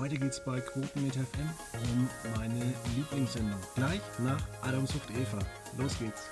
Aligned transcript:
Heute 0.00 0.16
geht 0.16 0.32
es 0.32 0.40
bei 0.40 0.58
Quotenmeter 0.62 1.20
FM 1.20 1.50
um 1.92 2.08
meine 2.38 2.72
Lieblingssendung. 2.96 3.60
Gleich 3.74 4.00
nach 4.20 4.40
Adam 4.62 4.86
sucht 4.86 5.10
Eva. 5.10 5.38
Los 5.76 5.98
geht's. 5.98 6.22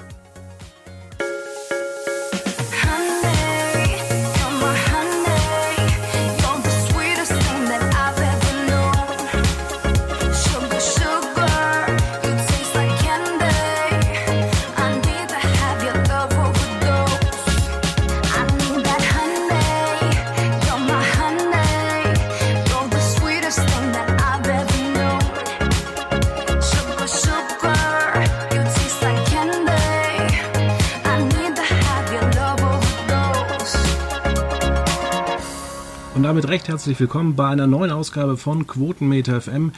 Recht 36.49 36.69
herzlich 36.69 36.99
willkommen 36.99 37.37
bei 37.37 37.47
einer 37.47 37.67
neuen 37.67 37.91
Ausgabe 37.91 38.39
von 38.39 38.67
Quotenmeter 38.67 39.43
FM 39.43 39.73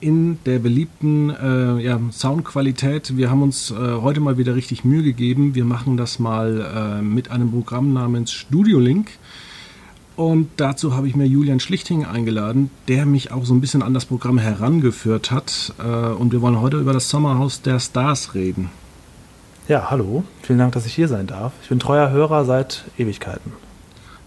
in 0.00 0.38
der 0.44 0.58
beliebten 0.58 1.30
äh, 1.30 1.80
ja, 1.80 2.00
Soundqualität. 2.10 3.16
Wir 3.16 3.30
haben 3.30 3.42
uns 3.42 3.70
äh, 3.70 3.74
heute 3.74 4.18
mal 4.18 4.36
wieder 4.36 4.56
richtig 4.56 4.84
Mühe 4.84 5.04
gegeben. 5.04 5.54
Wir 5.54 5.64
machen 5.64 5.96
das 5.96 6.18
mal 6.18 6.98
äh, 6.98 7.02
mit 7.02 7.30
einem 7.30 7.52
Programm 7.52 7.92
namens 7.92 8.32
Studio 8.32 8.80
Link. 8.80 9.10
Und 10.16 10.48
dazu 10.56 10.96
habe 10.96 11.06
ich 11.06 11.14
mir 11.14 11.26
Julian 11.26 11.60
Schlichting 11.60 12.04
eingeladen, 12.04 12.70
der 12.88 13.06
mich 13.06 13.30
auch 13.30 13.44
so 13.44 13.54
ein 13.54 13.60
bisschen 13.60 13.82
an 13.84 13.94
das 13.94 14.06
Programm 14.06 14.38
herangeführt 14.38 15.30
hat. 15.30 15.74
Äh, 15.78 15.84
und 15.84 16.32
wir 16.32 16.42
wollen 16.42 16.60
heute 16.60 16.78
über 16.78 16.92
das 16.92 17.08
Sommerhaus 17.08 17.62
der 17.62 17.78
Stars 17.78 18.34
reden. 18.34 18.70
Ja, 19.68 19.90
hallo. 19.90 20.24
Vielen 20.42 20.58
Dank, 20.58 20.72
dass 20.72 20.86
ich 20.86 20.94
hier 20.94 21.06
sein 21.06 21.28
darf. 21.28 21.52
Ich 21.62 21.68
bin 21.68 21.78
treuer 21.78 22.10
Hörer 22.10 22.44
seit 22.44 22.84
Ewigkeiten. 22.98 23.65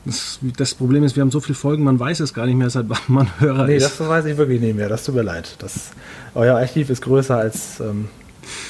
Das, 0.06 0.40
das, 0.58 0.74
Problem 0.76 1.04
ist, 1.04 1.16
wir 1.16 1.22
haben 1.22 1.32
so 1.32 1.40
viele 1.40 1.56
Folgen, 1.56 1.84
man 1.84 2.00
weiß 2.00 2.22
es 2.22 2.34
gar 2.34 2.46
nicht 2.46 2.56
mehr, 2.56 2.70
seit 2.70 2.88
wann 2.88 3.00
man 3.08 3.28
Hörer 3.40 3.68
nee, 3.68 3.76
ist. 3.76 3.84
Nee, 3.84 3.90
das 4.00 4.10
weiß 4.10 4.26
ich 4.26 4.38
wirklich 4.38 4.62
nicht 4.62 4.76
mehr. 4.76 4.90
Das 4.90 5.04
tut 5.04 5.16
mir 5.16 5.24
leid. 5.24 5.56
Das, 5.60 5.92
euer 6.36 6.58
Archiv 6.58 6.90
ist 6.90 7.02
größer 7.02 7.38
als, 7.38 7.80
ähm, 7.80 8.08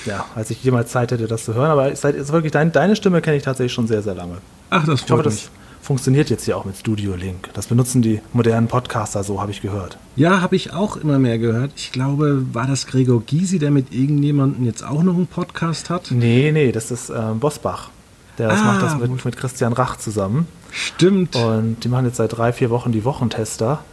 ja, 0.06 0.26
als 0.36 0.50
ich 0.50 0.64
jemals 0.64 0.92
Zeit 0.92 1.12
hätte, 1.12 1.28
das 1.28 1.46
zu 1.46 1.54
hören. 1.54 1.70
Aber 1.70 1.96
seit, 1.96 2.16
ist 2.16 2.32
wirklich 2.32 2.52
dein, 2.52 2.72
deine 2.72 2.96
Stimme 2.96 3.22
kenne 3.22 3.38
ich 3.38 3.44
tatsächlich 3.44 3.74
schon 3.74 3.88
sehr, 3.88 4.02
sehr 4.02 4.16
lange. 4.16 4.38
Ach, 4.72 4.86
das 4.86 5.04
Ich 5.04 5.12
hoffe, 5.12 5.24
das 5.24 5.36
mich. 5.36 5.50
funktioniert 5.82 6.32
jetzt 6.32 6.46
hier 6.46 6.58
auch 6.58 6.66
mit 6.66 6.78
Studio 6.78 7.16
Link. 7.16 7.50
Das 7.54 7.68
benutzen 7.68 8.02
die 8.02 8.22
modernen 8.34 8.68
Podcaster 8.68 9.24
so, 9.24 9.40
habe 9.40 9.52
ich 9.52 9.62
gehört. 9.62 10.00
Ja, 10.16 10.42
habe 10.42 10.56
ich 10.56 10.74
auch 10.74 10.98
immer 10.98 11.20
mehr 11.20 11.38
gehört. 11.38 11.72
Ich 11.76 11.92
glaube, 11.92 12.44
war 12.54 12.66
das 12.66 12.88
Gregor 12.88 13.22
Gysi, 13.22 13.60
der 13.60 13.70
mit 13.70 13.94
irgendjemandem 13.94 14.66
jetzt 14.66 14.84
auch 14.84 15.04
noch 15.04 15.16
einen 15.16 15.28
Podcast 15.28 15.92
hat? 15.92 16.10
Nee, 16.10 16.52
nee, 16.52 16.72
das 16.72 16.90
ist 16.90 17.12
ähm, 17.12 17.40
Bosbach. 17.40 17.92
Der 18.40 18.50
ah, 18.50 18.64
macht 18.64 18.82
das 18.82 18.98
mit, 18.98 19.26
mit 19.26 19.38
Christian 19.38 19.74
Rach 19.74 19.98
zusammen. 19.98 20.48
Stimmt. 20.72 21.36
Und 21.36 21.84
die 21.84 21.90
machen 21.90 22.06
jetzt 22.06 22.18
seit 22.18 22.36
drei, 22.38 22.54
vier 22.54 22.70
Wochen 22.70 22.92
die 22.92 23.04
Wochentester. 23.04 23.84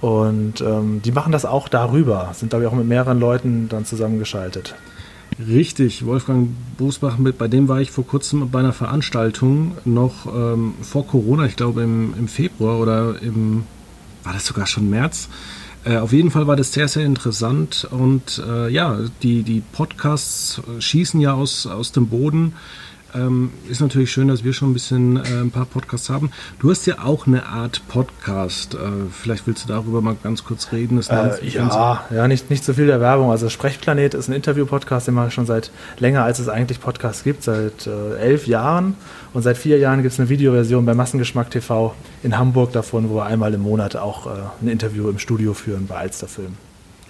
Und 0.00 0.60
ähm, 0.60 1.02
die 1.02 1.12
machen 1.12 1.32
das 1.32 1.44
auch 1.44 1.68
darüber. 1.68 2.30
Sind, 2.34 2.50
glaube 2.50 2.64
ich, 2.64 2.70
auch 2.70 2.74
mit 2.74 2.86
mehreren 2.86 3.20
Leuten 3.20 3.68
dann 3.68 3.84
zusammengeschaltet. 3.84 4.74
Richtig, 5.38 6.04
Wolfgang 6.04 6.48
Bosbach, 6.76 7.16
mit, 7.16 7.38
bei 7.38 7.48
dem 7.48 7.68
war 7.68 7.80
ich 7.80 7.90
vor 7.90 8.06
kurzem 8.06 8.50
bei 8.50 8.58
einer 8.58 8.72
Veranstaltung, 8.72 9.76
noch 9.84 10.26
ähm, 10.26 10.74
vor 10.82 11.06
Corona, 11.06 11.46
ich 11.46 11.56
glaube 11.56 11.82
im, 11.82 12.14
im 12.18 12.28
Februar 12.28 12.78
oder 12.78 13.22
im, 13.22 13.64
war 14.24 14.32
das 14.32 14.44
sogar 14.44 14.66
schon 14.66 14.90
März. 14.90 15.28
Äh, 15.84 15.96
auf 15.96 16.12
jeden 16.12 16.30
Fall 16.30 16.46
war 16.46 16.56
das 16.56 16.72
sehr, 16.72 16.88
sehr 16.88 17.06
interessant 17.06 17.88
und 17.90 18.42
äh, 18.46 18.68
ja, 18.68 18.98
die, 19.22 19.42
die 19.42 19.62
Podcasts 19.72 20.60
schießen 20.78 21.20
ja 21.20 21.32
aus, 21.32 21.66
aus 21.66 21.92
dem 21.92 22.08
Boden. 22.08 22.54
Ähm, 23.14 23.50
ist 23.68 23.80
natürlich 23.80 24.12
schön, 24.12 24.28
dass 24.28 24.44
wir 24.44 24.52
schon 24.52 24.70
ein 24.70 24.72
bisschen 24.72 25.16
äh, 25.16 25.40
ein 25.40 25.50
paar 25.50 25.66
Podcasts 25.66 26.10
haben. 26.10 26.30
Du 26.58 26.70
hast 26.70 26.86
ja 26.86 26.96
auch 27.04 27.26
eine 27.26 27.46
Art 27.46 27.82
Podcast. 27.88 28.74
Äh, 28.74 28.78
vielleicht 29.10 29.46
willst 29.46 29.64
du 29.64 29.68
darüber 29.68 30.00
mal 30.00 30.16
ganz 30.22 30.44
kurz 30.44 30.72
reden. 30.72 31.00
Äh, 31.00 31.48
ja, 31.48 32.04
ja, 32.10 32.28
nicht, 32.28 32.50
nicht 32.50 32.64
so 32.64 32.74
viel 32.74 32.86
der 32.86 33.00
Werbung. 33.00 33.30
Also 33.30 33.48
Sprechplanet 33.48 34.14
ist 34.14 34.28
ein 34.28 34.32
Interview-Podcast, 34.32 35.08
den 35.08 35.14
mache 35.14 35.28
ich 35.28 35.34
schon 35.34 35.46
seit 35.46 35.70
länger, 35.98 36.24
als 36.24 36.38
es 36.38 36.48
eigentlich 36.48 36.80
Podcasts 36.80 37.24
gibt, 37.24 37.42
seit 37.42 37.86
äh, 37.86 38.16
elf 38.18 38.46
Jahren. 38.46 38.94
Und 39.32 39.42
seit 39.42 39.56
vier 39.58 39.78
Jahren 39.78 40.02
gibt 40.02 40.12
es 40.12 40.20
eine 40.20 40.28
Videoversion 40.28 40.84
bei 40.84 40.94
Massengeschmack 40.94 41.50
TV 41.50 41.94
in 42.22 42.38
Hamburg 42.38 42.72
davon, 42.72 43.10
wo 43.10 43.16
wir 43.16 43.26
einmal 43.26 43.54
im 43.54 43.62
Monat 43.62 43.96
auch 43.96 44.26
äh, 44.26 44.30
ein 44.60 44.68
Interview 44.68 45.08
im 45.08 45.18
Studio 45.18 45.54
führen 45.54 45.86
bei 45.86 45.96
Alsterfilm. 45.96 46.54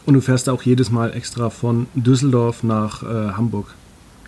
Und 0.06 0.14
du 0.14 0.20
fährst 0.20 0.48
auch 0.48 0.62
jedes 0.62 0.90
Mal 0.90 1.12
extra 1.14 1.50
von 1.50 1.86
Düsseldorf 1.94 2.62
nach 2.62 3.02
äh, 3.02 3.32
Hamburg. 3.32 3.74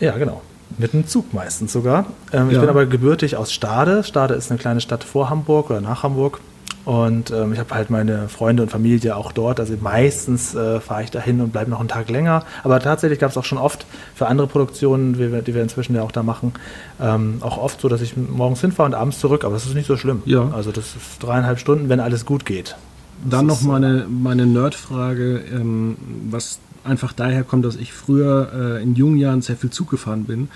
Ja, 0.01 0.17
genau. 0.19 0.43
Mit 0.79 0.95
einem 0.95 1.07
Zug 1.07 1.33
meistens 1.35 1.73
sogar. 1.73 2.07
Ähm, 2.33 2.49
ja. 2.49 2.53
Ich 2.53 2.61
bin 2.61 2.69
aber 2.69 2.87
gebürtig 2.87 3.37
aus 3.37 3.53
Stade. 3.53 4.05
Stade 4.05 4.35
ist 4.35 4.51
eine 4.51 4.59
kleine 4.59 4.81
Stadt 4.81 5.05
vor 5.05 5.31
Hamburg 5.31 5.71
oder 5.71 5.81
nach 5.81 6.03
Hamburg. 6.03 6.41
Und 6.85 7.31
ähm, 7.31 7.53
ich 7.53 7.61
habe 7.61 7.75
halt 7.75 7.91
meine 7.91 8.29
Freunde 8.29 8.63
und 8.65 8.69
Familie 8.71 9.17
auch 9.17 9.31
dort. 9.33 9.61
Also 9.61 9.75
meistens 9.81 10.55
äh, 10.55 10.81
fahre 10.81 11.05
ich 11.05 11.11
dahin 11.11 11.41
und 11.41 11.53
bleibe 11.53 11.71
noch 11.71 11.79
einen 11.79 11.89
Tag 11.89 12.11
länger. 12.11 12.45
Aber 12.65 12.81
tatsächlich 12.81 13.21
gab 13.21 13.31
es 13.31 13.37
auch 13.37 13.45
schon 13.45 13.59
oft 13.59 13.87
für 14.15 14.27
andere 14.27 14.49
Produktionen, 14.49 15.13
die 15.15 15.55
wir, 15.55 15.63
inzwischen 15.63 15.95
ja 15.95 16.03
auch 16.03 16.13
da 16.13 16.23
machen, 16.23 16.53
ähm, 17.01 17.37
auch 17.41 17.59
oft 17.59 17.81
so, 17.81 17.89
dass 17.89 18.01
ich 18.01 18.17
morgens 18.17 18.61
hinfahre 18.61 18.89
und 18.89 18.95
abends 18.95 19.21
zurück. 19.21 19.45
Aber 19.45 19.55
das 19.55 19.67
ist 19.67 19.75
nicht 19.75 19.87
so 19.87 19.97
schlimm. 19.97 20.23
Ja. 20.25 20.51
Also 20.53 20.73
das 20.73 20.97
ist 20.97 21.23
dreieinhalb 21.23 21.61
Stunden, 21.61 21.89
wenn 21.89 22.01
alles 22.01 22.27
gut 22.27 22.45
geht. 22.45 22.77
Dann 23.25 23.47
noch 23.47 23.63
meine, 23.63 24.07
meine 24.09 24.47
Nerdfrage, 24.47 25.41
ähm, 25.53 25.97
was 26.31 26.59
einfach 26.85 27.13
daher 27.13 27.45
kommt, 27.45 27.65
dass 27.65 27.77
ich 27.77 27.93
früher 27.93 28.79
äh, 28.79 28.83
in 28.83 28.95
jungen 28.95 29.17
Jahren 29.17 29.43
sehr 29.43 29.57
viel 29.57 29.71
Zug 29.71 29.91
gefahren 29.91 30.25
bin. 30.25 30.49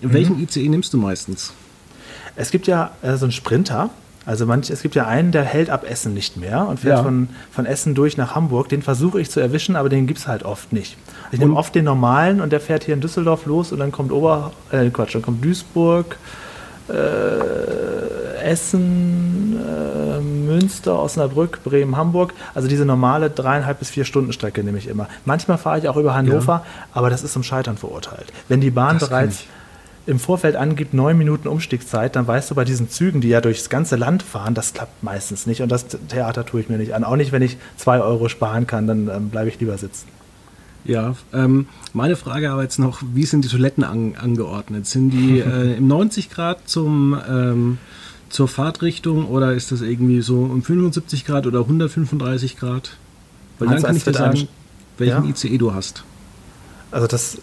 Mhm. 0.00 0.12
Welchen 0.12 0.40
ICE 0.40 0.68
nimmst 0.68 0.92
du 0.92 0.98
meistens? 0.98 1.52
Es 2.36 2.50
gibt 2.50 2.66
ja 2.66 2.92
äh, 3.02 3.16
so 3.16 3.26
einen 3.26 3.32
Sprinter. 3.32 3.90
Also 4.26 4.46
manch, 4.46 4.70
es 4.70 4.82
gibt 4.82 4.94
ja 4.94 5.06
einen, 5.06 5.32
der 5.32 5.44
hält 5.44 5.70
ab 5.70 5.84
Essen 5.88 6.12
nicht 6.12 6.36
mehr 6.36 6.66
und 6.68 6.80
fährt 6.80 6.98
ja. 6.98 7.02
von, 7.02 7.30
von 7.50 7.64
Essen 7.64 7.94
durch 7.94 8.16
nach 8.16 8.34
Hamburg. 8.34 8.68
Den 8.68 8.82
versuche 8.82 9.20
ich 9.20 9.30
zu 9.30 9.40
erwischen, 9.40 9.76
aber 9.76 9.88
den 9.88 10.06
gibt 10.06 10.20
es 10.20 10.28
halt 10.28 10.42
oft 10.42 10.72
nicht. 10.72 10.98
Ich 11.32 11.38
nehme 11.38 11.56
oft 11.56 11.74
den 11.74 11.84
normalen 11.84 12.40
und 12.40 12.50
der 12.52 12.60
fährt 12.60 12.84
hier 12.84 12.94
in 12.94 13.00
Düsseldorf 13.00 13.46
los 13.46 13.72
und 13.72 13.78
dann 13.78 13.92
kommt 13.92 14.12
Ober, 14.12 14.52
äh, 14.70 14.90
Quatsch, 14.90 15.14
dann 15.14 15.22
kommt 15.22 15.44
Duisburg, 15.44 16.18
äh, 16.92 18.42
Essen, 18.42 19.56
äh, 19.56 20.20
Münster, 20.20 20.98
Osnabrück, 20.98 21.62
Bremen, 21.62 21.96
Hamburg. 21.96 22.34
Also 22.54 22.68
diese 22.68 22.84
normale 22.84 23.30
dreieinhalb 23.30 23.78
bis 23.78 23.90
vier 23.90 24.04
Stunden 24.04 24.32
Strecke 24.32 24.64
nehme 24.64 24.78
ich 24.78 24.88
immer. 24.88 25.08
Manchmal 25.24 25.58
fahre 25.58 25.78
ich 25.78 25.88
auch 25.88 25.96
über 25.96 26.14
Hannover, 26.14 26.64
ja. 26.64 26.86
aber 26.92 27.10
das 27.10 27.22
ist 27.22 27.32
zum 27.32 27.42
Scheitern 27.42 27.76
verurteilt. 27.76 28.32
Wenn 28.48 28.60
die 28.60 28.70
Bahn 28.70 28.98
das 28.98 29.08
bereits 29.08 29.44
im 30.06 30.18
Vorfeld 30.18 30.56
angibt, 30.56 30.94
neun 30.94 31.16
Minuten 31.18 31.46
Umstiegszeit, 31.46 32.16
dann 32.16 32.26
weißt 32.26 32.50
du 32.50 32.54
bei 32.54 32.64
diesen 32.64 32.88
Zügen, 32.88 33.20
die 33.20 33.28
ja 33.28 33.40
durchs 33.40 33.68
ganze 33.68 33.96
Land 33.96 34.22
fahren, 34.22 34.54
das 34.54 34.72
klappt 34.72 35.02
meistens 35.02 35.46
nicht. 35.46 35.62
Und 35.62 35.70
das 35.70 35.86
Theater 35.86 36.44
tue 36.44 36.60
ich 36.60 36.68
mir 36.68 36.78
nicht 36.78 36.94
an. 36.94 37.04
Auch 37.04 37.16
nicht, 37.16 37.32
wenn 37.32 37.42
ich 37.42 37.58
zwei 37.76 38.00
Euro 38.00 38.28
sparen 38.28 38.66
kann, 38.66 38.86
dann 38.86 39.08
ähm, 39.08 39.28
bleibe 39.30 39.48
ich 39.48 39.60
lieber 39.60 39.78
sitzen. 39.78 40.08
Ja, 40.84 41.14
ähm, 41.32 41.66
meine 41.92 42.16
Frage 42.16 42.50
aber 42.50 42.62
jetzt 42.62 42.78
noch, 42.78 43.02
wie 43.14 43.24
sind 43.24 43.44
die 43.44 43.48
Toiletten 43.48 43.84
an, 43.84 44.14
angeordnet? 44.16 44.86
Sind 44.86 45.10
die 45.10 45.40
äh, 45.40 45.76
im 45.76 45.88
90 45.88 46.30
Grad 46.30 46.68
zum, 46.68 47.18
ähm, 47.28 47.78
zur 48.28 48.48
Fahrtrichtung 48.48 49.26
oder 49.26 49.52
ist 49.52 49.72
das 49.72 49.82
irgendwie 49.82 50.22
so 50.22 50.38
um 50.38 50.62
75 50.62 51.24
Grad 51.26 51.46
oder 51.46 51.60
135 51.60 52.56
Grad? 52.56 52.96
Weil 53.58 53.68
dann 53.68 53.82
kann 53.82 53.96
ich 53.96 54.04
dir 54.04 54.14
sagen, 54.14 54.48
welchen 54.98 55.24
ja? 55.24 55.30
ICE 55.30 55.58
du 55.58 55.74
hast. 55.74 56.04
Also 56.90 57.06
das, 57.06 57.38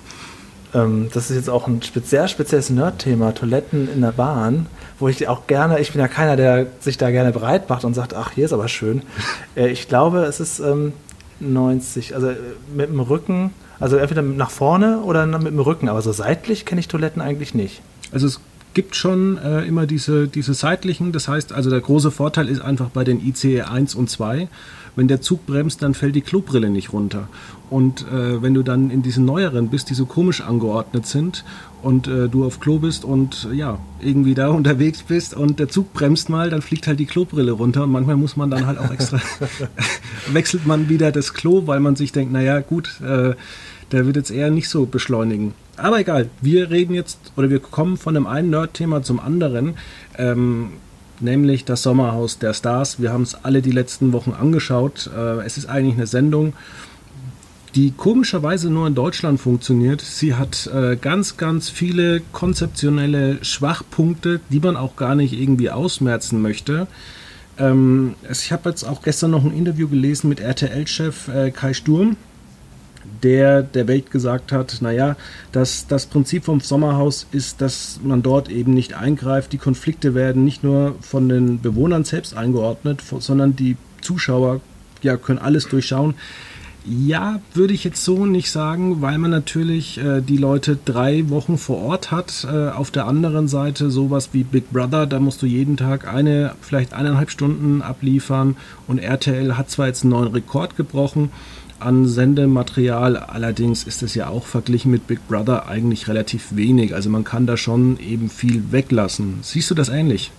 ähm, 0.73 1.09
das 1.13 1.29
ist 1.29 1.35
jetzt 1.35 1.49
auch 1.49 1.67
ein 1.67 1.81
sehr 2.03 2.27
spezielles 2.27 2.69
Nerd-Thema, 2.69 3.33
Toiletten 3.33 3.87
in 3.93 4.01
der 4.01 4.11
Bahn, 4.11 4.65
wo 4.99 5.07
ich 5.07 5.27
auch 5.27 5.47
gerne, 5.47 5.79
ich 5.79 5.91
bin 5.91 6.01
ja 6.01 6.07
keiner, 6.07 6.35
der 6.35 6.67
sich 6.79 6.97
da 6.97 7.11
gerne 7.11 7.31
breit 7.31 7.69
macht 7.69 7.85
und 7.85 7.93
sagt, 7.93 8.13
ach, 8.13 8.31
hier 8.31 8.45
ist 8.45 8.53
aber 8.53 8.67
schön. 8.67 9.03
Äh, 9.55 9.69
ich 9.69 9.87
glaube, 9.87 10.19
es 10.25 10.39
ist 10.39 10.59
ähm, 10.59 10.93
90, 11.39 12.15
also 12.15 12.29
äh, 12.29 12.35
mit 12.75 12.89
dem 12.89 12.99
Rücken, 12.99 13.51
also 13.79 13.97
entweder 13.97 14.21
nach 14.21 14.49
vorne 14.49 14.99
oder 15.01 15.25
mit 15.25 15.47
dem 15.47 15.59
Rücken, 15.59 15.89
aber 15.89 16.01
so 16.01 16.11
seitlich 16.11 16.65
kenne 16.65 16.79
ich 16.79 16.87
Toiletten 16.87 17.21
eigentlich 17.21 17.53
nicht. 17.53 17.81
Also 18.11 18.27
es 18.27 18.39
gibt 18.73 18.95
schon 18.95 19.37
äh, 19.37 19.63
immer 19.63 19.87
diese, 19.87 20.27
diese 20.27 20.53
seitlichen, 20.53 21.11
das 21.11 21.27
heißt, 21.27 21.51
also 21.53 21.69
der 21.69 21.81
große 21.81 22.11
Vorteil 22.11 22.47
ist 22.47 22.61
einfach 22.61 22.89
bei 22.89 23.03
den 23.03 23.19
ICE 23.25 23.61
1 23.61 23.95
und 23.95 24.09
2, 24.09 24.47
wenn 24.97 25.07
der 25.07 25.21
Zug 25.21 25.45
bremst, 25.45 25.81
dann 25.83 25.93
fällt 25.93 26.15
die 26.15 26.21
Klobrille 26.21 26.69
nicht 26.69 26.91
runter. 26.91 27.29
Und 27.69 28.01
äh, 28.07 28.41
wenn 28.41 28.53
du 28.53 28.63
dann 28.63 28.89
in 28.89 29.03
diesen 29.03 29.25
neueren 29.25 29.69
bist, 29.69 29.89
die 29.89 29.93
so 29.93 30.05
komisch 30.05 30.41
angeordnet 30.41 31.05
sind 31.05 31.45
und 31.83 32.07
äh, 32.07 32.27
du 32.27 32.45
auf 32.45 32.59
Klo 32.59 32.79
bist 32.79 33.05
und 33.05 33.47
ja, 33.53 33.77
irgendwie 34.01 34.33
da 34.33 34.47
unterwegs 34.61 35.03
bist 35.03 35.35
und 35.35 35.59
der 35.59 35.69
Zug 35.69 35.93
bremst 35.93 36.29
mal, 36.29 36.49
dann 36.49 36.61
fliegt 36.61 36.87
halt 36.87 36.99
die 36.99 37.05
Klobrille 37.05 37.51
runter 37.51 37.83
und 37.83 37.91
manchmal 37.91 38.17
muss 38.17 38.35
man 38.35 38.49
dann 38.49 38.65
halt 38.65 38.79
auch 38.79 38.91
extra, 38.91 39.21
wechselt 40.31 40.65
man 40.65 40.89
wieder 40.89 41.11
das 41.11 41.33
Klo, 41.33 41.67
weil 41.67 41.79
man 41.79 41.95
sich 41.95 42.11
denkt, 42.11 42.33
naja 42.33 42.59
gut, 42.59 42.99
äh, 43.01 43.35
der 43.91 44.05
wird 44.05 44.15
jetzt 44.15 44.31
eher 44.31 44.49
nicht 44.49 44.67
so 44.67 44.85
beschleunigen. 44.85 45.53
Aber 45.77 45.99
egal, 45.99 46.29
wir 46.41 46.71
reden 46.71 46.95
jetzt 46.95 47.19
oder 47.37 47.49
wir 47.49 47.59
kommen 47.59 47.97
von 47.97 48.15
dem 48.15 48.25
einen 48.25 48.49
Nerd-Thema 48.49 49.03
zum 49.03 49.19
anderen. 49.19 49.75
Ähm, 50.17 50.71
nämlich 51.21 51.65
das 51.65 51.83
Sommerhaus 51.83 52.39
der 52.39 52.53
Stars. 52.53 53.01
Wir 53.01 53.11
haben 53.11 53.23
es 53.23 53.35
alle 53.35 53.61
die 53.61 53.71
letzten 53.71 54.13
Wochen 54.13 54.31
angeschaut. 54.31 55.09
Äh, 55.15 55.45
es 55.45 55.57
ist 55.57 55.67
eigentlich 55.67 55.95
eine 55.95 56.07
Sendung, 56.07 56.53
die 57.75 57.91
komischerweise 57.91 58.69
nur 58.69 58.87
in 58.87 58.95
Deutschland 58.95 59.39
funktioniert. 59.39 60.01
Sie 60.01 60.35
hat 60.35 60.67
äh, 60.73 60.95
ganz, 60.95 61.37
ganz 61.37 61.69
viele 61.69 62.21
konzeptionelle 62.31 63.43
Schwachpunkte, 63.43 64.39
die 64.49 64.59
man 64.59 64.77
auch 64.77 64.95
gar 64.95 65.15
nicht 65.15 65.33
irgendwie 65.33 65.69
ausmerzen 65.69 66.41
möchte. 66.41 66.87
Ähm, 67.59 68.15
ich 68.29 68.51
habe 68.51 68.69
jetzt 68.69 68.83
auch 68.83 69.01
gestern 69.01 69.31
noch 69.31 69.43
ein 69.43 69.55
Interview 69.55 69.87
gelesen 69.87 70.29
mit 70.29 70.39
RTL-Chef 70.39 71.27
äh, 71.27 71.51
Kai 71.51 71.73
Sturm, 71.73 72.15
der 73.23 73.63
der 73.63 73.87
Welt 73.87 74.11
gesagt 74.11 74.51
hat, 74.51 74.77
naja, 74.81 75.15
dass 75.51 75.87
das 75.87 76.05
Prinzip 76.05 76.45
vom 76.45 76.59
Sommerhaus 76.59 77.27
ist, 77.31 77.61
dass 77.61 77.99
man 78.03 78.21
dort 78.21 78.49
eben 78.49 78.73
nicht 78.73 78.93
eingreift. 78.93 79.53
Die 79.53 79.57
Konflikte 79.57 80.13
werden 80.15 80.45
nicht 80.45 80.63
nur 80.63 80.95
von 81.01 81.29
den 81.29 81.61
Bewohnern 81.61 82.03
selbst 82.03 82.35
eingeordnet, 82.35 83.01
sondern 83.19 83.55
die 83.55 83.77
Zuschauer 84.01 84.61
ja, 85.01 85.17
können 85.17 85.39
alles 85.39 85.67
durchschauen. 85.67 86.15
Ja, 86.89 87.41
würde 87.53 87.73
ich 87.73 87.83
jetzt 87.83 88.05
so 88.05 88.25
nicht 88.25 88.49
sagen, 88.49 89.01
weil 89.01 89.17
man 89.17 89.29
natürlich 89.29 89.97
äh, 89.97 90.21
die 90.21 90.37
Leute 90.37 90.77
drei 90.85 91.29
Wochen 91.29 91.57
vor 91.57 91.79
Ort 91.81 92.11
hat. 92.11 92.47
Äh, 92.49 92.69
auf 92.69 92.91
der 92.91 93.07
anderen 93.07 93.49
Seite 93.49 93.91
sowas 93.91 94.29
wie 94.31 94.45
Big 94.45 94.71
Brother, 94.71 95.05
da 95.05 95.19
musst 95.19 95.41
du 95.41 95.45
jeden 95.45 95.75
Tag 95.75 96.07
eine, 96.07 96.55
vielleicht 96.61 96.93
eineinhalb 96.93 97.29
Stunden 97.29 97.81
abliefern. 97.81 98.55
Und 98.87 98.99
RTL 98.99 99.57
hat 99.57 99.69
zwar 99.69 99.87
jetzt 99.87 100.03
einen 100.03 100.11
neuen 100.11 100.31
Rekord 100.31 100.77
gebrochen 100.77 101.29
an 101.79 102.07
Sendematerial, 102.07 103.17
allerdings 103.17 103.83
ist 103.83 104.03
es 104.03 104.15
ja 104.15 104.29
auch 104.29 104.45
verglichen 104.45 104.91
mit 104.91 105.07
Big 105.07 105.27
Brother 105.27 105.67
eigentlich 105.67 106.07
relativ 106.07 106.55
wenig. 106.55 106.93
Also 106.93 107.09
man 107.09 107.23
kann 107.23 107.45
da 107.45 107.57
schon 107.57 107.99
eben 107.99 108.29
viel 108.29 108.71
weglassen. 108.71 109.39
Siehst 109.41 109.69
du 109.69 109.75
das 109.75 109.89
ähnlich? 109.89 110.31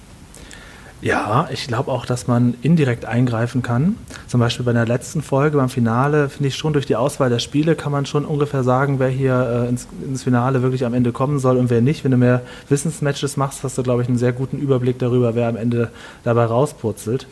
Ja, 1.00 1.49
ich 1.52 1.69
glaube 1.69 1.93
auch, 1.93 2.06
dass 2.06 2.26
man 2.26 2.55
indirekt 2.61 3.05
eingreifen 3.05 3.62
kann. 3.62 3.94
Zum 4.26 4.40
Beispiel 4.40 4.64
bei 4.67 4.73
der 4.73 4.85
letzten 4.85 5.23
Folge, 5.23 5.56
beim 5.56 5.69
Finale, 5.69 6.29
finde 6.29 6.49
ich 6.49 6.56
schon 6.56 6.73
durch 6.73 6.87
die 6.87 6.96
Auswahl 6.96 7.31
der 7.31 7.38
Spiele 7.38 7.76
kann 7.76 7.93
man 7.93 8.05
schon 8.05 8.25
ungefähr 8.25 8.64
sagen, 8.64 8.99
wer 8.99 9.08
hier 9.08 9.64
äh, 9.67 9.69
ins, 9.69 9.87
ins, 10.05 10.25
Finale 10.25 10.61
wirklich 10.62 10.84
am 10.84 10.94
Ende 10.94 11.12
kommen 11.12 11.38
soll 11.38 11.56
und 11.56 11.70
wer 11.70 11.82
nicht. 11.82 12.02
Wenn 12.02 12.11
du 12.11 12.17
mehr 12.17 12.43
Wissensmatches 12.69 13.37
machst, 13.37 13.62
hast 13.62 13.79
du, 13.79 13.84
glaube 13.84 14.02
ich, 14.02 14.08
einen 14.08 14.19
sehr 14.19 14.32
guten 14.32 14.58
Überblick 14.58 14.99
darüber, 14.99 15.37
wer 15.37 15.46
am 15.46 15.56
Ende 15.56 15.91
dabei 16.25 16.46
rauspurzelt. 16.46 17.29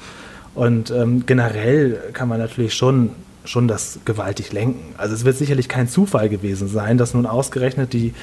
Und 0.54 0.92
ähm, 0.92 1.26
generell 1.26 2.00
kann 2.12 2.28
man 2.28 2.38
natürlich 2.38 2.74
schon 2.74 3.10
schon 3.46 3.68
das 3.68 4.00
gewaltig 4.04 4.52
lenken. 4.52 4.94
Also 4.96 5.14
es 5.14 5.24
wird 5.24 5.36
sicherlich 5.36 5.68
kein 5.68 5.88
Zufall 5.88 6.28
gewesen 6.28 6.68
sein, 6.68 6.98
dass 6.98 7.14
nun 7.14 7.26
ausgerechnet 7.26 7.92
die 7.92 8.14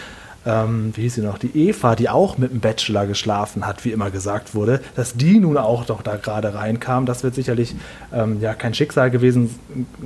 ähm, 0.46 0.92
wie 0.96 1.04
hieß 1.04 1.16
sie 1.16 1.22
noch, 1.22 1.38
die 1.38 1.70
Eva, 1.70 1.96
die 1.96 2.10
auch 2.10 2.38
mit 2.38 2.52
dem 2.52 2.60
Bachelor 2.60 3.06
geschlafen 3.08 3.66
hat, 3.66 3.86
wie 3.86 3.92
immer 3.92 4.12
gesagt 4.12 4.56
wurde, 4.56 4.82
dass 4.96 5.14
die 5.16 5.40
nun 5.40 5.58
auch 5.58 5.86
doch 5.86 6.02
da 6.02 6.18
gerade 6.18 6.54
reinkam, 6.54 7.06
das 7.06 7.24
wird 7.24 7.36
sicherlich 7.36 7.76
ähm, 8.14 8.42
ja 8.42 8.54
kein 8.54 8.74
Schicksal 8.74 9.10
gewesen 9.10 9.58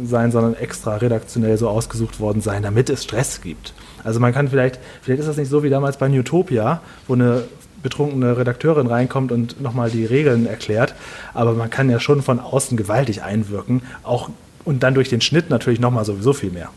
sein, 0.04 0.32
sondern 0.32 0.54
extra 0.54 0.98
redaktionell 0.98 1.58
so 1.58 1.70
ausgesucht 1.70 2.20
worden 2.20 2.42
sein, 2.42 2.62
damit 2.62 2.90
es 2.90 3.04
Stress 3.04 3.42
gibt. 3.42 3.74
Also 4.04 4.20
man 4.20 4.34
kann 4.34 4.48
vielleicht, 4.48 4.80
vielleicht 5.02 5.22
ist 5.22 5.28
das 5.28 5.38
nicht 5.38 5.50
so 5.50 5.64
wie 5.64 5.70
damals 5.70 5.98
bei 5.98 6.08
Newtopia, 6.08 6.82
wo 7.08 7.14
eine 7.14 7.44
betrunkene 7.82 8.38
Redakteurin 8.38 8.88
reinkommt 8.88 9.32
und 9.32 9.62
nochmal 9.62 9.90
die 9.90 10.06
Regeln 10.06 10.48
erklärt, 10.48 10.96
aber 11.34 11.54
man 11.54 11.70
kann 11.70 11.90
ja 11.90 12.00
schon 12.00 12.22
von 12.22 12.40
außen 12.40 12.76
gewaltig 12.76 13.24
einwirken, 13.24 13.82
auch 14.04 14.30
und 14.68 14.84
dann 14.84 14.94
durch 14.94 15.08
den 15.08 15.22
Schnitt 15.22 15.50
natürlich 15.50 15.80
nochmal 15.80 16.04
sowieso 16.04 16.34
viel 16.34 16.52
mehr. 16.52 16.70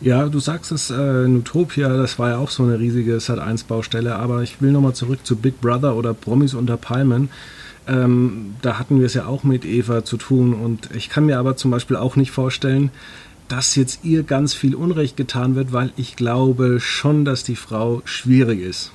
Ja, 0.00 0.28
du 0.28 0.38
sagst 0.38 0.70
es, 0.70 0.88
äh, 0.90 1.26
Nutopia, 1.28 1.88
das 1.88 2.18
war 2.18 2.30
ja 2.30 2.38
auch 2.38 2.50
so 2.50 2.62
eine 2.62 2.78
riesige 2.78 3.16
Sat1-Baustelle, 3.16 4.14
aber 4.14 4.42
ich 4.42 4.62
will 4.62 4.70
nochmal 4.70 4.94
zurück 4.94 5.18
zu 5.24 5.34
Big 5.34 5.60
Brother 5.60 5.96
oder 5.96 6.14
Promis 6.14 6.54
unter 6.54 6.76
Palmen. 6.76 7.28
Ähm, 7.88 8.54
da 8.62 8.78
hatten 8.78 9.00
wir 9.00 9.06
es 9.06 9.14
ja 9.14 9.26
auch 9.26 9.42
mit 9.42 9.64
Eva 9.64 10.04
zu 10.04 10.16
tun 10.16 10.54
und 10.54 10.90
ich 10.94 11.08
kann 11.08 11.26
mir 11.26 11.38
aber 11.40 11.56
zum 11.56 11.72
Beispiel 11.72 11.96
auch 11.96 12.14
nicht 12.14 12.30
vorstellen, 12.30 12.90
dass 13.48 13.74
jetzt 13.74 14.04
ihr 14.04 14.22
ganz 14.22 14.54
viel 14.54 14.76
Unrecht 14.76 15.16
getan 15.16 15.56
wird, 15.56 15.72
weil 15.72 15.92
ich 15.96 16.14
glaube 16.14 16.78
schon, 16.78 17.24
dass 17.24 17.42
die 17.42 17.56
Frau 17.56 18.00
schwierig 18.04 18.60
ist. 18.60 18.92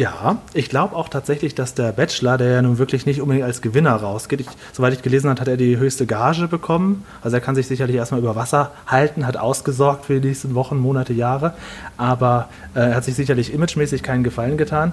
Ja, 0.00 0.38
ich 0.54 0.70
glaube 0.70 0.96
auch 0.96 1.10
tatsächlich, 1.10 1.54
dass 1.54 1.74
der 1.74 1.92
Bachelor, 1.92 2.38
der 2.38 2.48
ja 2.48 2.62
nun 2.62 2.78
wirklich 2.78 3.04
nicht 3.04 3.20
unbedingt 3.20 3.44
als 3.44 3.60
Gewinner 3.60 3.94
rausgeht, 3.96 4.40
ich, 4.40 4.46
soweit 4.72 4.94
ich 4.94 5.02
gelesen 5.02 5.28
habe, 5.28 5.38
hat 5.38 5.46
er 5.46 5.58
die 5.58 5.76
höchste 5.76 6.06
Gage 6.06 6.48
bekommen. 6.48 7.04
Also 7.20 7.36
er 7.36 7.42
kann 7.42 7.54
sich 7.54 7.66
sicherlich 7.66 7.96
erstmal 7.96 8.18
über 8.18 8.34
Wasser 8.34 8.72
halten, 8.86 9.26
hat 9.26 9.36
ausgesorgt 9.36 10.06
für 10.06 10.18
die 10.18 10.28
nächsten 10.28 10.54
Wochen, 10.54 10.78
Monate, 10.78 11.12
Jahre. 11.12 11.52
Aber 11.98 12.48
äh, 12.74 12.78
er 12.78 12.94
hat 12.94 13.04
sich 13.04 13.14
sicherlich 13.14 13.52
imagemäßig 13.52 14.02
keinen 14.02 14.24
Gefallen 14.24 14.56
getan. 14.56 14.92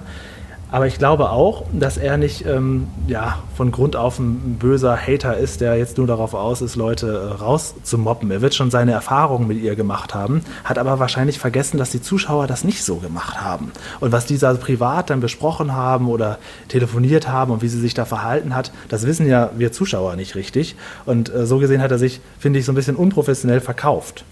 Aber 0.70 0.86
ich 0.86 0.98
glaube 0.98 1.30
auch, 1.30 1.64
dass 1.72 1.96
er 1.96 2.18
nicht 2.18 2.44
ähm, 2.44 2.88
ja, 3.06 3.38
von 3.56 3.72
Grund 3.72 3.96
auf 3.96 4.18
ein 4.18 4.58
böser 4.58 4.98
Hater 4.98 5.38
ist, 5.38 5.62
der 5.62 5.76
jetzt 5.76 5.96
nur 5.96 6.06
darauf 6.06 6.34
aus 6.34 6.60
ist, 6.60 6.76
Leute 6.76 7.06
äh, 7.06 7.42
rauszumobben. 7.42 8.30
Er 8.30 8.42
wird 8.42 8.54
schon 8.54 8.70
seine 8.70 8.92
Erfahrungen 8.92 9.48
mit 9.48 9.62
ihr 9.62 9.76
gemacht 9.76 10.14
haben, 10.14 10.42
hat 10.64 10.76
aber 10.76 10.98
wahrscheinlich 10.98 11.38
vergessen, 11.38 11.78
dass 11.78 11.90
die 11.90 12.02
Zuschauer 12.02 12.46
das 12.46 12.64
nicht 12.64 12.84
so 12.84 12.96
gemacht 12.96 13.40
haben. 13.40 13.72
Und 14.00 14.12
was 14.12 14.26
die 14.26 14.36
da 14.36 14.52
privat 14.52 15.08
dann 15.08 15.20
besprochen 15.20 15.72
haben 15.72 16.06
oder 16.08 16.38
telefoniert 16.68 17.28
haben 17.28 17.50
und 17.50 17.62
wie 17.62 17.68
sie 17.68 17.80
sich 17.80 17.94
da 17.94 18.04
verhalten 18.04 18.54
hat, 18.54 18.70
das 18.90 19.06
wissen 19.06 19.26
ja 19.26 19.50
wir 19.56 19.72
Zuschauer 19.72 20.16
nicht 20.16 20.34
richtig. 20.34 20.76
Und 21.06 21.34
äh, 21.34 21.46
so 21.46 21.58
gesehen 21.58 21.80
hat 21.80 21.92
er 21.92 21.98
sich, 21.98 22.20
finde 22.38 22.58
ich, 22.58 22.66
so 22.66 22.72
ein 22.72 22.74
bisschen 22.74 22.96
unprofessionell 22.96 23.60
verkauft 23.60 24.24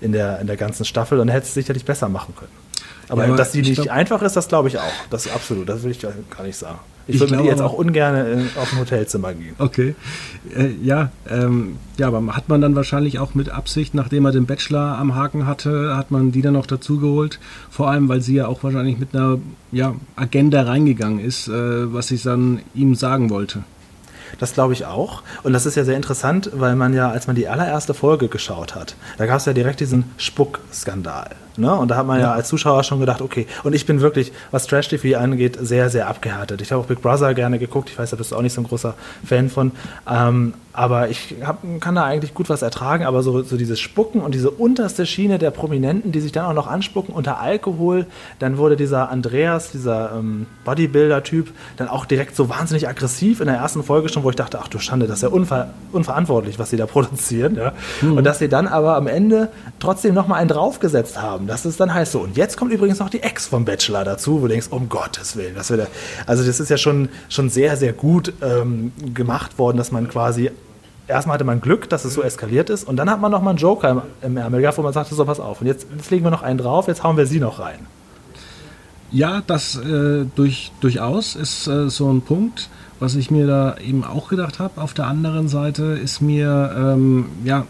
in 0.00 0.10
der, 0.10 0.40
in 0.40 0.48
der 0.48 0.56
ganzen 0.56 0.84
Staffel 0.84 1.20
und 1.20 1.28
hätte 1.28 1.46
es 1.46 1.54
sicherlich 1.54 1.84
besser 1.84 2.08
machen 2.08 2.34
können. 2.34 2.59
Aber, 3.08 3.26
ja, 3.26 3.34
dass 3.34 3.52
die 3.52 3.62
nicht 3.62 3.82
glaub, 3.82 3.90
einfach 3.90 4.22
ist, 4.22 4.36
das 4.36 4.48
glaube 4.48 4.68
ich 4.68 4.78
auch. 4.78 4.92
Das 5.10 5.26
ist 5.26 5.34
absolut, 5.34 5.68
das 5.68 5.82
will 5.82 5.90
ich 5.90 6.00
gar 6.00 6.44
nicht 6.44 6.56
sagen. 6.56 6.78
Ich, 7.06 7.16
ich 7.16 7.20
würde 7.20 7.36
mit 7.36 7.44
ihr 7.44 7.50
jetzt 7.50 7.62
auch 7.62 7.72
ungern 7.72 8.14
in, 8.14 8.50
auf 8.56 8.72
ein 8.72 8.78
Hotelzimmer 8.78 9.34
gehen. 9.34 9.54
Okay. 9.58 9.94
Äh, 10.56 10.70
ja, 10.82 11.10
ähm, 11.28 11.76
ja, 11.96 12.06
aber 12.06 12.24
hat 12.36 12.48
man 12.48 12.60
dann 12.60 12.76
wahrscheinlich 12.76 13.18
auch 13.18 13.34
mit 13.34 13.48
Absicht, 13.50 13.94
nachdem 13.94 14.26
er 14.26 14.32
den 14.32 14.46
Bachelor 14.46 14.96
am 14.98 15.14
Haken 15.14 15.46
hatte, 15.46 15.96
hat 15.96 16.10
man 16.10 16.30
die 16.30 16.42
dann 16.42 16.54
noch 16.54 16.66
dazugeholt. 16.66 17.40
Vor 17.68 17.90
allem, 17.90 18.08
weil 18.08 18.20
sie 18.20 18.34
ja 18.34 18.46
auch 18.46 18.62
wahrscheinlich 18.62 18.98
mit 18.98 19.14
einer 19.14 19.38
ja, 19.72 19.94
Agenda 20.14 20.62
reingegangen 20.62 21.18
ist, 21.18 21.48
äh, 21.48 21.92
was 21.92 22.10
ich 22.10 22.22
dann 22.22 22.60
ihm 22.74 22.94
sagen 22.94 23.30
wollte. 23.30 23.64
Das 24.38 24.52
glaube 24.52 24.72
ich 24.72 24.86
auch. 24.86 25.22
Und 25.42 25.52
das 25.52 25.66
ist 25.66 25.74
ja 25.74 25.84
sehr 25.84 25.96
interessant, 25.96 26.50
weil 26.54 26.76
man 26.76 26.94
ja, 26.94 27.10
als 27.10 27.26
man 27.26 27.34
die 27.34 27.48
allererste 27.48 27.94
Folge 27.94 28.28
geschaut 28.28 28.74
hat, 28.74 28.94
da 29.18 29.26
gab 29.26 29.38
es 29.38 29.46
ja 29.46 29.52
direkt 29.52 29.80
diesen 29.80 30.04
Spuckskandal. 30.16 31.30
Ne? 31.56 31.74
Und 31.74 31.90
da 31.90 31.96
hat 31.96 32.06
man 32.06 32.20
ja. 32.20 32.26
ja. 32.26 32.32
als 32.32 32.48
Zuschauer 32.48 32.84
schon 32.84 33.00
gedacht, 33.00 33.20
okay, 33.20 33.46
und 33.64 33.74
ich 33.74 33.86
bin 33.86 34.00
wirklich, 34.00 34.32
was 34.50 34.66
Trash-TV 34.66 35.18
angeht, 35.18 35.58
sehr, 35.60 35.90
sehr 35.90 36.08
abgehärtet. 36.08 36.60
Ich 36.60 36.72
habe 36.72 36.82
auch 36.82 36.86
Big 36.86 37.02
Brother 37.02 37.34
gerne 37.34 37.58
geguckt, 37.58 37.90
ich 37.90 37.98
weiß, 37.98 38.10
da 38.10 38.16
bist 38.16 38.32
du 38.32 38.36
auch 38.36 38.42
nicht 38.42 38.52
so 38.52 38.60
ein 38.60 38.66
großer 38.66 38.94
Fan 39.24 39.48
von. 39.50 39.72
Ähm, 40.10 40.54
aber 40.72 41.08
ich 41.08 41.34
hab, 41.44 41.58
kann 41.80 41.96
da 41.96 42.04
eigentlich 42.04 42.32
gut 42.32 42.48
was 42.48 42.62
ertragen, 42.62 43.04
aber 43.04 43.22
so, 43.22 43.42
so 43.42 43.56
dieses 43.56 43.80
Spucken 43.80 44.20
und 44.20 44.34
diese 44.34 44.50
unterste 44.50 45.04
Schiene 45.04 45.38
der 45.38 45.50
Prominenten, 45.50 46.12
die 46.12 46.20
sich 46.20 46.30
dann 46.30 46.46
auch 46.46 46.52
noch 46.52 46.68
anspucken 46.68 47.12
unter 47.12 47.40
Alkohol, 47.40 48.06
dann 48.38 48.56
wurde 48.56 48.76
dieser 48.76 49.10
Andreas, 49.10 49.72
dieser 49.72 50.12
ähm, 50.16 50.46
Bodybuilder-Typ, 50.64 51.50
dann 51.76 51.88
auch 51.88 52.04
direkt 52.04 52.36
so 52.36 52.48
wahnsinnig 52.48 52.88
aggressiv 52.88 53.40
in 53.40 53.46
der 53.46 53.56
ersten 53.56 53.82
Folge 53.82 54.08
schon, 54.08 54.22
wo 54.22 54.30
ich 54.30 54.36
dachte, 54.36 54.60
ach 54.62 54.68
du 54.68 54.78
Schande, 54.78 55.06
das 55.06 55.16
ist 55.16 55.22
ja 55.22 55.28
unver 55.28 55.70
unverantwortlich, 55.92 56.58
was 56.60 56.70
sie 56.70 56.76
da 56.76 56.86
produzieren. 56.86 57.56
Ja? 57.56 57.72
Mhm. 58.00 58.18
Und 58.18 58.24
dass 58.24 58.38
sie 58.38 58.48
dann 58.48 58.68
aber 58.68 58.94
am 58.94 59.08
Ende 59.08 59.48
trotzdem 59.80 60.14
nochmal 60.14 60.38
einen 60.38 60.48
draufgesetzt 60.48 61.20
haben, 61.20 61.39
das 61.46 61.66
ist 61.66 61.80
dann 61.80 61.92
heißt 61.92 62.12
so. 62.12 62.20
Und 62.20 62.36
jetzt 62.36 62.56
kommt 62.56 62.72
übrigens 62.72 62.98
noch 62.98 63.10
die 63.10 63.22
Ex 63.22 63.46
vom 63.46 63.64
Bachelor 63.64 64.04
dazu, 64.04 64.38
wo 64.38 64.46
du 64.46 64.48
denkst, 64.48 64.68
um 64.70 64.88
Gottes 64.88 65.36
Willen, 65.36 65.54
das 65.54 65.70
wird 65.70 65.88
also 66.26 66.44
das 66.44 66.60
ist 66.60 66.68
ja 66.68 66.76
schon, 66.76 67.08
schon 67.28 67.50
sehr, 67.50 67.76
sehr 67.76 67.92
gut 67.92 68.32
ähm, 68.42 68.92
gemacht 69.14 69.58
worden, 69.58 69.76
dass 69.76 69.92
man 69.92 70.08
quasi 70.08 70.50
erstmal 71.06 71.34
hatte 71.34 71.44
man 71.44 71.60
Glück, 71.60 71.88
dass 71.88 72.04
es 72.04 72.14
so 72.14 72.22
eskaliert 72.22 72.70
ist 72.70 72.84
und 72.84 72.96
dann 72.96 73.10
hat 73.10 73.20
man 73.20 73.30
noch 73.30 73.42
mal 73.42 73.50
einen 73.50 73.58
Joker 73.58 73.90
im, 73.90 74.02
im 74.22 74.36
Ärmel 74.36 74.60
gehabt, 74.60 74.78
wo 74.78 74.82
man 74.82 74.92
sagte, 74.92 75.14
so 75.14 75.24
pass 75.24 75.40
auf 75.40 75.60
und 75.60 75.66
jetzt, 75.66 75.86
jetzt 75.96 76.10
legen 76.10 76.24
wir 76.24 76.30
noch 76.30 76.42
einen 76.42 76.58
drauf, 76.58 76.88
jetzt 76.88 77.02
hauen 77.02 77.16
wir 77.16 77.26
sie 77.26 77.40
noch 77.40 77.58
rein. 77.58 77.86
Ja, 79.12 79.42
das 79.44 79.76
äh, 79.76 80.24
durch, 80.36 80.70
durchaus 80.80 81.34
ist 81.34 81.66
äh, 81.66 81.90
so 81.90 82.12
ein 82.12 82.22
Punkt, 82.22 82.68
was 83.00 83.16
ich 83.16 83.30
mir 83.30 83.46
da 83.46 83.76
eben 83.78 84.04
auch 84.04 84.28
gedacht 84.28 84.60
habe. 84.60 84.80
Auf 84.80 84.94
der 84.94 85.06
anderen 85.06 85.48
Seite 85.48 85.82
ist 85.82 86.20
mir, 86.20 86.72
ähm, 86.76 87.26
ja, 87.44 87.66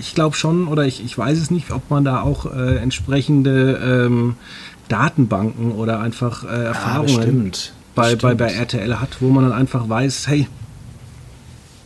ich 0.00 0.14
glaube 0.14 0.34
schon, 0.34 0.66
oder 0.66 0.84
ich, 0.86 1.04
ich 1.04 1.16
weiß 1.16 1.38
es 1.38 1.50
nicht, 1.50 1.70
ob 1.70 1.90
man 1.90 2.04
da 2.04 2.22
auch 2.22 2.46
äh, 2.46 2.76
entsprechende 2.76 4.06
ähm, 4.06 4.34
Datenbanken 4.88 5.72
oder 5.72 6.00
einfach 6.00 6.44
äh, 6.44 6.64
Erfahrungen 6.64 7.52
ja, 7.52 7.58
bei, 7.94 8.16
bei, 8.16 8.34
bei 8.34 8.52
RTL 8.52 8.98
hat, 8.98 9.20
wo 9.20 9.28
man 9.28 9.44
dann 9.44 9.52
einfach 9.52 9.88
weiß, 9.88 10.26
hey, 10.26 10.48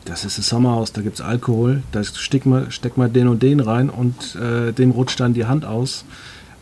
das 0.04 0.24
ist 0.24 0.38
das 0.38 0.48
Sommerhaus, 0.48 0.92
da 0.92 1.02
gibt 1.02 1.16
es 1.16 1.20
Alkohol, 1.20 1.82
da 1.92 2.04
steckt 2.04 2.46
man, 2.46 2.70
steckt 2.70 2.96
man 2.96 3.12
den 3.12 3.28
und 3.28 3.42
den 3.42 3.60
rein 3.60 3.90
und 3.90 4.36
äh, 4.36 4.72
dem 4.72 4.90
rutscht 4.90 5.18
dann 5.20 5.34
die 5.34 5.46
Hand 5.46 5.64
aus. 5.64 6.04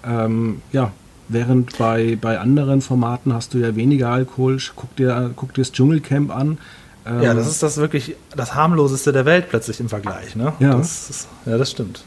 Ähm, 0.05 0.63
ja, 0.73 0.93
während 1.29 1.77
bei, 1.77 2.17
bei 2.21 2.39
anderen 2.39 2.81
Formaten 2.81 3.33
hast 3.35 3.55
du 3.55 3.59
ja 3.59 3.77
weniger 3.77 4.09
Alkohol. 4.09 4.59
Guck 4.75 4.97
dir, 4.97 5.33
guck 5.37 5.55
dir 5.55 5.63
das 5.63 5.73
Dschungelcamp 5.73 6.35
an. 6.35 6.59
Ähm, 7.07 7.23
ja, 7.23 7.35
das 7.35 7.49
ist 7.49 7.63
das 7.63 7.79
wirklich 7.79 8.17
das 8.37 8.55
harmloseste 8.55 9.13
der 9.13 9.25
Welt 9.25 9.49
plötzlich 9.49 9.81
im 9.81 9.89
Vergleich. 9.89 10.37
Ne? 10.37 10.53
Ja. 10.61 10.75
Das 10.77 11.11
ist, 11.11 11.29
ja, 11.47 11.59
das 11.59 11.71
stimmt. 11.71 12.05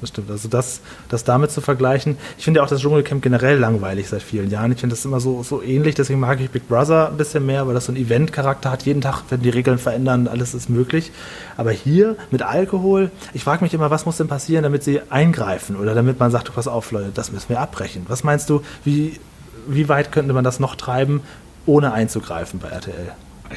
das 0.00 0.10
stimmt. 0.10 0.30
Also 0.30 0.48
das, 0.48 0.80
das 1.08 1.24
damit 1.24 1.50
zu 1.50 1.60
vergleichen. 1.60 2.16
Ich 2.38 2.44
finde 2.44 2.58
ja 2.58 2.64
auch 2.64 2.68
das 2.68 2.80
Dschungelcamp 2.80 3.20
generell 3.20 3.58
langweilig 3.58 4.08
seit 4.08 4.22
vielen 4.22 4.48
Jahren. 4.48 4.70
Ich 4.70 4.78
finde 4.78 4.94
das 4.94 5.04
immer 5.04 5.18
so, 5.18 5.42
so 5.42 5.60
ähnlich, 5.60 5.96
deswegen 5.96 6.20
mag 6.20 6.40
ich 6.40 6.50
Big 6.50 6.68
Brother 6.68 7.08
ein 7.08 7.16
bisschen 7.16 7.44
mehr, 7.46 7.66
weil 7.66 7.74
das 7.74 7.86
so 7.86 7.92
einen 7.92 8.00
Event-Charakter 8.00 8.70
hat. 8.70 8.84
Jeden 8.84 9.00
Tag 9.00 9.28
werden 9.28 9.42
die 9.42 9.50
Regeln 9.50 9.78
verändern, 9.78 10.28
alles 10.28 10.54
ist 10.54 10.70
möglich. 10.70 11.10
Aber 11.56 11.72
hier 11.72 12.16
mit 12.30 12.42
Alkohol, 12.42 13.10
ich 13.34 13.42
frage 13.42 13.64
mich 13.64 13.74
immer, 13.74 13.90
was 13.90 14.06
muss 14.06 14.18
denn 14.18 14.28
passieren, 14.28 14.62
damit 14.62 14.84
sie 14.84 15.00
eingreifen 15.10 15.74
oder 15.74 15.94
damit 15.94 16.20
man 16.20 16.30
sagt, 16.30 16.54
pass 16.54 16.68
auf, 16.68 16.92
Leute, 16.92 17.10
das 17.12 17.32
müssen 17.32 17.48
wir 17.48 17.60
abbrechen. 17.60 18.06
Was 18.06 18.22
meinst 18.22 18.48
du, 18.50 18.62
wie, 18.84 19.18
wie 19.66 19.88
weit 19.88 20.12
könnte 20.12 20.32
man 20.32 20.44
das 20.44 20.60
noch 20.60 20.76
treiben, 20.76 21.22
ohne 21.66 21.92
einzugreifen 21.92 22.60
bei 22.60 22.68
RTL? 22.68 23.12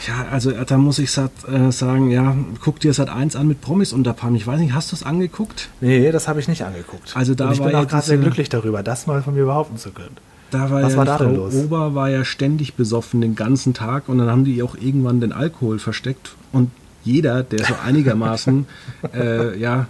Ja, 0.08 0.28
also 0.32 0.52
da 0.52 0.78
muss 0.78 1.00
ich 1.00 1.16
äh, 1.18 1.72
sagen, 1.72 2.12
ja, 2.12 2.36
guck 2.62 2.80
dir 2.80 2.94
Sat 2.94 3.10
1 3.10 3.36
an 3.36 3.48
mit 3.48 3.62
Promis 3.62 3.94
unter 3.94 4.14
Palm. 4.14 4.36
Ich 4.36 4.48
weiß 4.48 4.60
nicht, 4.60 4.74
hast 4.74 4.92
du 4.92 4.96
es 4.96 5.04
angeguckt? 5.04 5.70
Nee, 5.82 6.12
das 6.12 6.28
habe 6.28 6.40
ich 6.40 6.48
nicht 6.48 6.64
angeguckt. 6.64 7.16
Also 7.16 7.36
da 7.36 7.48
Und 7.48 7.54
ich 7.54 7.60
war 7.60 7.68
bin 7.68 7.76
ja 7.76 7.84
auch 7.84 7.88
gerade 7.88 8.06
sehr 8.06 8.18
glücklich 8.18 8.50
darüber, 8.50 8.84
das 8.84 9.06
mal 9.08 9.22
von 9.22 9.34
mir 9.34 9.46
behaupten 9.46 9.78
zu 9.78 9.92
können. 9.92 10.16
Da 10.52 10.70
war 10.70 10.82
Was 10.82 10.94
ja 10.94 10.98
war 10.98 11.06
da 11.06 11.18
Frau 11.18 11.26
denn 11.26 11.36
los? 11.36 11.56
Ober 11.56 11.96
war 11.96 12.10
ja 12.10 12.26
ständig 12.26 12.76
besoffen 12.76 13.22
den 13.22 13.36
ganzen 13.36 13.74
Tag 13.74 14.10
und 14.10 14.18
dann 14.18 14.30
haben 14.30 14.44
die 14.44 14.62
auch 14.64 14.76
irgendwann 14.76 15.22
den 15.22 15.32
Alkohol 15.32 15.80
versteckt 15.80 16.36
und 16.52 16.72
jeder, 17.04 17.44
der 17.44 17.66
so 17.66 17.74
einigermaßen 17.84 18.68
äh, 19.14 19.58
ja 19.58 19.88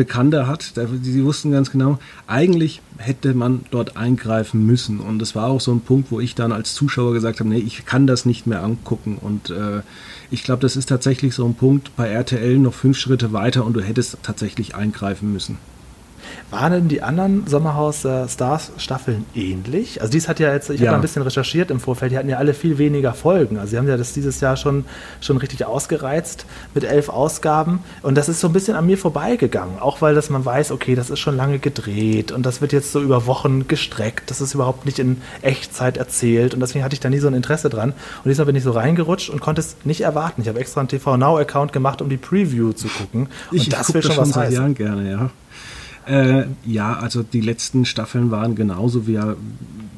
Bekannte 0.00 0.46
hat, 0.46 0.72
die 0.76 1.24
wussten 1.24 1.50
ganz 1.50 1.70
genau, 1.70 1.98
eigentlich 2.26 2.80
hätte 2.96 3.34
man 3.34 3.66
dort 3.70 3.98
eingreifen 3.98 4.64
müssen 4.64 4.98
und 4.98 5.18
das 5.18 5.34
war 5.34 5.48
auch 5.48 5.60
so 5.60 5.72
ein 5.72 5.82
Punkt, 5.82 6.10
wo 6.10 6.20
ich 6.20 6.34
dann 6.34 6.52
als 6.52 6.72
Zuschauer 6.72 7.12
gesagt 7.12 7.40
habe, 7.40 7.50
nee, 7.50 7.58
ich 7.58 7.84
kann 7.84 8.06
das 8.06 8.24
nicht 8.24 8.46
mehr 8.46 8.62
angucken 8.62 9.18
und 9.20 9.50
äh, 9.50 9.82
ich 10.30 10.42
glaube, 10.42 10.62
das 10.62 10.74
ist 10.76 10.88
tatsächlich 10.88 11.34
so 11.34 11.44
ein 11.44 11.52
Punkt 11.52 11.94
bei 11.96 12.08
RTL 12.08 12.58
noch 12.58 12.72
fünf 12.72 12.96
Schritte 12.96 13.34
weiter 13.34 13.66
und 13.66 13.74
du 13.74 13.82
hättest 13.82 14.16
tatsächlich 14.22 14.74
eingreifen 14.74 15.30
müssen. 15.34 15.58
Waren 16.50 16.72
denn 16.72 16.88
die 16.88 17.02
anderen 17.02 17.46
Sommerhaus 17.46 18.06
Stars 18.28 18.72
Staffeln 18.76 19.24
ähnlich? 19.34 20.00
Also 20.00 20.10
dies 20.12 20.28
hat 20.28 20.40
ja 20.40 20.52
jetzt, 20.52 20.70
ich 20.70 20.76
habe 20.80 20.84
Ja. 20.86 20.90
mal 20.92 20.98
ein 20.98 21.02
bisschen 21.02 21.22
recherchiert 21.22 21.70
im 21.70 21.80
Vorfeld, 21.80 22.12
die 22.12 22.18
hatten 22.18 22.28
ja 22.28 22.38
alle 22.38 22.54
viel 22.54 22.78
weniger 22.78 23.12
Folgen. 23.14 23.58
Also 23.58 23.70
sie 23.70 23.78
haben 23.78 23.88
ja 23.88 23.96
das 23.96 24.12
dieses 24.12 24.40
Jahr 24.40 24.56
schon, 24.56 24.84
schon 25.20 25.36
richtig 25.36 25.64
ausgereizt 25.64 26.46
mit 26.74 26.84
elf 26.84 27.08
Ausgaben. 27.08 27.80
Und 28.02 28.16
das 28.16 28.28
ist 28.28 28.40
so 28.40 28.46
ein 28.48 28.52
bisschen 28.52 28.76
an 28.76 28.86
mir 28.86 28.98
vorbeigegangen. 28.98 29.78
Auch 29.78 30.00
weil 30.02 30.14
das 30.14 30.30
man 30.30 30.44
weiß, 30.44 30.72
okay, 30.72 30.94
das 30.94 31.10
ist 31.10 31.18
schon 31.20 31.36
lange 31.36 31.58
gedreht 31.58 32.32
und 32.32 32.44
das 32.46 32.60
wird 32.60 32.72
jetzt 32.72 32.92
so 32.92 33.00
über 33.00 33.26
Wochen 33.26 33.68
gestreckt. 33.68 34.30
Das 34.30 34.40
ist 34.40 34.54
überhaupt 34.54 34.86
nicht 34.86 34.98
in 34.98 35.20
Echtzeit 35.42 35.96
erzählt. 35.96 36.54
Und 36.54 36.60
deswegen 36.60 36.84
hatte 36.84 36.94
ich 36.94 37.00
da 37.00 37.08
nie 37.10 37.18
so 37.18 37.28
ein 37.28 37.34
Interesse 37.34 37.70
dran. 37.70 37.90
Und 38.24 38.28
diesmal 38.28 38.46
bin 38.46 38.56
ich 38.56 38.62
so 38.64 38.72
reingerutscht 38.72 39.30
und 39.30 39.40
konnte 39.40 39.60
es 39.60 39.76
nicht 39.84 40.00
erwarten. 40.02 40.42
Ich 40.42 40.48
habe 40.48 40.58
extra 40.60 40.80
einen 40.80 40.88
TV 40.88 41.16
Now-Account 41.16 41.72
gemacht, 41.72 42.02
um 42.02 42.08
die 42.08 42.16
Preview 42.16 42.72
zu 42.72 42.88
gucken. 42.88 43.28
Und 43.50 43.56
Ich, 43.56 43.68
das 43.68 43.92
will 43.94 44.02
schon 44.02 44.08
das 44.10 44.16
schon 44.16 44.24
was 44.26 44.32
seit. 44.34 44.52
Jahren 44.52 44.74
gerne, 44.74 45.10
ja. 45.10 45.30
Äh, 46.06 46.44
ja, 46.64 46.94
also 46.94 47.22
die 47.22 47.40
letzten 47.40 47.84
Staffeln 47.84 48.30
waren 48.30 48.54
genauso 48.54 49.06
wie 49.06 49.18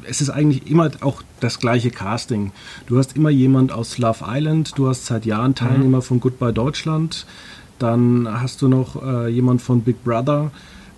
es 0.04 0.20
ist 0.20 0.30
eigentlich 0.30 0.68
immer 0.70 0.90
auch 1.00 1.22
das 1.40 1.58
gleiche 1.58 1.90
Casting. 1.90 2.52
Du 2.86 2.98
hast 2.98 3.16
immer 3.16 3.30
jemand 3.30 3.72
aus 3.72 3.98
Love 3.98 4.24
Island, 4.26 4.72
du 4.76 4.88
hast 4.88 5.06
seit 5.06 5.26
Jahren 5.26 5.54
Teilnehmer 5.54 6.02
von 6.02 6.20
Goodbye 6.20 6.52
Deutschland, 6.52 7.26
dann 7.78 8.28
hast 8.28 8.62
du 8.62 8.68
noch 8.68 9.02
äh, 9.02 9.28
jemand 9.28 9.62
von 9.62 9.82
Big 9.82 10.02
Brother. 10.04 10.50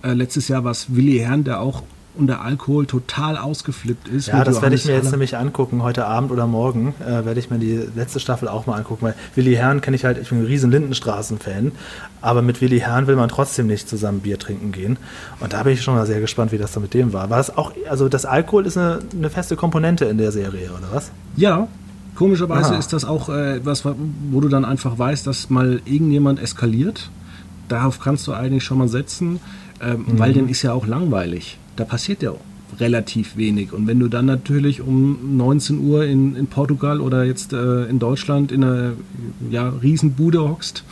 Äh, 0.03 0.15
letztes 0.15 0.49
Jahr 0.49 0.65
war 0.65 0.73
es 0.73 0.95
Willi 0.95 1.19
Herrn, 1.19 1.45
der 1.45 1.61
auch 1.61 1.83
unter 2.17 2.41
Alkohol 2.43 2.87
total 2.87 3.37
ausgeflippt 3.37 4.09
ist. 4.09 4.29
Ja, 4.29 4.45
das 4.45 4.63
werde 4.63 4.75
ich 4.75 4.85
mir 4.85 4.95
jetzt 4.95 5.11
nämlich 5.11 5.37
angucken, 5.37 5.83
heute 5.83 6.07
Abend 6.07 6.31
oder 6.31 6.47
morgen 6.47 6.95
äh, 7.01 7.25
werde 7.25 7.41
ich 7.41 7.51
mir 7.51 7.59
die 7.59 7.89
letzte 7.95 8.21
Staffel 8.21 8.49
auch 8.49 8.67
mal 8.67 8.77
angucken, 8.77 9.07
weil 9.07 9.15
Willi 9.35 9.55
Herrn 9.55 9.81
kenne 9.81 9.97
ich 9.97 10.05
halt, 10.05 10.19
ich 10.19 10.29
bin 10.29 10.41
ein 10.41 10.47
riesen 10.47 10.71
Lindenstraßen-Fan, 10.71 11.73
aber 12.21 12.43
mit 12.43 12.61
Willi 12.61 12.81
Herrn 12.81 13.07
will 13.07 13.17
man 13.17 13.29
trotzdem 13.29 13.67
nicht 13.67 13.89
zusammen 13.89 14.21
Bier 14.21 14.39
trinken 14.39 14.73
gehen 14.73 14.97
und 15.41 15.53
da 15.53 15.63
bin 15.63 15.73
ich 15.73 15.83
schon 15.83 15.95
mal 15.95 16.07
sehr 16.07 16.21
gespannt, 16.21 16.53
wie 16.53 16.59
das 16.59 16.73
da 16.73 16.81
mit 16.81 16.95
dem 16.95 17.13
war. 17.13 17.31
War 17.31 17.41
es 17.41 17.57
auch, 17.57 17.73
also 17.89 18.09
das 18.09 18.25
Alkohol 18.25 18.67
ist 18.67 18.79
eine, 18.79 19.01
eine 19.13 19.31
feste 19.31 19.57
Komponente 19.57 20.05
in 20.05 20.19
der 20.19 20.33
Serie, 20.33 20.71
oder 20.71 20.89
was? 20.93 21.11
Ja, 21.37 21.69
komischerweise 22.15 22.71
Aha. 22.71 22.79
ist 22.79 22.93
das 22.93 23.05
auch 23.05 23.29
äh, 23.29 23.57
etwas, 23.57 23.85
wo 23.85 24.41
du 24.41 24.49
dann 24.49 24.65
einfach 24.65 24.99
weißt, 24.99 25.27
dass 25.27 25.51
mal 25.51 25.81
irgendjemand 25.85 26.41
eskaliert. 26.41 27.11
Darauf 27.69 27.99
kannst 27.99 28.27
du 28.27 28.33
eigentlich 28.33 28.63
schon 28.63 28.79
mal 28.79 28.89
setzen, 28.89 29.41
ähm, 29.81 30.05
weil 30.07 30.33
dann 30.33 30.49
ist 30.49 30.63
ja 30.63 30.73
auch 30.73 30.87
langweilig. 30.87 31.59
Da 31.77 31.85
passiert 31.85 32.23
ja 32.23 32.33
relativ 32.81 33.37
wenig. 33.37 33.73
Und 33.73 33.87
wenn 33.87 34.01
du 34.01 34.09
dann 34.09 34.27
natürlich 34.27 34.81
um 34.81 35.37
19 35.37 35.79
Uhr 35.79 36.05
in, 36.05 36.37
in 36.37 36.47
Portugal 36.47 37.01
oder 37.01 37.25
jetzt 37.25 37.53
äh, 37.53 37.85
in 37.85 37.99
Deutschland 37.99 38.53
in 38.53 38.65
einer 38.65 38.93
ja, 39.51 39.69
Riesenbude 39.69 40.41
hockst 40.41 40.85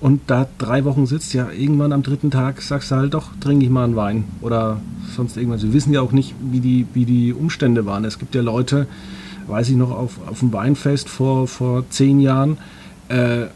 und 0.00 0.22
da 0.26 0.48
drei 0.58 0.84
Wochen 0.84 1.06
sitzt, 1.06 1.34
ja, 1.34 1.50
irgendwann 1.50 1.92
am 1.92 2.02
dritten 2.02 2.30
Tag 2.30 2.62
sagst 2.62 2.90
du 2.90 2.96
halt 2.96 3.14
doch, 3.14 3.30
trinke 3.40 3.64
ich 3.64 3.70
mal 3.70 3.84
einen 3.84 3.96
Wein 3.96 4.24
oder 4.40 4.80
sonst 5.14 5.36
irgendwas. 5.36 5.62
Wir 5.62 5.72
wissen 5.72 5.92
ja 5.92 6.00
auch 6.00 6.12
nicht, 6.12 6.34
wie 6.40 6.60
die, 6.60 6.86
wie 6.94 7.04
die 7.04 7.32
Umstände 7.32 7.86
waren. 7.86 8.04
Es 8.04 8.18
gibt 8.18 8.34
ja 8.34 8.42
Leute, 8.42 8.86
weiß 9.46 9.68
ich 9.68 9.76
noch, 9.76 9.90
auf, 9.90 10.18
auf 10.26 10.40
dem 10.40 10.52
Weinfest 10.52 11.08
vor, 11.08 11.46
vor 11.46 11.88
zehn 11.90 12.20
Jahren, 12.20 12.58
äh, 13.08 13.46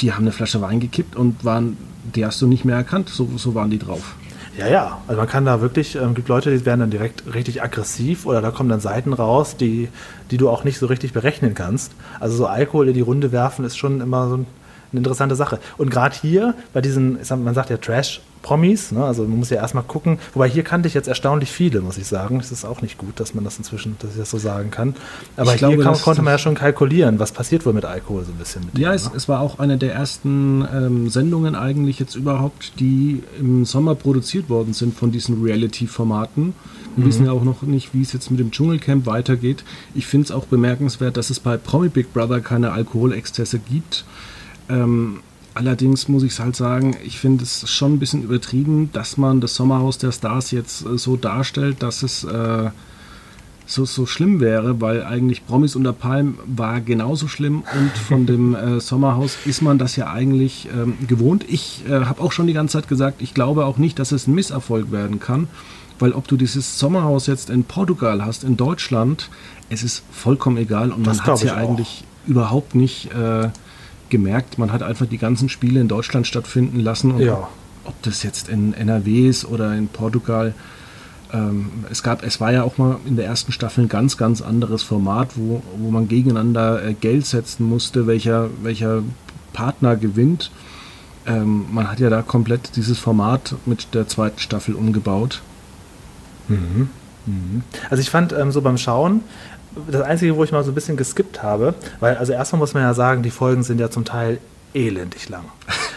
die 0.00 0.12
haben 0.12 0.22
eine 0.22 0.32
Flasche 0.32 0.60
Wein 0.60 0.80
gekippt 0.80 1.16
und 1.16 1.44
waren, 1.44 1.76
die 2.14 2.24
hast 2.24 2.40
du 2.40 2.46
nicht 2.46 2.64
mehr 2.64 2.76
erkannt, 2.76 3.08
so, 3.08 3.28
so 3.36 3.54
waren 3.54 3.70
die 3.70 3.78
drauf. 3.78 4.14
Ja, 4.58 4.66
ja. 4.66 5.00
Also 5.06 5.20
man 5.20 5.28
kann 5.28 5.44
da 5.44 5.60
wirklich, 5.60 5.94
ähm, 5.94 6.14
gibt 6.14 6.28
Leute, 6.28 6.50
die 6.50 6.66
werden 6.66 6.80
dann 6.80 6.90
direkt 6.90 7.32
richtig 7.32 7.62
aggressiv 7.62 8.26
oder 8.26 8.42
da 8.42 8.50
kommen 8.50 8.68
dann 8.68 8.80
Seiten 8.80 9.12
raus, 9.12 9.56
die, 9.56 9.88
die 10.32 10.36
du 10.36 10.50
auch 10.50 10.64
nicht 10.64 10.80
so 10.80 10.86
richtig 10.86 11.12
berechnen 11.12 11.54
kannst. 11.54 11.92
Also 12.18 12.36
so 12.36 12.46
Alkohol 12.46 12.88
in 12.88 12.94
die 12.94 13.00
Runde 13.00 13.30
werfen 13.30 13.64
ist 13.64 13.78
schon 13.78 14.00
immer 14.00 14.28
so 14.28 14.38
ein, 14.38 14.46
eine 14.92 14.98
interessante 15.00 15.36
Sache. 15.36 15.58
Und 15.76 15.90
gerade 15.90 16.16
hier 16.20 16.54
bei 16.72 16.80
diesen, 16.80 17.18
man 17.44 17.54
sagt 17.54 17.70
ja 17.70 17.76
Trash-Promis, 17.76 18.92
ne? 18.92 19.04
also 19.04 19.22
man 19.24 19.38
muss 19.38 19.50
ja 19.50 19.58
erstmal 19.58 19.84
gucken, 19.84 20.18
wobei 20.34 20.48
hier 20.48 20.62
kannte 20.62 20.88
ich 20.88 20.94
jetzt 20.94 21.08
erstaunlich 21.08 21.50
viele, 21.52 21.80
muss 21.80 21.98
ich 21.98 22.06
sagen. 22.06 22.40
Es 22.40 22.50
ist 22.52 22.64
auch 22.64 22.80
nicht 22.82 22.96
gut, 22.98 23.20
dass 23.20 23.34
man 23.34 23.44
das 23.44 23.58
inzwischen, 23.58 23.96
dass 23.98 24.12
ich 24.12 24.16
das 24.18 24.30
so 24.30 24.38
sagen 24.38 24.70
kann. 24.70 24.94
Aber 25.36 25.54
Ich 25.54 25.58
hier 25.60 25.68
glaube, 25.68 25.84
das- 25.84 26.02
konnte 26.02 26.22
man 26.22 26.32
ja 26.32 26.38
schon 26.38 26.54
kalkulieren, 26.54 27.18
was 27.18 27.32
passiert 27.32 27.66
wohl 27.66 27.72
mit 27.74 27.84
Alkohol 27.84 28.24
so 28.24 28.32
ein 28.32 28.38
bisschen. 28.38 28.64
Mit 28.66 28.78
Ja, 28.78 28.90
dem, 28.90 28.96
es, 28.96 29.04
ne? 29.04 29.10
es 29.16 29.28
war 29.28 29.40
auch 29.40 29.58
eine 29.58 29.76
der 29.76 29.92
ersten 29.94 30.66
ähm, 30.72 31.10
Sendungen 31.10 31.54
eigentlich 31.54 31.98
jetzt 31.98 32.14
überhaupt, 32.14 32.72
die 32.80 33.22
im 33.38 33.64
Sommer 33.64 33.94
produziert 33.94 34.48
worden 34.48 34.72
sind 34.72 34.96
von 34.96 35.12
diesen 35.12 35.42
Reality-Formaten. 35.42 36.54
Wir 36.96 37.06
wissen 37.06 37.26
ja 37.26 37.32
auch 37.32 37.44
noch 37.44 37.62
nicht, 37.62 37.94
wie 37.94 38.02
es 38.02 38.12
jetzt 38.12 38.28
mit 38.30 38.40
dem 38.40 38.50
Dschungelcamp 38.50 39.06
weitergeht. 39.06 39.62
Ich 39.94 40.06
finde 40.06 40.24
es 40.24 40.30
auch 40.32 40.46
bemerkenswert, 40.46 41.16
dass 41.16 41.30
es 41.30 41.38
bei 41.38 41.56
Promi 41.56 41.90
Big 41.90 42.12
Brother 42.12 42.40
keine 42.40 42.72
Alkoholexzesse 42.72 43.60
gibt. 43.60 44.04
Ähm, 44.68 45.20
allerdings 45.54 46.08
muss 46.08 46.22
ich 46.22 46.38
halt 46.38 46.56
sagen, 46.56 46.96
ich 47.04 47.18
finde 47.18 47.44
es 47.44 47.68
schon 47.70 47.94
ein 47.94 47.98
bisschen 47.98 48.22
übertrieben, 48.22 48.90
dass 48.92 49.16
man 49.16 49.40
das 49.40 49.54
Sommerhaus 49.54 49.98
der 49.98 50.12
Stars 50.12 50.50
jetzt 50.50 50.84
äh, 50.86 50.98
so 50.98 51.16
darstellt, 51.16 51.82
dass 51.82 52.02
es 52.02 52.24
äh, 52.24 52.70
so, 53.66 53.84
so 53.84 54.06
schlimm 54.06 54.40
wäre, 54.40 54.80
weil 54.80 55.04
eigentlich 55.04 55.46
Promis 55.46 55.76
unter 55.76 55.92
Palm 55.92 56.38
war 56.46 56.80
genauso 56.80 57.28
schlimm 57.28 57.64
und 57.78 57.90
von 57.98 58.24
dem 58.24 58.54
äh, 58.54 58.80
Sommerhaus 58.80 59.36
ist 59.44 59.60
man 59.60 59.76
das 59.78 59.94
ja 59.96 60.10
eigentlich 60.10 60.68
ähm, 60.74 60.94
gewohnt. 61.06 61.44
Ich 61.48 61.82
äh, 61.86 62.06
habe 62.06 62.22
auch 62.22 62.32
schon 62.32 62.46
die 62.46 62.54
ganze 62.54 62.78
Zeit 62.78 62.88
gesagt, 62.88 63.20
ich 63.20 63.34
glaube 63.34 63.66
auch 63.66 63.76
nicht, 63.76 63.98
dass 63.98 64.10
es 64.10 64.26
ein 64.26 64.34
Misserfolg 64.34 64.90
werden 64.90 65.20
kann, 65.20 65.48
weil 65.98 66.12
ob 66.12 66.26
du 66.28 66.38
dieses 66.38 66.78
Sommerhaus 66.78 67.26
jetzt 67.26 67.50
in 67.50 67.64
Portugal 67.64 68.24
hast, 68.24 68.42
in 68.42 68.56
Deutschland, 68.56 69.28
es 69.68 69.82
ist 69.82 70.02
vollkommen 70.12 70.56
egal 70.56 70.90
und 70.90 71.06
Das 71.06 71.18
man 71.18 71.26
hat 71.26 71.34
es 71.34 71.42
ja 71.42 71.52
auch. 71.52 71.58
eigentlich 71.58 72.04
überhaupt 72.26 72.74
nicht 72.74 73.12
äh, 73.12 73.50
gemerkt. 74.10 74.58
Man 74.58 74.72
hat 74.72 74.82
einfach 74.82 75.06
die 75.06 75.18
ganzen 75.18 75.48
Spiele 75.48 75.80
in 75.80 75.88
Deutschland 75.88 76.26
stattfinden 76.26 76.80
lassen 76.80 77.12
und 77.12 77.20
Ja. 77.20 77.48
ob, 77.84 78.02
das 78.02 78.22
jetzt 78.22 78.48
in 78.48 78.74
NRW 78.74 79.28
ist 79.28 79.44
oder 79.44 79.74
in 79.74 79.88
Portugal, 79.88 80.54
ähm, 81.32 81.70
es 81.90 82.02
gab, 82.02 82.22
es 82.22 82.40
war 82.40 82.52
ja 82.52 82.62
auch 82.62 82.78
mal 82.78 82.96
in 83.06 83.16
der 83.16 83.26
ersten 83.26 83.52
Staffel 83.52 83.84
ein 83.84 83.88
ganz, 83.88 84.16
ganz 84.16 84.40
anderes 84.40 84.82
Format, 84.82 85.32
wo, 85.36 85.62
wo 85.76 85.90
man 85.90 86.08
gegeneinander 86.08 86.82
äh, 86.84 86.94
Geld 86.94 87.26
setzen 87.26 87.68
musste, 87.68 88.06
welcher, 88.06 88.48
welcher 88.62 89.02
Partner 89.52 89.96
gewinnt. 89.96 90.50
Ähm, 91.26 91.66
man 91.70 91.90
hat 91.90 92.00
ja 92.00 92.08
da 92.08 92.22
komplett 92.22 92.76
dieses 92.76 92.98
Format 92.98 93.54
mit 93.66 93.88
der 93.94 94.08
zweiten 94.08 94.38
Staffel 94.38 94.74
umgebaut. 94.74 95.42
Also 97.90 98.00
ich 98.00 98.08
fand 98.08 98.32
ähm, 98.32 98.52
so 98.52 98.62
beim 98.62 98.78
Schauen, 98.78 99.20
das 99.90 100.02
Einzige, 100.02 100.36
wo 100.36 100.44
ich 100.44 100.52
mal 100.52 100.64
so 100.64 100.70
ein 100.70 100.74
bisschen 100.74 100.96
geskippt 100.96 101.42
habe, 101.42 101.74
weil 102.00 102.16
also 102.16 102.32
erstmal 102.32 102.58
muss 102.58 102.74
man 102.74 102.82
ja 102.82 102.94
sagen, 102.94 103.22
die 103.22 103.30
Folgen 103.30 103.62
sind 103.62 103.80
ja 103.80 103.90
zum 103.90 104.04
Teil 104.04 104.38
elendig 104.74 105.28
lang. 105.28 105.44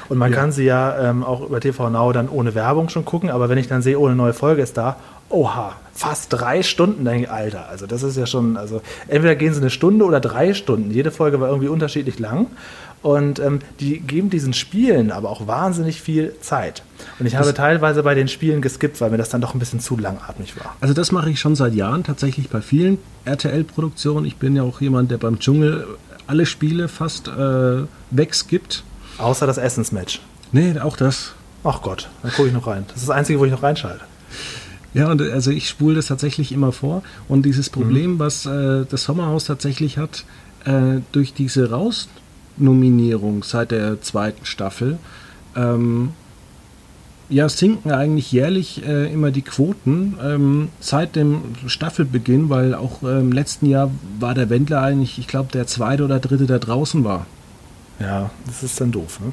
Und 0.10 0.18
man 0.18 0.32
Ja. 0.32 0.38
kann 0.40 0.52
sie 0.52 0.64
ja 0.66 1.10
ähm, 1.10 1.24
auch 1.24 1.42
über 1.42 1.60
TV 1.60 1.90
Now 1.90 2.12
dann 2.12 2.30
ohne 2.30 2.56
Werbung 2.56 2.90
schon 2.90 3.06
gucken, 3.06 3.30
aber 3.30 3.50
wenn 3.50 3.58
ich 3.58 3.68
dann 3.68 3.82
sehe, 3.82 3.98
ohne 4.00 4.16
neue 4.16 4.34
Folge 4.34 4.62
ist 4.62 4.78
da, 4.78 4.98
oha, 5.30 5.74
fast 5.94 6.34
drei 6.34 6.64
Stunden, 6.64 7.06
denke 7.06 7.24
ich, 7.24 7.32
Alter, 7.32 7.68
also 7.70 7.86
das 7.88 8.04
ist 8.04 8.18
ja 8.18 8.26
schon, 8.26 8.58
also 8.58 8.82
entweder 9.08 9.36
gehen 9.36 9.54
sie 9.54 9.62
eine 9.62 9.70
Stunde 9.70 10.04
oder 10.06 10.20
drei 10.20 10.54
Stunden. 10.54 10.92
Jede 10.92 11.12
Folge 11.12 11.40
war 11.40 11.48
irgendwie 11.50 11.68
unterschiedlich 11.70 12.20
lang. 12.20 12.48
Und 13.02 13.40
ähm, 13.40 13.60
die 13.80 14.00
geben 14.00 14.30
diesen 14.30 14.54
Spielen 14.54 15.12
aber 15.12 15.30
auch 15.30 15.48
wahnsinnig 15.48 16.02
viel 16.02 16.36
Zeit. 16.42 16.84
Und 17.18 17.26
ich 17.26 17.36
habe 17.36 17.54
teilweise 17.54 18.04
bei 18.04 18.14
den 18.14 18.28
Spielen 18.28 18.62
geskippt, 18.62 19.02
weil 19.02 19.10
mir 19.10 19.18
das 19.18 19.30
dann 19.30 19.42
doch 19.42 19.56
ein 19.56 19.60
bisschen 19.60 19.80
zu 19.80 19.98
langatmig 19.98 20.56
war. 20.58 20.76
Also 20.82 20.94
das 20.94 21.12
mache 21.12 21.32
ich 21.32 21.40
schon 21.40 21.56
seit 21.56 21.74
Jahren 21.74 22.04
tatsächlich 22.04 22.50
bei 22.50 22.62
vielen 22.62 23.00
RTL-Produktionen. 23.26 24.26
Ich 24.26 24.36
bin 24.36 24.56
ja 24.56 24.62
auch 24.62 24.82
jemand, 24.82 25.10
der 25.10 25.18
beim 25.18 25.40
Dschungel 25.40 25.88
alle 26.28 26.46
Spiele 26.46 26.88
fast 26.88 27.28
äh, 27.28 27.84
wegskippt. 28.12 28.84
Außer 29.18 29.48
das 29.48 29.58
Essensmatch. 29.58 30.22
Nee, 30.52 30.80
auch 30.80 30.96
das. 30.96 31.34
Ach 31.64 31.82
Gott, 31.82 32.10
dann 32.22 32.32
gucke 32.32 32.50
ich 32.50 32.54
noch 32.54 32.68
rein. 32.68 32.86
Das 32.88 32.98
ist 32.98 33.10
das 33.10 33.16
Einzige, 33.16 33.40
wo 33.40 33.46
ich 33.46 33.52
noch 33.52 33.64
reinschalte. 33.64 34.06
Ja, 34.94 35.10
und 35.10 35.22
also 35.22 35.52
ich 35.52 35.70
spule 35.70 35.96
das 35.96 36.08
tatsächlich 36.08 36.52
immer 36.52 36.72
vor. 36.72 37.04
Und 37.28 37.44
dieses 37.44 37.70
Problem, 37.70 38.14
mhm. 38.14 38.20
was 38.20 38.46
äh, 38.46 38.86
das 38.90 39.04
Sommerhaus 39.04 39.46
tatsächlich 39.46 39.98
hat, 39.98 40.26
äh, 40.66 41.02
durch 41.12 41.34
diese 41.34 41.70
Rausnominierung 42.58 43.44
seit 43.44 43.72
der 43.72 44.02
zweiten 44.02 44.46
Staffel, 44.46 44.98
ähm, 45.56 46.12
ja, 47.30 47.48
sinken 47.48 47.92
eigentlich 47.92 48.32
jährlich 48.34 48.86
äh, 48.86 49.12
immer 49.12 49.32
die 49.32 49.42
Quoten 49.42 50.18
ähm, 50.22 50.70
seit 50.82 51.16
dem 51.16 51.42
Staffelbeginn, 51.66 52.50
weil 52.50 52.76
auch 52.76 53.04
äh, 53.04 53.20
im 53.20 53.32
letzten 53.32 53.68
Jahr 53.68 53.90
war 54.20 54.34
der 54.34 54.50
Wendler 54.50 54.82
eigentlich, 54.82 55.18
ich 55.18 55.28
glaube, 55.28 55.50
der 55.54 55.66
zweite 55.66 56.04
oder 56.04 56.20
dritte, 56.20 56.46
der 56.46 56.60
draußen 56.60 57.06
war. 57.06 57.26
Ja, 58.02 58.32
das 58.46 58.64
ist 58.64 58.82
dann 58.82 58.92
doof, 58.92 59.22
ne? 59.22 59.32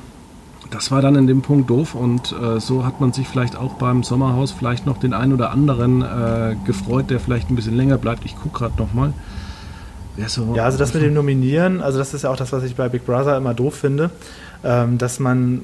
Das 0.70 0.90
war 0.90 1.00
dann 1.00 1.16
in 1.16 1.26
dem 1.26 1.40
Punkt 1.40 1.70
doof 1.70 1.94
und 1.94 2.32
äh, 2.32 2.60
so 2.60 2.84
hat 2.84 3.00
man 3.00 3.12
sich 3.12 3.26
vielleicht 3.26 3.56
auch 3.56 3.74
beim 3.74 4.02
Sommerhaus 4.02 4.52
vielleicht 4.52 4.84
noch 4.84 4.98
den 4.98 5.14
einen 5.14 5.32
oder 5.32 5.50
anderen 5.50 6.02
äh, 6.02 6.56
gefreut, 6.66 7.08
der 7.10 7.20
vielleicht 7.20 7.50
ein 7.50 7.56
bisschen 7.56 7.74
länger 7.74 7.96
bleibt. 7.96 8.26
Ich 8.26 8.36
gucke 8.36 8.58
gerade 8.58 8.76
nochmal. 8.76 9.14
So 10.26 10.54
ja, 10.54 10.64
also 10.64 10.78
das 10.78 10.94
mit 10.94 11.02
dem 11.02 11.14
Nominieren, 11.14 11.80
also 11.80 11.98
das 11.98 12.12
ist 12.14 12.22
ja 12.22 12.30
auch 12.30 12.36
das, 12.36 12.52
was 12.52 12.64
ich 12.64 12.74
bei 12.74 12.88
Big 12.88 13.06
Brother 13.06 13.36
immer 13.36 13.54
doof 13.54 13.74
finde, 13.74 14.10
ähm, 14.64 14.98
dass 14.98 15.20
man 15.20 15.62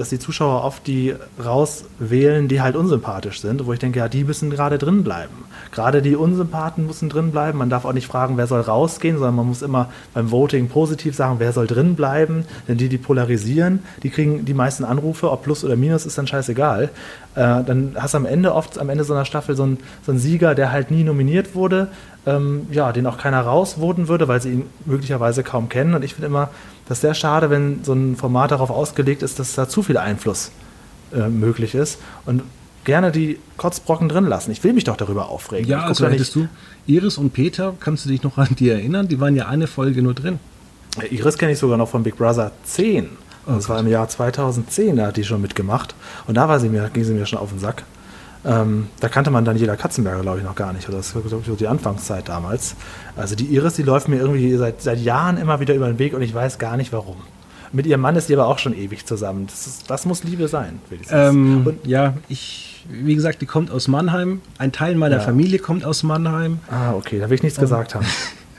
dass 0.00 0.08
die 0.08 0.18
Zuschauer 0.18 0.64
oft 0.64 0.86
die 0.86 1.14
rauswählen, 1.44 2.48
die 2.48 2.62
halt 2.62 2.74
unsympathisch 2.74 3.42
sind, 3.42 3.66
wo 3.66 3.72
ich 3.74 3.78
denke, 3.78 3.98
ja, 3.98 4.08
die 4.08 4.24
müssen 4.24 4.48
gerade 4.48 4.78
drin 4.78 5.04
bleiben. 5.04 5.44
Gerade 5.72 6.00
die 6.00 6.16
Unsympathen 6.16 6.86
müssen 6.86 7.10
drin 7.10 7.32
bleiben. 7.32 7.58
Man 7.58 7.68
darf 7.68 7.84
auch 7.84 7.92
nicht 7.92 8.06
fragen, 8.06 8.38
wer 8.38 8.46
soll 8.46 8.62
rausgehen, 8.62 9.18
sondern 9.18 9.36
man 9.36 9.46
muss 9.46 9.60
immer 9.60 9.90
beim 10.14 10.30
Voting 10.30 10.68
positiv 10.68 11.14
sagen, 11.14 11.36
wer 11.38 11.52
soll 11.52 11.66
drin 11.66 11.96
bleiben. 11.96 12.46
Denn 12.66 12.78
die, 12.78 12.88
die 12.88 12.96
polarisieren, 12.96 13.80
die 14.02 14.08
kriegen 14.08 14.46
die 14.46 14.54
meisten 14.54 14.84
Anrufe, 14.84 15.30
ob 15.30 15.42
Plus 15.42 15.64
oder 15.64 15.76
Minus, 15.76 16.06
ist 16.06 16.16
dann 16.16 16.26
scheißegal. 16.26 16.88
Äh, 17.34 17.62
dann 17.64 17.96
hast 17.96 18.14
du 18.14 18.18
am 18.18 18.26
Ende 18.26 18.54
oft, 18.54 18.78
am 18.78 18.88
Ende 18.88 19.04
so 19.04 19.14
einer 19.14 19.24
Staffel 19.24 19.54
so 19.54 19.62
einen, 19.62 19.78
so 20.04 20.12
einen 20.12 20.20
Sieger, 20.20 20.54
der 20.54 20.72
halt 20.72 20.90
nie 20.90 21.04
nominiert 21.04 21.54
wurde, 21.54 21.88
ähm, 22.26 22.66
ja, 22.70 22.92
den 22.92 23.06
auch 23.06 23.18
keiner 23.18 23.40
rausvoten 23.40 24.08
würde, 24.08 24.26
weil 24.28 24.42
sie 24.42 24.50
ihn 24.50 24.66
möglicherweise 24.84 25.42
kaum 25.42 25.68
kennen. 25.68 25.94
Und 25.94 26.04
ich 26.04 26.14
finde 26.14 26.26
immer, 26.26 26.50
das 26.88 26.98
ist 26.98 27.02
sehr 27.02 27.14
schade, 27.14 27.50
wenn 27.50 27.84
so 27.84 27.92
ein 27.92 28.16
Format 28.16 28.50
darauf 28.50 28.70
ausgelegt 28.70 29.22
ist, 29.22 29.38
dass 29.38 29.54
da 29.54 29.68
zu 29.68 29.82
viel 29.82 29.96
Einfluss 29.96 30.50
äh, 31.14 31.28
möglich 31.28 31.74
ist. 31.74 31.98
Und 32.26 32.42
gerne 32.84 33.12
die 33.12 33.38
Kotzbrocken 33.56 34.08
drin 34.08 34.24
lassen. 34.24 34.50
Ich 34.50 34.64
will 34.64 34.72
mich 34.72 34.84
doch 34.84 34.96
darüber 34.96 35.28
aufregen. 35.28 35.68
Ja, 35.68 35.82
also 35.82 36.08
hättest 36.08 36.34
du 36.34 36.48
Iris 36.86 37.18
und 37.18 37.32
Peter, 37.32 37.74
kannst 37.78 38.04
du 38.04 38.08
dich 38.08 38.22
noch 38.22 38.38
an 38.38 38.48
die 38.58 38.68
erinnern? 38.68 39.06
Die 39.06 39.20
waren 39.20 39.36
ja 39.36 39.46
eine 39.46 39.66
Folge 39.66 40.02
nur 40.02 40.14
drin. 40.14 40.38
Iris 41.10 41.38
kenne 41.38 41.52
ich 41.52 41.58
sogar 41.58 41.76
noch 41.76 41.88
von 41.88 42.02
Big 42.02 42.16
Brother 42.16 42.52
10. 42.64 43.08
Das 43.54 43.68
war 43.68 43.78
im 43.78 43.88
Jahr 43.88 44.08
2010, 44.08 44.96
da 44.96 45.06
hat 45.06 45.16
die 45.16 45.24
schon 45.24 45.40
mitgemacht. 45.40 45.94
Und 46.26 46.36
da 46.36 46.48
war 46.48 46.60
sie 46.60 46.68
mir, 46.68 46.88
ging 46.90 47.04
sie 47.04 47.14
mir 47.14 47.26
schon 47.26 47.38
auf 47.38 47.50
den 47.50 47.58
Sack. 47.58 47.84
Ähm, 48.44 48.88
da 49.00 49.08
kannte 49.08 49.30
man 49.30 49.44
dann 49.44 49.56
jeder 49.56 49.76
Katzenberger, 49.76 50.22
glaube 50.22 50.38
ich, 50.38 50.44
noch 50.44 50.54
gar 50.54 50.72
nicht. 50.72 50.88
Oder 50.88 50.98
das 50.98 51.14
war, 51.14 51.22
glaube 51.22 51.44
ich, 51.46 51.56
die 51.56 51.68
Anfangszeit 51.68 52.28
damals. 52.28 52.74
Also 53.16 53.34
die 53.34 53.46
Iris, 53.46 53.74
die 53.74 53.82
läuft 53.82 54.08
mir 54.08 54.16
irgendwie 54.16 54.56
seit, 54.56 54.80
seit 54.80 54.98
Jahren 54.98 55.36
immer 55.36 55.60
wieder 55.60 55.74
über 55.74 55.86
den 55.86 55.98
Weg 55.98 56.14
und 56.14 56.22
ich 56.22 56.34
weiß 56.34 56.58
gar 56.58 56.76
nicht 56.76 56.92
warum. 56.92 57.16
Mit 57.72 57.86
ihrem 57.86 58.00
Mann 58.00 58.16
ist 58.16 58.26
sie 58.26 58.34
aber 58.34 58.46
auch 58.46 58.58
schon 58.58 58.74
ewig 58.74 59.06
zusammen. 59.06 59.46
Das, 59.46 59.66
ist, 59.66 59.90
das 59.90 60.04
muss 60.06 60.24
Liebe 60.24 60.48
sein, 60.48 60.80
sagen. 61.04 61.64
Ähm, 61.66 61.78
ja, 61.84 62.14
ich, 62.28 62.84
wie 62.88 63.14
gesagt, 63.14 63.42
die 63.42 63.46
kommt 63.46 63.70
aus 63.70 63.86
Mannheim. 63.86 64.40
Ein 64.58 64.72
Teil 64.72 64.96
meiner 64.96 65.18
ja. 65.18 65.22
Familie 65.22 65.60
kommt 65.60 65.84
aus 65.84 66.02
Mannheim. 66.02 66.58
Ah, 66.68 66.94
okay, 66.94 67.20
da 67.20 67.28
will 67.30 67.36
ich 67.36 67.42
nichts 67.42 67.58
um, 67.58 67.62
gesagt 67.62 67.94
haben. 67.94 68.06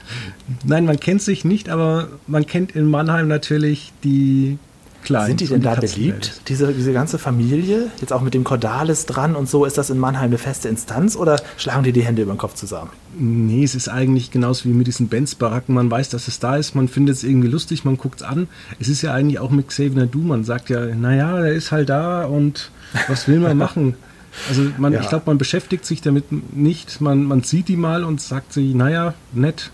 Nein, 0.64 0.86
man 0.86 0.98
kennt 0.98 1.22
sich 1.22 1.44
nicht, 1.44 1.68
aber 1.68 2.08
man 2.26 2.46
kennt 2.46 2.72
in 2.72 2.86
Mannheim 2.86 3.28
natürlich 3.28 3.92
die 4.02 4.58
Klein. 5.02 5.26
Sind 5.26 5.40
die 5.40 5.46
denn 5.48 5.62
da 5.62 5.74
beliebt, 5.74 6.42
diese, 6.48 6.72
diese 6.72 6.92
ganze 6.92 7.18
Familie? 7.18 7.90
Jetzt 8.00 8.12
auch 8.12 8.20
mit 8.20 8.34
dem 8.34 8.44
Cordalis 8.44 9.06
dran 9.06 9.34
und 9.34 9.48
so, 9.48 9.64
ist 9.64 9.76
das 9.76 9.90
in 9.90 9.98
Mannheim 9.98 10.26
eine 10.26 10.38
feste 10.38 10.68
Instanz 10.68 11.16
oder 11.16 11.40
schlagen 11.56 11.82
die 11.82 11.92
die 11.92 12.04
Hände 12.04 12.22
über 12.22 12.32
den 12.32 12.38
Kopf 12.38 12.54
zusammen? 12.54 12.90
Nee, 13.18 13.64
es 13.64 13.74
ist 13.74 13.88
eigentlich 13.88 14.30
genauso 14.30 14.64
wie 14.64 14.72
mit 14.72 14.86
diesen 14.86 15.08
Benz-Baracken. 15.08 15.74
Man 15.74 15.90
weiß, 15.90 16.08
dass 16.10 16.28
es 16.28 16.38
da 16.38 16.56
ist, 16.56 16.74
man 16.74 16.88
findet 16.88 17.16
es 17.16 17.24
irgendwie 17.24 17.48
lustig, 17.48 17.84
man 17.84 17.96
guckt 17.98 18.20
es 18.20 18.26
an. 18.26 18.48
Es 18.78 18.88
ist 18.88 19.02
ja 19.02 19.12
eigentlich 19.12 19.40
auch 19.40 19.50
mit 19.50 19.68
Xavier 19.68 20.06
Du, 20.06 20.20
man 20.20 20.44
sagt 20.44 20.70
ja, 20.70 20.86
naja, 20.86 21.40
der 21.40 21.52
ist 21.52 21.72
halt 21.72 21.88
da 21.88 22.24
und 22.24 22.70
was 23.08 23.28
will 23.28 23.40
man 23.40 23.56
machen? 23.56 23.94
Also 24.48 24.62
man, 24.78 24.94
ja. 24.94 25.00
ich 25.02 25.10
glaube, 25.10 25.24
man 25.26 25.36
beschäftigt 25.36 25.84
sich 25.84 26.00
damit 26.00 26.32
nicht. 26.56 27.02
Man, 27.02 27.24
man 27.24 27.42
sieht 27.42 27.68
die 27.68 27.76
mal 27.76 28.02
und 28.02 28.18
sagt 28.18 28.54
sich, 28.54 28.74
naja, 28.74 29.12
nett. 29.34 29.70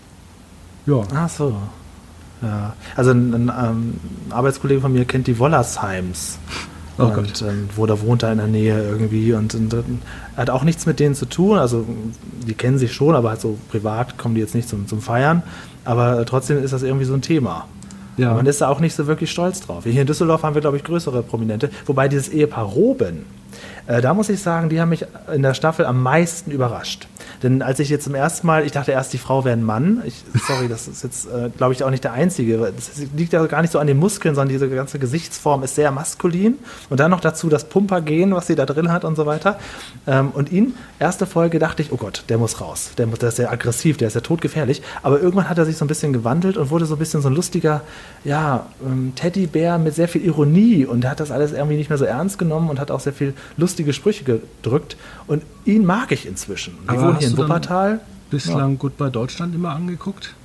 Ja. 0.85 1.03
Ach 1.13 1.29
so. 1.29 1.55
Ja. 2.41 2.73
Also 2.95 3.11
ein, 3.11 3.33
ein, 3.33 3.49
ein, 3.49 3.99
Arbeitskollege 4.29 4.81
von 4.81 4.93
mir 4.93 5.05
kennt 5.05 5.27
die 5.27 5.39
Wollersheims. 5.39 6.39
Oh 6.97 7.03
und. 7.03 7.41
Ähm, 7.41 7.69
wo 7.75 7.85
da 7.85 8.01
wohnt 8.01 8.23
er 8.23 8.31
in 8.31 8.39
der 8.39 8.47
Nähe 8.47 8.81
irgendwie 8.83 9.33
und, 9.33 9.55
und, 9.55 9.73
und, 9.73 10.01
hat 10.35 10.49
auch 10.49 10.63
nichts 10.63 10.85
mit 10.85 10.99
denen 10.99 11.15
zu 11.15 11.25
tun. 11.25 11.57
Also 11.57 11.85
die 12.45 12.53
kennen 12.53 12.77
sich 12.77 12.93
schon, 12.93 13.15
aber 13.15 13.29
halt 13.29 13.41
so 13.41 13.57
privat 13.71 14.17
kommen 14.17 14.35
die 14.35 14.41
jetzt 14.41 14.55
nicht 14.55 14.67
zum, 14.67 14.87
zum 14.87 15.01
Feiern. 15.01 15.43
Aber 15.85 16.25
trotzdem 16.25 16.61
ist 16.63 16.71
das 16.71 16.83
irgendwie 16.83 17.05
so 17.05 17.13
ein 17.13 17.21
Thema. 17.21 17.65
Ja. 18.17 18.33
Man 18.33 18.45
ist 18.45 18.59
da 18.59 18.67
auch 18.67 18.81
nicht 18.81 18.95
so 18.95 19.07
wirklich 19.07 19.31
stolz 19.31 19.61
drauf. 19.61 19.85
Hier 19.85 20.01
in 20.01 20.07
Düsseldorf 20.07 20.43
haben 20.43 20.53
wir, 20.53 20.61
glaube 20.61 20.75
ich, 20.75 20.83
größere 20.83 21.23
Prominente. 21.23 21.69
Wobei 21.85 22.09
dieses 22.09 22.27
Ehepaar 22.27 22.65
Roben, 22.65 23.25
äh, 23.87 24.01
da 24.01 24.13
muss 24.13 24.29
ich 24.29 24.41
sagen, 24.41 24.69
die 24.69 24.79
haben 24.79 24.89
mich 24.89 25.05
in 25.33 25.41
der 25.41 25.53
Staffel 25.53 25.85
am 25.85 26.01
meisten 26.01 26.51
überrascht. 26.51 27.07
Denn 27.43 27.61
als 27.61 27.79
ich 27.79 27.89
jetzt 27.89 28.03
zum 28.03 28.15
ersten 28.15 28.47
Mal, 28.47 28.65
ich 28.65 28.71
dachte 28.71 28.91
erst, 28.91 29.13
die 29.13 29.17
Frau 29.17 29.45
wäre 29.45 29.55
ein 29.55 29.63
Mann. 29.63 30.01
Ich, 30.05 30.23
sorry, 30.47 30.67
das 30.67 30.87
ist 30.87 31.03
jetzt, 31.03 31.25
äh, 31.27 31.49
glaube 31.55 31.73
ich, 31.73 31.83
auch 31.83 31.89
nicht 31.89 32.03
der 32.03 32.13
einzige. 32.13 32.57
Das 32.75 32.91
liegt 33.15 33.33
ja 33.33 33.45
gar 33.45 33.61
nicht 33.61 33.71
so 33.71 33.79
an 33.79 33.87
den 33.87 33.97
Muskeln, 33.97 34.35
sondern 34.35 34.49
diese 34.49 34.69
ganze 34.69 34.99
Gesichtsform 34.99 35.63
ist 35.63 35.75
sehr 35.75 35.91
maskulin. 35.91 36.57
Und 36.89 36.99
dann 36.99 37.11
noch 37.11 37.21
dazu 37.21 37.49
das 37.49 37.65
Pumpergehen, 37.65 38.33
was 38.33 38.47
sie 38.47 38.55
da 38.55 38.65
drin 38.65 38.91
hat 38.91 39.05
und 39.05 39.15
so 39.15 39.25
weiter. 39.25 39.59
Ähm, 40.05 40.31
und 40.33 40.51
ihn, 40.51 40.75
erste 40.99 41.25
Folge, 41.25 41.59
dachte 41.59 41.81
ich, 41.81 41.91
oh 41.91 41.97
Gott, 41.97 42.25
der 42.29 42.37
muss 42.37 42.59
raus. 42.59 42.91
Der, 42.97 43.07
der 43.07 43.29
ist 43.29 43.37
sehr 43.37 43.51
aggressiv, 43.51 43.97
der 43.97 44.09
ist 44.09 44.15
ja 44.15 44.21
todgefährlich. 44.21 44.81
Aber 45.01 45.21
irgendwann 45.21 45.49
hat 45.49 45.57
er 45.57 45.65
sich 45.65 45.77
so 45.77 45.85
ein 45.85 45.87
bisschen 45.87 46.13
gewandelt 46.13 46.57
und 46.57 46.69
wurde 46.69 46.85
so 46.85 46.95
ein 46.95 46.99
bisschen 46.99 47.21
so 47.21 47.29
ein 47.29 47.35
lustiger, 47.35 47.81
ja, 48.23 48.65
ähm, 48.85 49.13
Teddybär 49.15 49.77
mit 49.77 49.95
sehr 49.95 50.07
viel 50.07 50.23
Ironie. 50.23 50.85
Und 50.85 51.05
er 51.05 51.11
hat 51.11 51.19
das 51.19 51.31
alles 51.31 51.53
irgendwie 51.53 51.77
nicht 51.77 51.89
mehr 51.89 51.97
so 51.97 52.05
ernst 52.05 52.37
genommen 52.37 52.69
und 52.69 52.79
hat 52.79 52.91
auch 52.91 52.99
sehr 52.99 53.13
viel 53.13 53.33
lustige 53.57 53.93
Sprüche 53.93 54.23
gedrückt. 54.23 54.97
Und 55.27 55.43
ihn 55.65 55.85
mag 55.85 56.11
ich 56.11 56.25
inzwischen. 56.25 56.77
Die 56.91 56.97
wohnen 56.97 57.17
hier 57.17 57.29
in 57.29 57.37
Wuppertal. 57.37 58.01
Bislang 58.29 58.73
ja. 58.73 58.77
Goodbye 58.77 59.09
Deutschland 59.09 59.55
immer 59.55 59.71
angeguckt? 59.71 60.35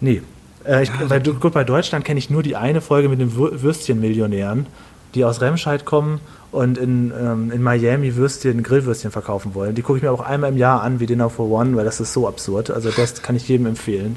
Nee. 0.00 0.22
Äh, 0.64 0.84
ich, 0.84 0.88
ja, 0.88 1.06
bei 1.08 1.18
Goodbye 1.18 1.64
Deutschland 1.64 2.04
kenne 2.04 2.18
ich 2.18 2.30
nur 2.30 2.42
die 2.42 2.56
eine 2.56 2.80
Folge 2.80 3.08
mit 3.08 3.20
den 3.20 3.34
Würstchenmillionären, 3.36 4.66
die 5.14 5.24
aus 5.24 5.40
Remscheid 5.40 5.84
kommen 5.84 6.20
und 6.54 6.78
in, 6.78 7.12
ähm, 7.18 7.50
in 7.50 7.62
Miami 7.62 8.14
Würstchen, 8.14 8.62
Grillwürstchen 8.62 9.10
verkaufen 9.10 9.54
wollen. 9.54 9.74
Die 9.74 9.82
gucke 9.82 9.98
ich 9.98 10.02
mir 10.02 10.12
auch 10.12 10.20
einmal 10.20 10.50
im 10.50 10.56
Jahr 10.56 10.82
an, 10.82 11.00
wie 11.00 11.06
Dinner 11.06 11.28
for 11.28 11.50
One, 11.50 11.76
weil 11.76 11.84
das 11.84 12.00
ist 12.00 12.12
so 12.12 12.28
absurd. 12.28 12.70
Also 12.70 12.90
das 12.90 13.22
kann 13.22 13.34
ich 13.34 13.48
jedem 13.48 13.66
empfehlen. 13.66 14.16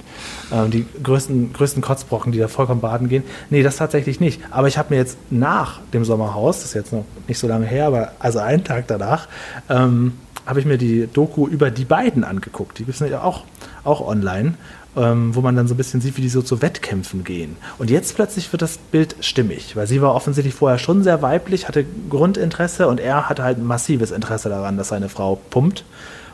Ähm, 0.51 0.69
die 0.69 0.85
größten, 1.01 1.53
größten 1.53 1.81
Kotzbrocken, 1.81 2.31
die 2.31 2.39
da 2.39 2.47
vollkommen 2.47 2.81
baden 2.81 3.09
gehen. 3.09 3.23
Nee, 3.49 3.63
das 3.63 3.77
tatsächlich 3.77 4.19
nicht. 4.19 4.41
Aber 4.51 4.67
ich 4.67 4.77
habe 4.77 4.93
mir 4.93 4.97
jetzt 4.97 5.17
nach 5.31 5.81
dem 5.93 6.05
Sommerhaus, 6.05 6.57
das 6.57 6.65
ist 6.65 6.73
jetzt 6.75 6.93
noch 6.93 7.05
nicht 7.27 7.39
so 7.39 7.47
lange 7.47 7.65
her, 7.65 7.87
aber 7.87 8.11
also 8.19 8.39
einen 8.39 8.63
Tag 8.63 8.87
danach, 8.87 9.27
ähm, 9.69 10.13
habe 10.45 10.59
ich 10.59 10.65
mir 10.65 10.77
die 10.77 11.07
Doku 11.11 11.47
über 11.47 11.71
die 11.71 11.85
beiden 11.85 12.23
angeguckt. 12.23 12.79
Die 12.79 12.85
gibt 12.85 13.01
es 13.01 13.09
ja 13.09 13.21
auch, 13.21 13.43
auch 13.83 13.99
online, 14.07 14.53
ähm, 14.97 15.35
wo 15.35 15.41
man 15.41 15.55
dann 15.55 15.67
so 15.67 15.75
ein 15.75 15.77
bisschen 15.77 16.01
sieht, 16.01 16.17
wie 16.17 16.21
die 16.21 16.29
so 16.29 16.41
zu 16.41 16.61
Wettkämpfen 16.61 17.23
gehen. 17.23 17.55
Und 17.77 17.89
jetzt 17.89 18.15
plötzlich 18.15 18.51
wird 18.51 18.61
das 18.61 18.77
Bild 18.77 19.15
stimmig, 19.21 19.75
weil 19.75 19.87
sie 19.87 20.01
war 20.01 20.15
offensichtlich 20.15 20.55
vorher 20.55 20.79
schon 20.79 21.03
sehr 21.03 21.21
weiblich, 21.21 21.67
hatte 21.67 21.85
Grundinteresse 22.09 22.87
und 22.87 22.99
er 22.99 23.29
hatte 23.29 23.43
halt 23.43 23.57
ein 23.57 23.65
massives 23.65 24.11
Interesse 24.11 24.49
daran, 24.49 24.77
dass 24.77 24.89
seine 24.89 25.09
Frau 25.09 25.39
pumpt. 25.49 25.85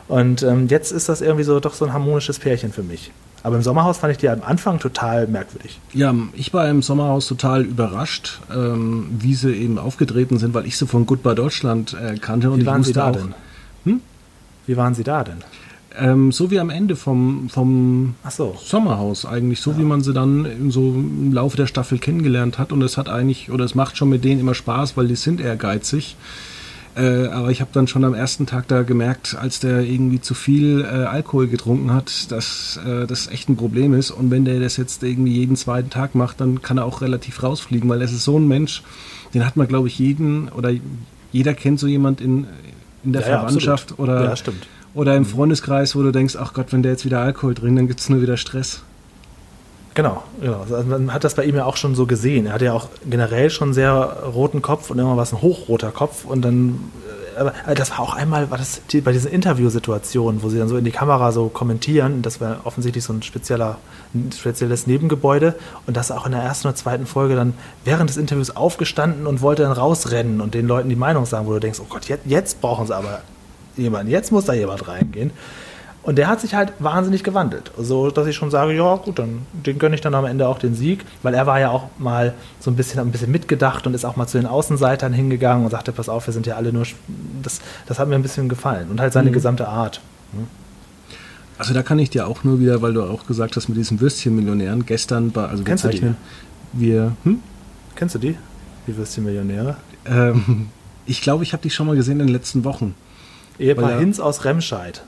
Und 0.08 0.42
ähm, 0.42 0.68
jetzt 0.68 0.92
ist 0.92 1.08
das 1.08 1.20
irgendwie 1.20 1.44
so 1.44 1.60
doch 1.60 1.74
so 1.74 1.84
ein 1.84 1.92
harmonisches 1.92 2.38
Pärchen 2.38 2.72
für 2.72 2.82
mich. 2.82 3.12
Aber 3.42 3.56
im 3.56 3.62
Sommerhaus 3.62 3.98
fand 3.98 4.10
ich 4.10 4.18
die 4.18 4.28
am 4.30 4.42
Anfang 4.42 4.78
total 4.78 5.26
merkwürdig. 5.26 5.78
Ja, 5.92 6.14
ich 6.32 6.54
war 6.54 6.66
im 6.68 6.80
Sommerhaus 6.80 7.26
total 7.26 7.62
überrascht, 7.62 8.40
ähm, 8.50 9.08
wie 9.18 9.34
sie 9.34 9.52
eben 9.52 9.78
aufgetreten 9.78 10.38
sind, 10.38 10.54
weil 10.54 10.64
ich 10.64 10.78
sie 10.78 10.86
von 10.86 11.04
Goodbye 11.04 11.34
Deutschland 11.34 11.94
äh, 11.94 12.16
kannte. 12.16 12.48
Wie 12.48 12.60
und 12.60 12.66
waren 12.66 12.80
ich 12.80 12.86
sie 12.86 12.92
da 12.94 13.10
auch, 13.10 13.12
denn? 13.12 13.34
Hm? 13.84 14.00
Wie 14.66 14.76
waren 14.78 14.94
Sie 14.94 15.04
da 15.04 15.24
denn? 15.24 15.44
Ähm, 15.96 16.32
so 16.32 16.50
wie 16.50 16.58
am 16.58 16.70
Ende 16.70 16.96
vom, 16.96 17.48
vom 17.48 18.14
so. 18.28 18.56
Sommerhaus 18.60 19.24
eigentlich, 19.24 19.60
so 19.60 19.72
ja. 19.72 19.78
wie 19.78 19.84
man 19.84 20.02
sie 20.02 20.12
dann 20.12 20.44
im, 20.44 20.70
so 20.70 20.80
im 20.80 21.32
Laufe 21.32 21.56
der 21.56 21.66
Staffel 21.66 21.98
kennengelernt 21.98 22.58
hat. 22.58 22.72
Und 22.72 22.82
es 22.82 22.96
hat 22.96 23.08
eigentlich, 23.08 23.50
oder 23.50 23.64
es 23.64 23.74
macht 23.74 23.96
schon 23.96 24.08
mit 24.08 24.24
denen 24.24 24.40
immer 24.40 24.54
Spaß, 24.54 24.96
weil 24.96 25.06
die 25.06 25.16
sind 25.16 25.40
ehrgeizig. 25.40 26.16
Äh, 26.96 27.26
aber 27.26 27.50
ich 27.50 27.60
habe 27.60 27.70
dann 27.72 27.88
schon 27.88 28.04
am 28.04 28.14
ersten 28.14 28.46
Tag 28.46 28.68
da 28.68 28.82
gemerkt, 28.82 29.36
als 29.36 29.58
der 29.58 29.80
irgendwie 29.80 30.20
zu 30.20 30.34
viel 30.34 30.82
äh, 30.82 31.04
Alkohol 31.04 31.48
getrunken 31.48 31.92
hat, 31.92 32.30
dass 32.30 32.78
äh, 32.86 33.06
das 33.06 33.26
echt 33.26 33.48
ein 33.48 33.56
Problem 33.56 33.94
ist. 33.94 34.10
Und 34.12 34.30
wenn 34.30 34.44
der 34.44 34.60
das 34.60 34.76
jetzt 34.76 35.02
irgendwie 35.02 35.32
jeden 35.32 35.56
zweiten 35.56 35.90
Tag 35.90 36.14
macht, 36.14 36.40
dann 36.40 36.62
kann 36.62 36.78
er 36.78 36.84
auch 36.84 37.00
relativ 37.00 37.42
rausfliegen, 37.42 37.88
weil 37.88 38.00
er 38.00 38.04
ist 38.04 38.24
so 38.24 38.38
ein 38.38 38.46
Mensch, 38.46 38.82
den 39.32 39.44
hat 39.44 39.56
man, 39.56 39.66
glaube 39.66 39.88
ich, 39.88 39.98
jeden 39.98 40.48
oder 40.50 40.70
jeder 41.32 41.54
kennt 41.54 41.80
so 41.80 41.88
jemand 41.88 42.20
in, 42.20 42.46
in 43.02 43.12
der 43.12 43.22
ja, 43.22 43.40
Verwandtschaft 43.40 43.90
ja, 43.90 43.96
oder, 43.98 44.24
ja, 44.24 44.36
oder 44.94 45.16
im. 45.16 45.24
Freundeskreis, 45.24 45.96
wo 45.96 46.02
du 46.02 46.12
denkst, 46.12 46.36
ach 46.38 46.52
Gott, 46.52 46.72
wenn 46.72 46.82
der 46.82 46.92
jetzt 46.92 47.04
wieder 47.04 47.20
Alkohol 47.20 47.54
trinkt, 47.54 47.78
dann 47.78 47.88
gibt 47.88 48.00
es 48.00 48.08
nur 48.08 48.22
wieder 48.22 48.36
Stress. 48.36 48.82
Genau, 49.94 50.24
genau. 50.40 50.60
Also 50.60 50.82
man 50.82 51.12
hat 51.12 51.24
das 51.24 51.34
bei 51.34 51.44
ihm 51.44 51.54
ja 51.54 51.64
auch 51.64 51.76
schon 51.76 51.94
so 51.94 52.06
gesehen. 52.06 52.46
Er 52.46 52.54
hatte 52.54 52.64
ja 52.66 52.72
auch 52.72 52.88
generell 53.08 53.48
schon 53.50 53.72
sehr 53.72 53.92
roten 53.92 54.60
Kopf 54.60 54.90
und 54.90 54.98
immer 54.98 55.16
was 55.16 55.32
ein 55.32 55.40
hochroter 55.40 55.92
Kopf 55.92 56.24
und 56.24 56.42
dann 56.42 56.90
aber 57.36 57.52
das 57.74 57.90
war 57.90 58.00
auch 58.00 58.14
einmal, 58.14 58.50
war 58.50 58.58
das 58.58 58.80
bei 59.02 59.12
diesen 59.12 59.30
Interviewsituationen, 59.30 60.42
wo 60.42 60.48
sie 60.48 60.58
dann 60.58 60.68
so 60.68 60.76
in 60.76 60.84
die 60.84 60.90
Kamera 60.90 61.32
so 61.32 61.48
kommentieren, 61.48 62.22
das 62.22 62.40
war 62.40 62.60
offensichtlich 62.64 63.04
so 63.04 63.12
ein 63.12 63.22
spezieller, 63.22 63.78
ein 64.14 64.30
spezielles 64.32 64.86
Nebengebäude 64.86 65.54
und 65.86 65.96
das 65.96 66.10
auch 66.10 66.26
in 66.26 66.32
der 66.32 66.42
ersten 66.42 66.68
oder 66.68 66.76
zweiten 66.76 67.06
Folge 67.06 67.34
dann 67.34 67.54
während 67.84 68.10
des 68.10 68.16
Interviews 68.16 68.54
aufgestanden 68.54 69.26
und 69.26 69.40
wollte 69.40 69.62
dann 69.62 69.72
rausrennen 69.72 70.40
und 70.40 70.54
den 70.54 70.66
Leuten 70.66 70.88
die 70.88 70.96
Meinung 70.96 71.26
sagen, 71.26 71.46
wo 71.46 71.52
du 71.52 71.60
denkst, 71.60 71.80
oh 71.82 71.86
Gott, 71.88 72.06
jetzt, 72.06 72.26
jetzt 72.26 72.60
brauchen 72.60 72.86
sie 72.86 72.94
aber 72.94 73.22
jemanden, 73.76 74.10
jetzt 74.10 74.32
muss 74.32 74.44
da 74.44 74.52
jemand 74.52 74.86
reingehen. 74.88 75.30
Und 76.04 76.16
der 76.16 76.28
hat 76.28 76.40
sich 76.42 76.54
halt 76.54 76.74
wahnsinnig 76.80 77.24
gewandelt. 77.24 77.70
So, 77.78 78.10
dass 78.10 78.26
ich 78.26 78.36
schon 78.36 78.50
sage, 78.50 78.74
ja, 78.74 78.96
gut, 78.96 79.18
dann 79.18 79.46
den 79.52 79.78
gönne 79.78 79.94
ich 79.94 80.02
dann 80.02 80.14
am 80.14 80.26
Ende 80.26 80.46
auch 80.48 80.58
den 80.58 80.74
Sieg, 80.74 81.02
weil 81.22 81.32
er 81.32 81.46
war 81.46 81.58
ja 81.58 81.70
auch 81.70 81.88
mal 81.98 82.34
so 82.60 82.70
ein 82.70 82.76
bisschen, 82.76 83.00
ein 83.00 83.10
bisschen 83.10 83.32
mitgedacht 83.32 83.86
und 83.86 83.94
ist 83.94 84.04
auch 84.04 84.16
mal 84.16 84.26
zu 84.26 84.36
den 84.36 84.46
Außenseitern 84.46 85.14
hingegangen 85.14 85.64
und 85.64 85.70
sagte, 85.70 85.92
pass 85.92 86.10
auf, 86.10 86.26
wir 86.26 86.34
sind 86.34 86.46
ja 86.46 86.56
alle 86.56 86.74
nur. 86.74 86.84
Das, 87.42 87.62
das 87.86 87.98
hat 87.98 88.08
mir 88.08 88.16
ein 88.16 88.22
bisschen 88.22 88.50
gefallen. 88.50 88.90
Und 88.90 89.00
halt 89.00 89.14
seine 89.14 89.30
mhm. 89.30 89.34
gesamte 89.34 89.66
Art. 89.66 90.02
Hm? 90.32 90.46
Also 91.56 91.72
da 91.72 91.82
kann 91.82 91.98
ich 91.98 92.10
dir 92.10 92.26
auch 92.26 92.44
nur 92.44 92.60
wieder, 92.60 92.82
weil 92.82 92.92
du 92.92 93.02
auch 93.02 93.26
gesagt 93.26 93.56
hast, 93.56 93.68
mit 93.68 93.78
diesen 93.78 94.00
Würstchenmillionären, 94.00 94.84
gestern 94.84 95.30
bei, 95.30 95.46
also 95.46 95.64
Kennst 95.64 95.84
wir 95.84 95.90
zeichnen, 95.90 96.16
wir, 96.74 97.16
hm? 97.22 97.38
Kennst 97.94 98.16
du 98.16 98.18
die? 98.18 98.36
Die 98.86 98.96
Würstchenmillionäre? 98.96 99.76
Ähm, 100.04 100.68
ich 101.06 101.22
glaube, 101.22 101.44
ich 101.44 101.52
habe 101.54 101.62
die 101.62 101.70
schon 101.70 101.86
mal 101.86 101.96
gesehen 101.96 102.20
in 102.20 102.26
den 102.26 102.34
letzten 102.34 102.64
Wochen. 102.64 102.94
Ehepaar 103.58 103.98
Hinz 103.98 104.20
aus 104.20 104.44
Remscheid. 104.44 105.02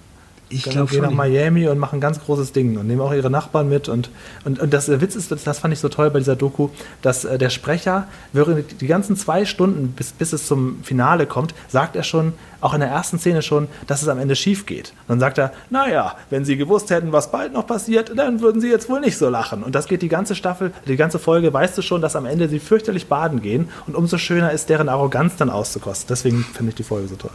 Ich 0.48 0.62
glaube 0.62 0.86
gehen 0.86 1.02
nach 1.02 1.10
Miami 1.10 1.66
und 1.66 1.78
machen 1.78 1.96
ein 1.96 2.00
ganz 2.00 2.20
großes 2.20 2.52
Ding 2.52 2.78
und 2.78 2.86
nehmen 2.86 3.00
auch 3.00 3.12
ihre 3.12 3.30
Nachbarn 3.30 3.68
mit. 3.68 3.88
Und, 3.88 4.10
und, 4.44 4.60
und 4.60 4.72
das, 4.72 4.86
der 4.86 5.00
Witz 5.00 5.16
ist, 5.16 5.32
das, 5.32 5.42
das 5.42 5.58
fand 5.58 5.74
ich 5.74 5.80
so 5.80 5.88
toll 5.88 6.08
bei 6.10 6.20
dieser 6.20 6.36
Doku, 6.36 6.68
dass 7.02 7.24
äh, 7.24 7.36
der 7.36 7.50
Sprecher 7.50 8.06
während 8.32 8.80
die 8.80 8.86
ganzen 8.86 9.16
zwei 9.16 9.44
Stunden, 9.44 9.88
bis, 9.88 10.12
bis 10.12 10.32
es 10.32 10.46
zum 10.46 10.84
Finale 10.84 11.26
kommt, 11.26 11.52
sagt 11.66 11.96
er 11.96 12.04
schon, 12.04 12.32
auch 12.60 12.74
in 12.74 12.80
der 12.80 12.88
ersten 12.90 13.18
Szene 13.18 13.42
schon, 13.42 13.66
dass 13.88 14.02
es 14.02 14.08
am 14.08 14.20
Ende 14.20 14.36
schief 14.36 14.66
geht. 14.66 14.92
dann 15.08 15.18
sagt 15.18 15.38
er, 15.38 15.52
naja, 15.68 16.14
wenn 16.30 16.44
Sie 16.44 16.56
gewusst 16.56 16.90
hätten, 16.90 17.10
was 17.10 17.32
bald 17.32 17.52
noch 17.52 17.66
passiert, 17.66 18.12
dann 18.16 18.40
würden 18.40 18.60
Sie 18.60 18.68
jetzt 18.68 18.88
wohl 18.88 19.00
nicht 19.00 19.18
so 19.18 19.28
lachen. 19.28 19.64
Und 19.64 19.74
das 19.74 19.88
geht 19.88 20.00
die 20.00 20.08
ganze 20.08 20.36
Staffel, 20.36 20.72
die 20.86 20.96
ganze 20.96 21.18
Folge, 21.18 21.52
weißt 21.52 21.76
du 21.76 21.82
schon, 21.82 22.00
dass 22.00 22.14
am 22.14 22.24
Ende 22.24 22.48
sie 22.48 22.60
fürchterlich 22.60 23.08
baden 23.08 23.42
gehen. 23.42 23.68
Und 23.88 23.96
umso 23.96 24.16
schöner 24.16 24.52
ist 24.52 24.68
deren 24.68 24.88
Arroganz 24.88 25.34
dann 25.36 25.50
auszukosten. 25.50 26.06
Deswegen 26.08 26.44
finde 26.44 26.70
ich 26.70 26.76
die 26.76 26.84
Folge 26.84 27.08
so 27.08 27.16
toll. 27.16 27.32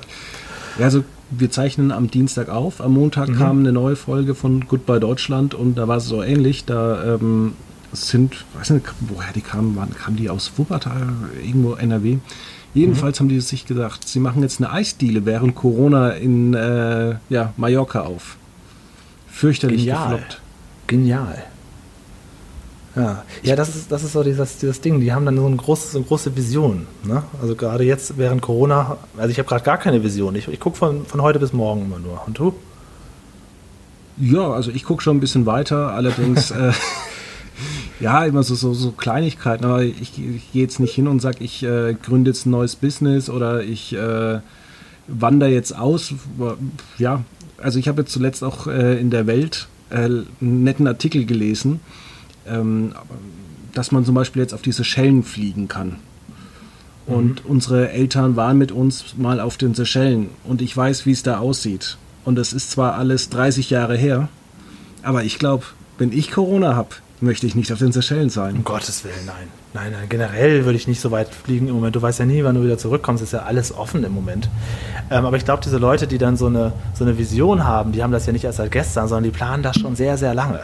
Ja, 0.78 0.86
also 0.86 1.04
wir 1.30 1.50
zeichnen 1.50 1.92
am 1.92 2.12
Dienstag 2.12 2.50
auf. 2.50 2.82
Am 2.82 2.94
Montag 2.94 3.30
mhm. 3.30 3.38
kam 3.38 3.60
eine 3.60 3.72
neue 3.72 3.96
Folge 3.96 4.36
von 4.36 4.68
Goodbye 4.68 5.00
Deutschland 5.00 5.54
und 5.54 5.78
da 5.78 5.88
war 5.88 5.98
es 5.98 6.06
so 6.06 6.22
ähnlich. 6.22 6.66
Da 6.66 7.16
ähm, 7.16 7.54
sind, 7.94 8.46
weiß 8.58 8.72
nicht, 8.72 8.86
woher 9.02 9.34
die 9.34 9.42
kamen, 9.42 9.76
waren, 9.76 9.94
kamen 9.96 10.18
die 10.18 10.30
aus 10.30 10.52
Wuppertal, 10.58 11.08
irgendwo 11.44 11.74
NRW. 11.74 12.18
Jedenfalls 12.74 13.20
mhm. 13.20 13.24
haben 13.24 13.30
die 13.30 13.42
sich 13.42 13.66
gedacht, 13.66 14.08
sie 14.08 14.20
machen 14.20 14.42
jetzt 14.42 14.62
eine 14.62 14.72
Eisdiele 14.72 15.26
während 15.26 15.56
Corona 15.56 16.12
in 16.12 16.54
äh, 16.54 17.16
ja, 17.30 17.54
Mallorca 17.58 18.02
auf. 18.02 18.38
Fürchterlich 19.28 19.82
Genial. 19.82 20.12
gefloppt. 20.12 20.42
Genial. 20.88 21.44
Ja, 22.96 23.24
ja 23.44 23.56
das, 23.56 23.76
ist, 23.76 23.92
das 23.92 24.04
ist 24.04 24.14
so 24.14 24.24
dieses, 24.24 24.58
dieses 24.58 24.82
Ding. 24.82 25.00
Die 25.00 25.14
haben 25.14 25.26
dann 25.26 25.38
so, 25.38 25.48
ein 25.48 25.58
großes, 25.58 25.94
so 25.94 26.00
eine 26.00 26.08
große 26.08 26.36
Vision. 26.36 26.88
Ne? 27.04 27.24
Also 27.42 27.56
gerade 27.56 27.84
jetzt 27.84 28.18
während 28.18 28.42
Corona, 28.42 28.98
also 29.18 29.30
ich 29.30 29.38
habe 29.38 29.48
gerade 29.48 29.64
gar 29.64 29.78
keine 29.78 30.04
Vision. 30.04 30.36
Ich, 30.36 30.48
ich 30.48 30.60
gucke 30.60 30.78
von, 30.78 31.06
von 31.06 31.22
heute 31.22 31.40
bis 31.40 31.54
morgen 31.54 31.86
immer 31.86 32.00
nur. 32.00 32.22
Und 32.26 32.38
du? 32.38 32.54
Ja, 34.18 34.52
also 34.52 34.72
ich 34.72 34.84
gucke 34.84 35.02
schon 35.02 35.18
ein 35.18 35.20
bisschen 35.22 35.46
weiter. 35.46 35.92
Allerdings, 35.92 36.52
äh, 36.52 36.74
ja, 38.00 38.26
immer 38.26 38.44
so, 38.44 38.56
so, 38.56 38.74
so 38.74 38.92
Kleinigkeiten. 38.92 39.64
Aber 39.64 39.84
ich, 39.84 40.02
ich 40.02 40.52
gehe 40.52 40.62
jetzt 40.62 40.80
nicht 40.80 40.94
hin 40.94 41.08
und 41.08 41.22
sage, 41.22 41.38
ich 41.44 41.64
äh, 41.64 41.94
gründe 41.94 42.32
jetzt 42.32 42.46
ein 42.46 42.52
neues 42.52 42.76
Business 42.76 43.30
oder 43.30 43.64
ich 43.64 43.94
äh, 43.94 44.40
wandere 45.08 45.50
jetzt 45.50 45.78
aus. 45.78 46.14
Ja, 46.98 47.24
also 47.58 47.80
ich 47.80 47.88
habe 47.88 48.02
jetzt 48.02 48.12
zuletzt 48.12 48.44
auch 48.44 48.68
äh, 48.68 49.00
in 49.00 49.12
der 49.12 49.28
Welt 49.28 49.70
äh, 49.92 49.96
einen 49.96 50.26
netten 50.42 50.88
Artikel 50.88 51.26
gelesen 51.26 51.80
ähm, 52.48 52.94
dass 53.74 53.92
man 53.92 54.06
zum 54.06 54.16
Beispiel 54.16 54.42
jetzt 54.42 54.54
auf 54.54 54.62
diese 54.62 54.84
Schellen 54.84 55.24
fliegen 55.24 55.68
kann. 55.68 55.98
Und 57.08 57.44
mhm. 57.44 57.52
unsere 57.52 57.92
Eltern 57.92 58.36
waren 58.36 58.58
mit 58.58 58.72
uns 58.72 59.16
mal 59.18 59.40
auf 59.40 59.58
den 59.58 59.74
Seychellen 59.74 60.30
und 60.44 60.62
ich 60.62 60.76
weiß, 60.76 61.06
wie 61.06 61.12
es 61.12 61.24
da 61.24 61.40
aussieht. 61.40 61.98
Und 62.24 62.38
es 62.38 62.54
ist 62.54 62.72
zwar 62.72 62.96
alles 62.96 63.30
30 63.30 63.70
Jahre 63.70 63.98
her, 63.98 64.30
aber 65.02 65.24
ich 65.24 65.40
glaube, 65.40 65.66
wenn 65.98 66.12
ich 66.12 66.32
Corona 66.32 66.76
habe, 66.76 66.90
möchte 67.20 67.48
ich 67.48 67.56
nicht 67.56 67.72
auf 67.72 67.80
den 67.80 67.92
Seychellen 67.92 68.30
sein. 68.30 68.56
Um 68.58 68.64
Gottes 68.64 69.04
Willen, 69.04 69.26
nein. 69.26 69.48
Nein, 69.74 69.94
nein, 69.94 70.10
generell 70.10 70.66
würde 70.66 70.78
ich 70.78 70.88
nicht 70.88 71.00
so 71.00 71.12
weit 71.12 71.30
fliegen 71.34 71.70
im 71.70 71.76
Moment. 71.76 71.96
Du 71.96 72.02
weißt 72.02 72.20
ja 72.20 72.26
nie, 72.26 72.44
wann 72.44 72.56
du 72.56 72.64
wieder 72.64 72.78
zurückkommst. 72.78 73.24
Ist 73.24 73.32
ja 73.32 73.44
alles 73.44 73.74
offen 73.74 74.04
im 74.04 74.14
Moment. 74.14 74.50
Ähm, 75.10 75.26
aber 75.26 75.38
ich 75.38 75.46
glaube, 75.46 75.64
diese 75.64 75.78
Leute, 75.78 76.08
die 76.08 76.18
dann 76.18 76.36
so 76.36 76.48
eine, 76.48 76.74
so 76.94 77.06
eine 77.06 77.18
Vision 77.18 77.64
haben, 77.64 77.94
die 77.94 78.04
haben 78.04 78.12
das 78.12 78.26
ja 78.26 78.34
nicht 78.34 78.44
erst 78.44 78.58
seit 78.58 78.72
gestern, 78.72 79.08
sondern 79.08 79.24
die 79.24 79.38
planen 79.38 79.64
das 79.64 79.78
schon 79.78 79.96
sehr, 79.96 80.18
sehr 80.18 80.34
lange. 80.34 80.60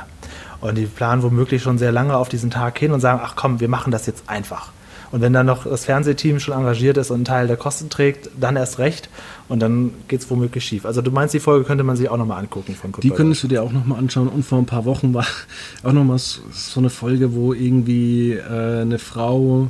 Und 0.62 0.76
die 0.76 0.86
planen 0.86 1.24
womöglich 1.24 1.62
schon 1.62 1.78
sehr 1.78 1.92
lange 1.92 2.18
auf 2.18 2.30
diesen 2.30 2.50
Tag 2.50 2.78
hin 2.80 2.92
und 2.92 3.00
sagen, 3.00 3.22
ach 3.24 3.36
komm, 3.36 3.60
wir 3.60 3.68
machen 3.68 3.92
das 3.92 4.06
jetzt 4.06 4.24
einfach. 4.28 4.72
Und 5.12 5.22
wenn 5.22 5.32
dann 5.32 5.46
noch 5.46 5.64
das 5.64 5.86
Fernsehteam 5.86 6.40
schon 6.40 6.54
engagiert 6.54 6.98
ist 6.98 7.12
und 7.12 7.18
einen 7.18 7.26
Teil 7.26 7.48
der 7.48 7.56
Kosten 7.56 7.90
trägt, 7.90 8.30
dann 8.40 8.58
erst 8.58 8.78
recht. 8.78 9.10
Und 9.48 9.62
dann 9.62 9.92
geht 10.08 10.22
es 10.22 10.30
womöglich 10.30 10.66
schief. 10.66 10.86
Also 10.86 11.02
du 11.02 11.12
meinst, 11.12 11.34
die 11.34 11.40
Folge 11.40 11.66
könnte 11.66 11.84
man 11.84 11.96
sich 11.96 12.10
auch 12.10 12.18
nochmal 12.18 12.40
angucken 12.40 12.76
von 12.76 12.92
Good 12.92 13.04
Die 13.04 13.12
könntest 13.12 13.44
du 13.44 13.48
dir 13.48 13.64
auch 13.64 13.72
nochmal 13.72 14.00
anschauen. 14.00 14.28
Und 14.28 14.44
vor 14.44 14.58
ein 14.58 14.66
paar 14.66 14.86
Wochen 14.86 15.14
war 15.14 15.26
auch 15.84 15.94
nochmal 15.94 16.18
so 16.20 16.80
eine 16.80 16.90
Folge, 16.90 17.34
wo 17.34 17.54
irgendwie 17.54 18.34
äh, 18.34 18.82
eine 18.82 19.00
Frau 19.00 19.70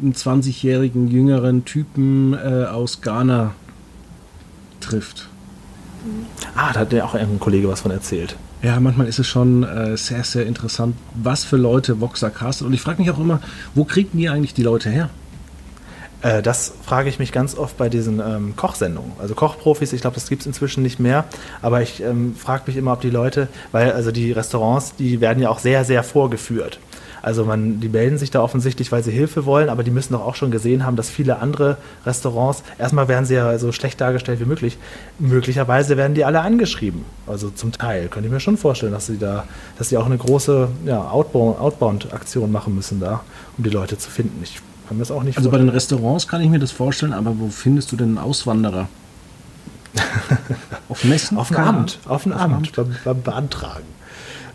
einen 0.00 0.14
20-jährigen 0.14 1.08
jüngeren 1.08 1.64
Typen 1.64 2.34
äh, 2.34 2.64
aus 2.64 3.00
Ghana 3.02 3.54
trifft. 4.80 5.28
Ah, 6.56 6.72
da 6.72 6.80
hat 6.80 6.92
ja 6.92 7.04
auch 7.04 7.14
ein 7.14 7.40
Kollege 7.40 7.68
was 7.68 7.82
von 7.82 7.90
erzählt. 7.90 8.36
Ja, 8.64 8.80
manchmal 8.80 9.08
ist 9.08 9.18
es 9.18 9.26
schon 9.26 9.62
äh, 9.62 9.94
sehr, 9.98 10.24
sehr 10.24 10.46
interessant, 10.46 10.96
was 11.12 11.44
für 11.44 11.58
Leute 11.58 12.00
Voxer 12.00 12.30
castet. 12.30 12.66
Und 12.66 12.72
ich 12.72 12.80
frage 12.80 13.02
mich 13.02 13.10
auch 13.10 13.18
immer, 13.18 13.40
wo 13.74 13.84
kriegen 13.84 14.16
die 14.16 14.30
eigentlich 14.30 14.54
die 14.54 14.62
Leute 14.62 14.88
her? 14.88 15.10
Äh, 16.22 16.40
das 16.40 16.72
frage 16.82 17.10
ich 17.10 17.18
mich 17.18 17.30
ganz 17.30 17.58
oft 17.58 17.76
bei 17.76 17.90
diesen 17.90 18.20
ähm, 18.20 18.56
Kochsendungen. 18.56 19.12
Also 19.18 19.34
Kochprofis, 19.34 19.92
ich 19.92 20.00
glaube, 20.00 20.14
das 20.14 20.30
gibt 20.30 20.40
es 20.40 20.46
inzwischen 20.46 20.82
nicht 20.82 20.98
mehr. 20.98 21.26
Aber 21.60 21.82
ich 21.82 22.02
ähm, 22.02 22.34
frage 22.36 22.62
mich 22.68 22.78
immer, 22.78 22.94
ob 22.94 23.02
die 23.02 23.10
Leute, 23.10 23.48
weil 23.70 23.92
also 23.92 24.10
die 24.10 24.32
Restaurants, 24.32 24.96
die 24.96 25.20
werden 25.20 25.42
ja 25.42 25.50
auch 25.50 25.58
sehr, 25.58 25.84
sehr 25.84 26.02
vorgeführt. 26.02 26.80
Also 27.24 27.46
man, 27.46 27.80
die 27.80 27.88
melden 27.88 28.18
sich 28.18 28.30
da 28.30 28.42
offensichtlich, 28.42 28.92
weil 28.92 29.02
sie 29.02 29.10
Hilfe 29.10 29.46
wollen, 29.46 29.70
aber 29.70 29.82
die 29.82 29.90
müssen 29.90 30.12
doch 30.12 30.20
auch 30.20 30.34
schon 30.34 30.50
gesehen 30.50 30.84
haben, 30.84 30.94
dass 30.94 31.08
viele 31.08 31.38
andere 31.38 31.78
Restaurants, 32.04 32.62
erstmal 32.78 33.08
werden 33.08 33.24
sie 33.24 33.32
ja 33.32 33.58
so 33.58 33.72
schlecht 33.72 33.98
dargestellt 33.98 34.40
wie 34.40 34.44
möglich, 34.44 34.76
möglicherweise 35.18 35.96
werden 35.96 36.12
die 36.12 36.26
alle 36.26 36.42
angeschrieben. 36.42 37.06
Also 37.26 37.48
zum 37.48 37.72
Teil 37.72 38.08
könnte 38.08 38.26
ich 38.26 38.32
mir 38.32 38.40
schon 38.40 38.58
vorstellen, 38.58 38.92
dass 38.92 39.06
sie 39.06 39.16
da, 39.16 39.44
dass 39.78 39.88
sie 39.88 39.96
auch 39.96 40.04
eine 40.04 40.18
große 40.18 40.68
ja, 40.84 41.00
Outbound-Aktion 41.00 42.52
machen 42.52 42.74
müssen 42.74 43.00
da, 43.00 43.22
um 43.56 43.64
die 43.64 43.70
Leute 43.70 43.96
zu 43.96 44.10
finden. 44.10 44.38
Ich 44.42 44.56
kann 44.86 44.98
mir 44.98 45.00
das 45.00 45.10
auch 45.10 45.22
nicht 45.22 45.38
Also 45.38 45.48
vorstellen. 45.48 45.66
bei 45.66 45.72
den 45.72 45.74
Restaurants 45.74 46.28
kann 46.28 46.42
ich 46.42 46.50
mir 46.50 46.58
das 46.58 46.72
vorstellen, 46.72 47.14
aber 47.14 47.38
wo 47.38 47.48
findest 47.48 47.90
du 47.90 47.96
denn 47.96 48.08
einen 48.08 48.18
Auswanderer? 48.18 48.88
auf 50.90 51.02
Messen? 51.04 51.38
Auf 51.38 51.48
dem 51.48 51.56
Amt. 51.56 52.00
Auf 52.06 52.24
dem 52.24 52.32
Amt, 52.32 52.76
beim, 52.76 52.94
beim 53.02 53.22
Beantragen. 53.22 53.86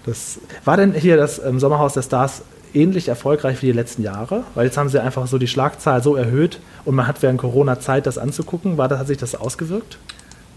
Das, 0.05 0.39
war 0.65 0.77
denn 0.77 0.93
hier 0.93 1.17
das 1.17 1.39
ähm, 1.39 1.60
Sommerhaus 1.60 1.93
der 1.93 2.03
Stars 2.03 2.43
ähnlich 2.73 3.08
erfolgreich 3.08 3.62
wie 3.62 3.67
die 3.67 3.71
letzten 3.71 4.03
Jahre? 4.03 4.43
Weil 4.55 4.65
jetzt 4.65 4.77
haben 4.77 4.89
sie 4.89 5.01
einfach 5.01 5.27
so 5.27 5.38
die 5.38 5.47
Schlagzahl 5.47 6.03
so 6.03 6.15
erhöht 6.15 6.60
und 6.86 6.95
man 6.95 7.08
hat 7.08 7.21
während 7.21 7.39
Corona 7.39 7.79
Zeit, 7.79 8.05
das 8.05 8.17
anzugucken. 8.17 8.77
War 8.77 8.88
das, 8.88 8.99
hat 8.99 9.08
sich 9.08 9.17
das 9.17 9.36
ausgewirkt? 9.36 9.97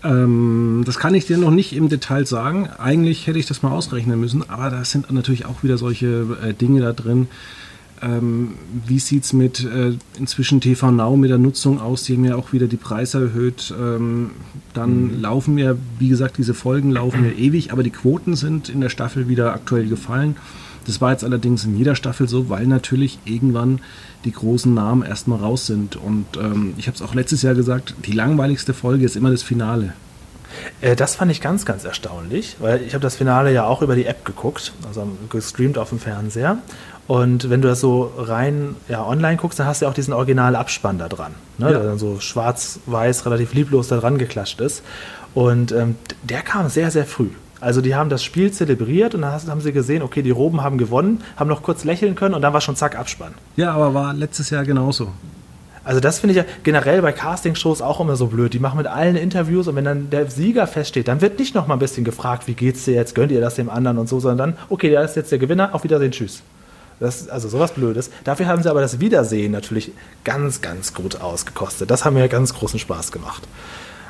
Ähm, 0.04 0.82
das 0.84 0.98
kann 0.98 1.14
ich 1.14 1.26
dir 1.26 1.38
noch 1.38 1.50
nicht 1.50 1.74
im 1.74 1.88
Detail 1.88 2.26
sagen. 2.26 2.68
Eigentlich 2.78 3.26
hätte 3.26 3.38
ich 3.38 3.46
das 3.46 3.62
mal 3.62 3.70
ausrechnen 3.70 4.18
müssen, 4.18 4.48
aber 4.48 4.70
da 4.70 4.84
sind 4.84 5.10
natürlich 5.10 5.46
auch 5.46 5.62
wieder 5.62 5.78
solche 5.78 6.36
äh, 6.42 6.52
Dinge 6.52 6.80
da 6.80 6.92
drin. 6.92 7.28
Ähm, 8.02 8.54
wie 8.84 8.98
sieht 8.98 9.22
es 9.22 9.32
mit 9.32 9.64
äh, 9.64 9.92
inzwischen 10.18 10.60
TV 10.60 10.90
Now 10.90 11.16
mit 11.16 11.30
der 11.30 11.38
Nutzung 11.38 11.80
aus? 11.80 12.02
Die 12.02 12.14
haben 12.14 12.24
ja 12.24 12.34
auch 12.34 12.52
wieder 12.52 12.66
die 12.66 12.76
Preise 12.76 13.20
erhöht. 13.20 13.72
Ähm, 13.80 14.32
dann 14.74 15.04
mhm. 15.04 15.20
laufen 15.20 15.56
ja, 15.56 15.76
wie 16.00 16.08
gesagt, 16.08 16.36
diese 16.38 16.52
Folgen 16.52 16.90
laufen 16.90 17.24
ja 17.24 17.30
ewig, 17.30 17.72
aber 17.72 17.84
die 17.84 17.90
Quoten 17.90 18.34
sind 18.34 18.68
in 18.68 18.80
der 18.80 18.88
Staffel 18.88 19.28
wieder 19.28 19.52
aktuell 19.52 19.86
gefallen. 19.86 20.34
Das 20.86 21.00
war 21.00 21.12
jetzt 21.12 21.24
allerdings 21.24 21.64
in 21.64 21.76
jeder 21.76 21.94
Staffel 21.94 22.28
so, 22.28 22.48
weil 22.48 22.66
natürlich 22.66 23.18
irgendwann 23.24 23.80
die 24.24 24.32
großen 24.32 24.72
Namen 24.72 25.02
erstmal 25.02 25.38
raus 25.38 25.66
sind. 25.66 25.96
Und 25.96 26.26
ähm, 26.36 26.74
ich 26.76 26.86
habe 26.86 26.96
es 26.96 27.02
auch 27.02 27.14
letztes 27.14 27.42
Jahr 27.42 27.54
gesagt, 27.54 27.94
die 28.06 28.12
langweiligste 28.12 28.74
Folge 28.74 29.04
ist 29.04 29.16
immer 29.16 29.30
das 29.30 29.42
Finale. 29.42 29.92
Äh, 30.80 30.96
das 30.96 31.16
fand 31.16 31.30
ich 31.30 31.40
ganz, 31.40 31.64
ganz 31.64 31.84
erstaunlich, 31.84 32.56
weil 32.60 32.82
ich 32.82 32.94
habe 32.94 33.02
das 33.02 33.16
Finale 33.16 33.52
ja 33.52 33.64
auch 33.64 33.82
über 33.82 33.94
die 33.94 34.06
App 34.06 34.24
geguckt, 34.24 34.72
also 34.86 35.06
gestreamt 35.30 35.78
auf 35.78 35.90
dem 35.90 35.98
Fernseher. 35.98 36.58
Und 37.08 37.50
wenn 37.50 37.60
du 37.62 37.68
das 37.68 37.80
so 37.80 38.12
rein 38.16 38.76
ja, 38.88 39.04
online 39.04 39.36
guckst, 39.36 39.58
dann 39.58 39.66
hast 39.66 39.80
du 39.80 39.86
ja 39.86 39.90
auch 39.90 39.94
diesen 39.94 40.14
Originalabspann 40.14 40.98
da 40.98 41.08
dran, 41.08 41.34
ne? 41.58 41.66
ja. 41.66 41.78
der 41.78 41.82
dann 41.82 41.98
so 41.98 42.20
schwarz-weiß 42.20 43.26
relativ 43.26 43.54
lieblos 43.54 43.88
da 43.88 43.98
dran 43.98 44.18
geklatscht 44.18 44.60
ist. 44.60 44.82
Und 45.34 45.72
ähm, 45.72 45.96
der 46.22 46.42
kam 46.42 46.68
sehr, 46.68 46.90
sehr 46.90 47.06
früh. 47.06 47.30
Also 47.62 47.80
die 47.80 47.94
haben 47.94 48.10
das 48.10 48.24
Spiel 48.24 48.50
zelebriert 48.50 49.14
und 49.14 49.20
dann 49.20 49.30
haben 49.32 49.60
sie 49.60 49.72
gesehen, 49.72 50.02
okay, 50.02 50.22
die 50.22 50.32
Roben 50.32 50.64
haben 50.64 50.78
gewonnen, 50.78 51.22
haben 51.36 51.48
noch 51.48 51.62
kurz 51.62 51.84
lächeln 51.84 52.16
können 52.16 52.34
und 52.34 52.42
dann 52.42 52.52
war 52.52 52.60
schon 52.60 52.74
zack 52.74 52.98
Abspann. 52.98 53.34
Ja, 53.54 53.72
aber 53.72 53.94
war 53.94 54.12
letztes 54.14 54.50
Jahr 54.50 54.64
genauso. 54.64 55.12
Also 55.84 56.00
das 56.00 56.18
finde 56.18 56.32
ich 56.32 56.38
ja 56.38 56.44
generell 56.64 57.02
bei 57.02 57.12
Castingshows 57.12 57.80
auch 57.80 58.00
immer 58.00 58.16
so 58.16 58.26
blöd. 58.26 58.52
Die 58.52 58.58
machen 58.58 58.78
mit 58.78 58.88
allen 58.88 59.14
Interviews 59.14 59.68
und 59.68 59.76
wenn 59.76 59.84
dann 59.84 60.10
der 60.10 60.28
Sieger 60.28 60.66
feststeht, 60.66 61.06
dann 61.06 61.20
wird 61.20 61.38
nicht 61.38 61.54
noch 61.54 61.68
mal 61.68 61.74
ein 61.74 61.78
bisschen 61.78 62.02
gefragt, 62.02 62.48
wie 62.48 62.54
geht's 62.54 62.84
dir 62.84 62.94
jetzt, 62.94 63.14
gönnt 63.14 63.30
ihr 63.30 63.40
das 63.40 63.54
dem 63.54 63.70
anderen 63.70 63.98
und 63.98 64.08
so, 64.08 64.18
sondern 64.18 64.54
dann, 64.54 64.58
okay, 64.68 64.90
der 64.90 65.04
ist 65.04 65.14
jetzt 65.14 65.30
der 65.30 65.38
Gewinner, 65.38 65.72
auf 65.72 65.84
Wiedersehen, 65.84 66.10
tschüss. 66.10 66.42
Das, 66.98 67.28
also 67.28 67.48
sowas 67.48 67.74
Blödes. 67.74 68.10
Dafür 68.24 68.48
haben 68.48 68.64
sie 68.64 68.70
aber 68.70 68.80
das 68.80 68.98
Wiedersehen 68.98 69.52
natürlich 69.52 69.92
ganz, 70.24 70.62
ganz 70.62 70.94
gut 70.94 71.20
ausgekostet. 71.20 71.92
Das 71.92 72.04
haben 72.04 72.14
mir 72.14 72.26
ganz 72.26 72.54
großen 72.54 72.80
Spaß 72.80 73.12
gemacht. 73.12 73.44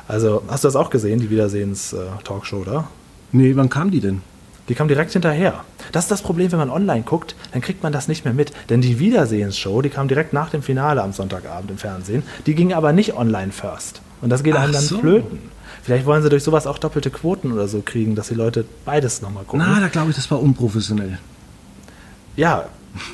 Also 0.09 0.43
hast 0.49 0.65
du 0.65 0.69
das 0.69 0.77
auch 0.77 0.88
gesehen, 0.88 1.21
die 1.21 1.29
Wiedersehens-Talkshow, 1.29 2.57
oder? 2.57 2.88
Nee, 3.33 3.57
wann 3.57 3.68
kam 3.68 3.90
die 3.90 4.01
denn? 4.01 4.21
Die 4.68 4.75
kam 4.75 4.88
direkt 4.88 5.12
hinterher. 5.12 5.64
Das 5.90 6.05
ist 6.05 6.11
das 6.11 6.23
Problem, 6.23 6.53
wenn 6.53 6.59
man 6.59 6.71
online 6.71 7.03
guckt, 7.03 7.35
dann 7.53 7.61
kriegt 7.61 7.83
man 7.83 7.92
das 7.92 8.07
nicht 8.07 8.25
mehr 8.25 8.35
mit. 8.35 8.53
Denn 8.68 8.81
die 8.81 8.99
Wiedersehensshow, 8.99 9.83
die 9.83 9.88
kam 9.90 10.07
direkt 10.07 10.33
nach 10.33 10.51
dem 10.51 10.62
Finale 10.62 11.03
am 11.03 11.12
Sonntagabend 11.12 11.71
im 11.71 11.79
Fernsehen, 11.79 12.23
die 12.47 12.55
ging 12.55 12.73
aber 12.73 12.92
nicht 12.92 13.14
online 13.14 13.53
first. 13.53 14.01
Und 14.21 14.31
das 14.31 14.42
geht 14.42 14.55
einem 14.55 14.73
dann 14.73 14.83
so. 14.83 14.99
flöten. 15.01 15.38
Vielleicht 15.83 16.07
wollen 16.07 16.23
sie 16.23 16.29
durch 16.29 16.45
sowas 16.45 16.66
auch 16.68 16.79
doppelte 16.79 17.11
Quoten 17.11 17.51
oder 17.51 17.66
so 17.66 17.83
kriegen, 17.85 18.14
dass 18.14 18.29
die 18.29 18.35
Leute 18.35 18.64
beides 18.85 19.21
nochmal 19.21 19.42
gucken. 19.45 19.66
Na, 19.66 19.81
da 19.81 19.88
glaube 19.88 20.11
ich, 20.11 20.16
das 20.16 20.31
war 20.31 20.40
unprofessionell. 20.40 21.18
Ja, 22.37 22.66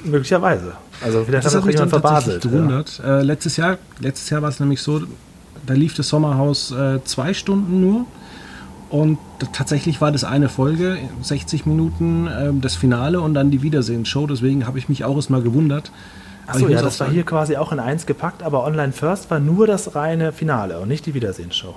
möglicherweise. 0.04 0.74
Also 1.00 1.24
vielleicht 1.24 1.46
das 1.46 1.54
hat 1.54 1.62
auch 1.62 1.68
jemand 1.68 1.90
verbaselt. 1.90 2.42
Gewundert. 2.42 3.00
Ja. 3.02 3.20
Äh, 3.20 3.22
letztes 3.22 3.56
Jahr, 3.56 3.78
letztes 4.00 4.28
Jahr 4.28 4.42
war 4.42 4.50
es 4.50 4.60
nämlich 4.60 4.82
so, 4.82 5.00
da 5.66 5.74
lief 5.74 5.94
das 5.94 6.08
Sommerhaus 6.08 6.72
äh, 6.72 7.02
zwei 7.04 7.32
Stunden 7.32 7.80
nur. 7.80 8.06
Und 8.90 9.18
tatsächlich 9.52 10.00
war 10.00 10.12
das 10.12 10.24
eine 10.24 10.48
Folge, 10.48 10.98
60 11.20 11.66
Minuten, 11.66 12.26
äh, 12.26 12.52
das 12.54 12.74
Finale 12.74 13.20
und 13.20 13.34
dann 13.34 13.50
die 13.50 13.62
Wiedersehensshow. 13.62 14.26
Deswegen 14.26 14.66
habe 14.66 14.78
ich 14.78 14.88
mich 14.88 15.04
auch 15.04 15.16
erstmal 15.16 15.42
gewundert. 15.42 15.92
Achso, 16.46 16.68
ja, 16.68 16.80
das 16.80 16.98
war 16.98 17.10
hier 17.10 17.24
quasi 17.24 17.56
auch 17.56 17.72
in 17.72 17.78
eins 17.78 18.06
gepackt, 18.06 18.42
aber 18.42 18.64
Online 18.64 18.92
First 18.92 19.30
war 19.30 19.38
nur 19.38 19.66
das 19.66 19.94
reine 19.94 20.32
Finale 20.32 20.80
und 20.80 20.88
nicht 20.88 21.04
die 21.04 21.12
Wiedersehensshow. 21.12 21.74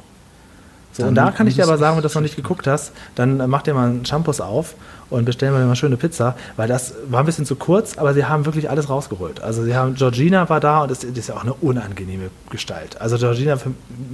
So, 0.93 1.05
und 1.05 1.15
da 1.15 1.31
kann 1.31 1.47
ich 1.47 1.55
dir 1.55 1.63
aber 1.63 1.77
sagen, 1.77 1.95
wenn 1.95 2.01
du 2.01 2.07
das 2.07 2.15
noch 2.15 2.21
nicht 2.21 2.35
geguckt 2.35 2.67
hast, 2.67 2.91
dann 3.15 3.39
äh, 3.39 3.47
mach 3.47 3.61
dir 3.61 3.73
mal 3.73 3.87
einen 3.87 4.05
Shampoos 4.05 4.41
auf 4.41 4.75
und 5.09 5.25
bestellen 5.25 5.53
wir 5.53 5.65
mal 5.65 5.75
schöne 5.75 5.97
Pizza, 5.97 6.35
weil 6.57 6.67
das 6.67 6.93
war 7.09 7.21
ein 7.21 7.25
bisschen 7.25 7.45
zu 7.45 7.55
kurz, 7.55 7.97
aber 7.97 8.13
sie 8.13 8.25
haben 8.25 8.45
wirklich 8.45 8.69
alles 8.69 8.89
rausgeholt. 8.89 9.41
Also 9.41 9.63
sie 9.63 9.75
haben, 9.75 9.95
Georgina 9.95 10.49
war 10.49 10.59
da 10.59 10.81
und 10.81 10.91
das, 10.91 10.99
das 10.99 11.09
ist 11.11 11.29
ja 11.29 11.35
auch 11.35 11.43
eine 11.43 11.53
unangenehme 11.53 12.29
Gestalt. 12.49 12.99
Also 12.99 13.17
Georgina 13.17 13.57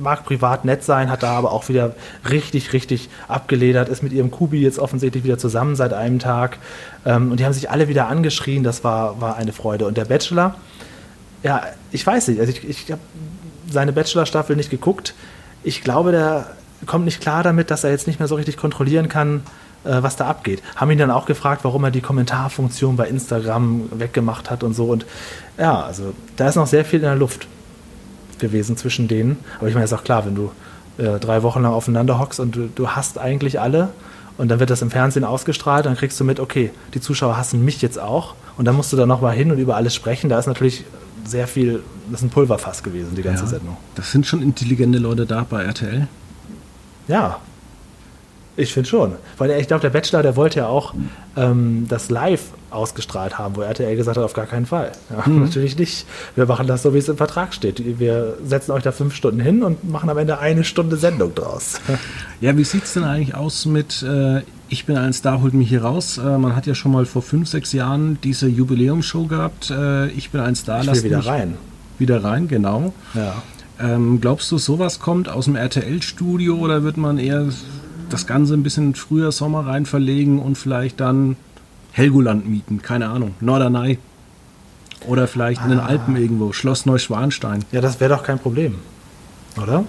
mag 0.02 0.26
privat 0.26 0.66
nett 0.66 0.84
sein, 0.84 1.10
hat 1.10 1.24
da 1.24 1.32
aber 1.32 1.52
auch 1.52 1.70
wieder 1.70 1.96
richtig, 2.30 2.74
richtig 2.74 3.10
abgeledert, 3.28 3.90
ist 3.90 4.04
mit 4.04 4.12
ihrem 4.12 4.32
Kubi 4.32 4.62
jetzt 4.62 4.80
offensichtlich 4.80 5.24
wieder 5.24 5.38
zusammen 5.38 5.76
seit 5.76 5.94
einem 5.94 6.20
Tag 6.20 6.58
ähm, 7.06 7.32
und 7.32 7.40
die 7.40 7.46
haben 7.46 7.54
sich 7.54 7.70
alle 7.70 7.88
wieder 7.88 8.08
angeschrien, 8.08 8.64
das 8.64 8.84
war, 8.84 9.22
war 9.22 9.36
eine 9.38 9.54
Freude. 9.54 9.86
Und 9.86 9.98
der 9.98 10.06
Bachelor, 10.06 10.56
ja, 11.44 11.62
ich 11.92 12.06
weiß 12.06 12.28
nicht, 12.28 12.40
also 12.40 12.52
ich, 12.52 12.68
ich 12.68 12.92
habe 12.92 13.02
seine 13.70 13.94
Bachelor-Staffel 13.94 14.56
nicht 14.56 14.70
geguckt. 14.70 15.14
Ich 15.64 15.84
glaube, 15.84 16.12
der 16.12 16.48
kommt 16.86 17.06
nicht 17.06 17.22
klar 17.22 17.44
damit, 17.44 17.72
dass 17.72 17.84
er 17.84 17.92
jetzt 17.92 18.08
nicht 18.08 18.20
mehr 18.20 18.28
so 18.28 18.36
richtig 18.36 18.58
kontrollieren 18.58 19.10
kann, 19.10 19.42
äh, 19.84 20.02
was 20.02 20.16
da 20.16 20.28
abgeht. 20.28 20.62
Haben 20.76 20.92
ihn 20.92 20.98
dann 20.98 21.12
auch 21.12 21.26
gefragt, 21.26 21.64
warum 21.64 21.84
er 21.84 21.92
die 21.92 22.02
Kommentarfunktion 22.02 22.96
bei 22.96 23.08
Instagram 23.08 23.90
weggemacht 23.92 24.50
hat 24.52 24.64
und 24.64 24.74
so. 24.74 24.86
Und 24.86 25.06
ja, 25.58 25.82
also 25.82 26.14
da 26.36 26.48
ist 26.48 26.56
noch 26.56 26.68
sehr 26.68 26.86
viel 26.86 27.00
in 27.00 27.06
der 27.06 27.16
Luft 27.16 27.48
gewesen 28.40 28.78
zwischen 28.78 29.08
denen. 29.08 29.38
Aber 29.60 29.68
ich 29.68 29.74
meine, 29.74 29.86
ist 29.86 29.94
auch 29.94 30.04
klar, 30.04 30.26
wenn 30.26 30.36
du 30.36 30.52
äh, 30.98 31.20
drei 31.20 31.44
Wochen 31.44 31.62
lang 31.62 31.74
aufeinander 31.74 32.20
hockst 32.20 32.40
und 32.40 32.56
du, 32.56 32.70
du 32.74 32.90
hast 32.90 33.18
eigentlich 33.18 33.60
alle 33.60 33.90
und 34.38 34.50
dann 34.50 34.60
wird 34.60 34.70
das 34.70 34.82
im 34.82 34.92
Fernsehen 34.92 35.24
ausgestrahlt, 35.24 35.86
dann 35.86 35.96
kriegst 35.96 36.20
du 36.20 36.24
mit, 36.24 36.40
okay, 36.40 36.72
die 36.94 37.02
Zuschauer 37.02 37.38
hassen 37.38 37.64
mich 37.66 37.82
jetzt 37.82 38.00
auch 38.00 38.36
und 38.58 38.66
dann 38.66 38.76
musst 38.76 38.94
du 38.94 38.98
da 38.98 39.06
nochmal 39.06 39.36
hin 39.36 39.52
und 39.52 39.58
über 39.58 39.76
alles 39.76 39.96
sprechen. 39.96 40.30
Da 40.30 40.38
ist 40.38 40.48
natürlich 40.48 40.86
sehr 41.26 41.48
viel, 41.48 41.84
das 42.10 42.22
ist 42.22 42.28
ein 42.28 42.30
Pulverfass 42.30 42.84
gewesen, 42.84 43.16
die 43.16 43.22
ganze 43.22 43.44
ja, 43.44 43.50
Sendung. 43.50 43.78
Das 43.96 44.12
sind 44.12 44.26
schon 44.26 44.42
intelligente 44.42 45.00
Leute 45.00 45.26
da 45.26 45.46
bei 45.50 45.64
RTL. 45.64 46.08
Ja, 47.08 47.40
ich 48.58 48.74
finde 48.74 48.90
schon. 48.90 49.14
Weil 49.38 49.52
ich 49.52 49.68
glaube, 49.68 49.82
der 49.82 49.92
Bachelor, 49.92 50.24
der 50.24 50.36
wollte 50.36 50.60
ja 50.60 50.68
auch 50.68 50.96
ähm, 51.36 51.86
das 51.88 52.10
live 52.10 52.42
ausgestrahlt 52.72 53.38
haben, 53.38 53.56
wo 53.56 53.62
RTL 53.62 53.96
gesagt 53.96 54.18
hat, 54.18 54.24
auf 54.24 54.34
gar 54.34 54.48
keinen 54.48 54.66
Fall. 54.66 54.92
Ja, 55.12 55.30
mhm. 55.30 55.44
Natürlich 55.44 55.78
nicht. 55.78 56.08
Wir 56.36 56.48
machen 56.48 56.66
das 56.66 56.82
so, 56.82 56.94
wie 56.94 56.98
es 56.98 57.08
im 57.08 57.18
Vertrag 57.18 57.54
steht. 57.54 58.00
Wir 58.00 58.36
setzen 58.44 58.72
euch 58.72 58.82
da 58.82 58.92
fünf 58.92 59.14
Stunden 59.14 59.40
hin 59.40 59.62
und 59.62 59.88
machen 59.90 60.10
am 60.10 60.18
Ende 60.18 60.40
eine 60.40 60.64
Stunde 60.64 60.98
Sendung 60.98 61.34
draus. 61.34 61.80
Ja, 62.40 62.56
wie 62.56 62.64
sieht 62.64 62.84
es 62.84 62.94
denn 62.94 63.04
eigentlich 63.04 63.34
aus 63.34 63.66
mit 63.66 64.04
äh, 64.04 64.42
Ich 64.70 64.86
bin 64.86 64.96
ein 64.96 65.12
Star, 65.12 65.42
holt 65.42 65.56
mich 65.56 65.70
hier 65.70 65.82
raus? 65.82 66.20
Äh, 66.20 66.38
man 66.38 66.56
hat 66.56 66.68
ja 66.68 66.76
schon 66.76 66.92
mal 66.92 67.08
vor 67.08 67.24
fünf, 67.24 67.50
sechs 67.50 67.74
Jahren 67.74 68.20
diese 68.24 68.48
Jubiläumsshow 68.48 69.26
gehabt. 69.26 69.72
Äh, 69.72 70.10
ich 70.10 70.30
bin 70.30 70.42
ein 70.42 70.54
Star, 70.54 70.82
ich 70.84 70.88
will 70.88 71.04
wieder 71.04 71.26
rein. 71.26 71.58
Wieder 71.98 72.24
rein, 72.24 72.48
genau. 72.48 72.94
Ja. 73.16 73.42
Ähm, 73.80 74.20
glaubst 74.22 74.52
du, 74.52 74.58
sowas 74.58 75.00
kommt 75.00 75.30
aus 75.30 75.46
dem 75.46 75.56
RTL-Studio 75.56 76.56
oder 76.56 76.84
wird 76.84 76.98
man 76.98 77.20
eher 77.20 77.48
das 78.10 78.26
Ganze 78.26 78.54
ein 78.54 78.64
bisschen 78.64 78.96
früher 78.96 79.32
Sommer 79.32 79.68
rein 79.68 79.86
verlegen 79.86 80.40
und 80.40 80.58
vielleicht 80.58 81.00
dann 81.00 81.36
Helgoland 81.92 82.50
mieten? 82.50 82.82
Keine 82.82 83.10
Ahnung. 83.10 83.36
Norderney. 83.40 84.00
Oder 85.06 85.28
vielleicht 85.28 85.62
ah. 85.62 85.66
in 85.66 85.70
den 85.72 85.80
ah. 85.80 85.86
Alpen 85.86 86.16
irgendwo. 86.16 86.54
Schloss 86.54 86.86
Neuschwanstein. 86.86 87.64
Ja, 87.72 87.82
das 87.82 88.00
wäre 88.00 88.16
doch 88.16 88.24
kein 88.24 88.40
Problem. 88.40 88.76
Oder? 89.62 89.84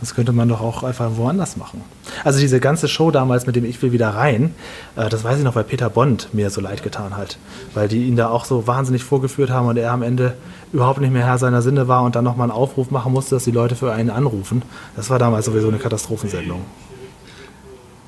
Das 0.00 0.14
könnte 0.14 0.32
man 0.32 0.48
doch 0.48 0.60
auch 0.60 0.82
einfach 0.82 1.10
woanders 1.16 1.56
machen. 1.56 1.82
Also 2.22 2.38
diese 2.38 2.60
ganze 2.60 2.86
Show 2.86 3.10
damals 3.10 3.46
mit 3.46 3.56
dem 3.56 3.64
Ich 3.64 3.80
will 3.82 3.92
wieder 3.92 4.10
rein, 4.10 4.54
äh, 4.96 5.08
das 5.08 5.24
weiß 5.24 5.38
ich 5.38 5.44
noch, 5.44 5.54
weil 5.54 5.64
Peter 5.64 5.88
Bond 5.88 6.28
mir 6.32 6.50
so 6.50 6.60
leid 6.60 6.82
getan 6.82 7.16
hat. 7.16 7.38
Weil 7.74 7.88
die 7.88 8.06
ihn 8.06 8.16
da 8.16 8.28
auch 8.28 8.44
so 8.44 8.66
wahnsinnig 8.66 9.04
vorgeführt 9.04 9.50
haben 9.50 9.68
und 9.68 9.76
er 9.76 9.92
am 9.92 10.02
Ende 10.02 10.34
überhaupt 10.72 11.00
nicht 11.00 11.12
mehr 11.12 11.26
Herr 11.26 11.38
seiner 11.38 11.62
Sinne 11.62 11.88
war 11.88 12.02
und 12.02 12.16
dann 12.16 12.24
nochmal 12.24 12.50
einen 12.50 12.58
Aufruf 12.58 12.90
machen 12.90 13.12
musste, 13.12 13.36
dass 13.36 13.44
die 13.44 13.50
Leute 13.50 13.74
für 13.74 13.92
einen 13.92 14.10
anrufen. 14.10 14.62
Das 14.96 15.08
war 15.10 15.18
damals 15.18 15.46
sowieso 15.46 15.68
eine 15.68 15.78
Katastrophensendung. 15.78 16.60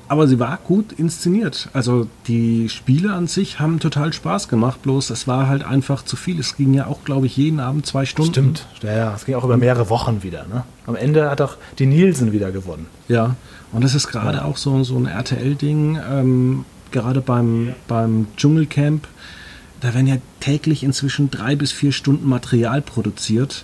Aber 0.09 0.27
sie 0.27 0.39
war 0.39 0.57
gut 0.57 0.91
inszeniert. 0.91 1.69
Also 1.71 2.07
die 2.27 2.67
Spiele 2.67 3.13
an 3.13 3.27
sich 3.27 3.59
haben 3.59 3.79
total 3.79 4.11
Spaß 4.11 4.47
gemacht, 4.47 4.81
bloß 4.81 5.11
es 5.11 5.27
war 5.27 5.47
halt 5.47 5.63
einfach 5.63 6.03
zu 6.03 6.15
viel. 6.15 6.39
Es 6.39 6.57
ging 6.57 6.73
ja 6.73 6.87
auch, 6.87 7.03
glaube 7.05 7.27
ich, 7.27 7.37
jeden 7.37 7.59
Abend 7.59 7.85
zwei 7.85 8.05
Stunden. 8.05 8.31
Stimmt, 8.31 8.65
ja, 8.81 8.97
ja. 8.97 9.13
Es 9.15 9.25
ging 9.25 9.35
auch 9.35 9.43
über 9.43 9.57
mehrere 9.57 9.91
Wochen 9.91 10.23
wieder. 10.23 10.47
Ne? 10.47 10.63
Am 10.87 10.95
Ende 10.95 11.29
hat 11.29 11.41
auch 11.41 11.57
die 11.77 11.85
Nielsen 11.85 12.31
wieder 12.31 12.51
gewonnen. 12.51 12.87
Ja, 13.07 13.35
und 13.71 13.83
das 13.83 13.93
ist 13.93 14.07
gerade 14.07 14.39
ja. 14.39 14.45
auch 14.45 14.57
so, 14.57 14.83
so 14.83 14.97
ein 14.97 15.05
RTL-Ding, 15.05 15.99
ähm, 16.11 16.65
gerade 16.89 17.21
beim, 17.21 17.75
beim 17.87 18.25
Dschungelcamp. 18.35 19.07
Da 19.79 19.93
werden 19.93 20.07
ja 20.07 20.17
täglich 20.39 20.83
inzwischen 20.83 21.29
drei 21.29 21.55
bis 21.55 21.71
vier 21.71 21.91
Stunden 21.91 22.27
Material 22.27 22.81
produziert 22.81 23.63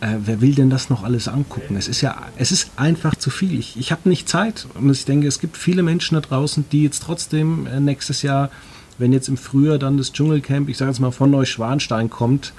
äh, 0.00 0.14
wer 0.24 0.40
will 0.40 0.54
denn 0.54 0.70
das 0.70 0.90
noch 0.90 1.02
alles 1.02 1.28
angucken? 1.28 1.76
Es 1.76 1.88
ist 1.88 2.00
ja, 2.00 2.16
es 2.36 2.52
ist 2.52 2.70
einfach 2.76 3.14
zu 3.14 3.30
viel. 3.30 3.58
Ich, 3.58 3.76
ich 3.78 3.90
habe 3.90 4.08
nicht 4.08 4.28
Zeit 4.28 4.66
und 4.74 4.90
ich 4.90 5.04
denke, 5.04 5.26
es 5.26 5.40
gibt 5.40 5.56
viele 5.56 5.82
Menschen 5.82 6.14
da 6.14 6.20
draußen, 6.20 6.64
die 6.70 6.84
jetzt 6.84 7.02
trotzdem 7.02 7.66
äh, 7.66 7.80
nächstes 7.80 8.22
Jahr, 8.22 8.50
wenn 8.98 9.12
jetzt 9.12 9.28
im 9.28 9.36
Frühjahr 9.36 9.78
dann 9.78 9.96
das 9.96 10.12
Dschungelcamp, 10.12 10.68
ich 10.68 10.76
sage 10.76 10.90
jetzt 10.90 11.00
mal 11.00 11.10
von 11.10 11.30
Neuschwanstein 11.30 12.10
kommt, 12.10 12.52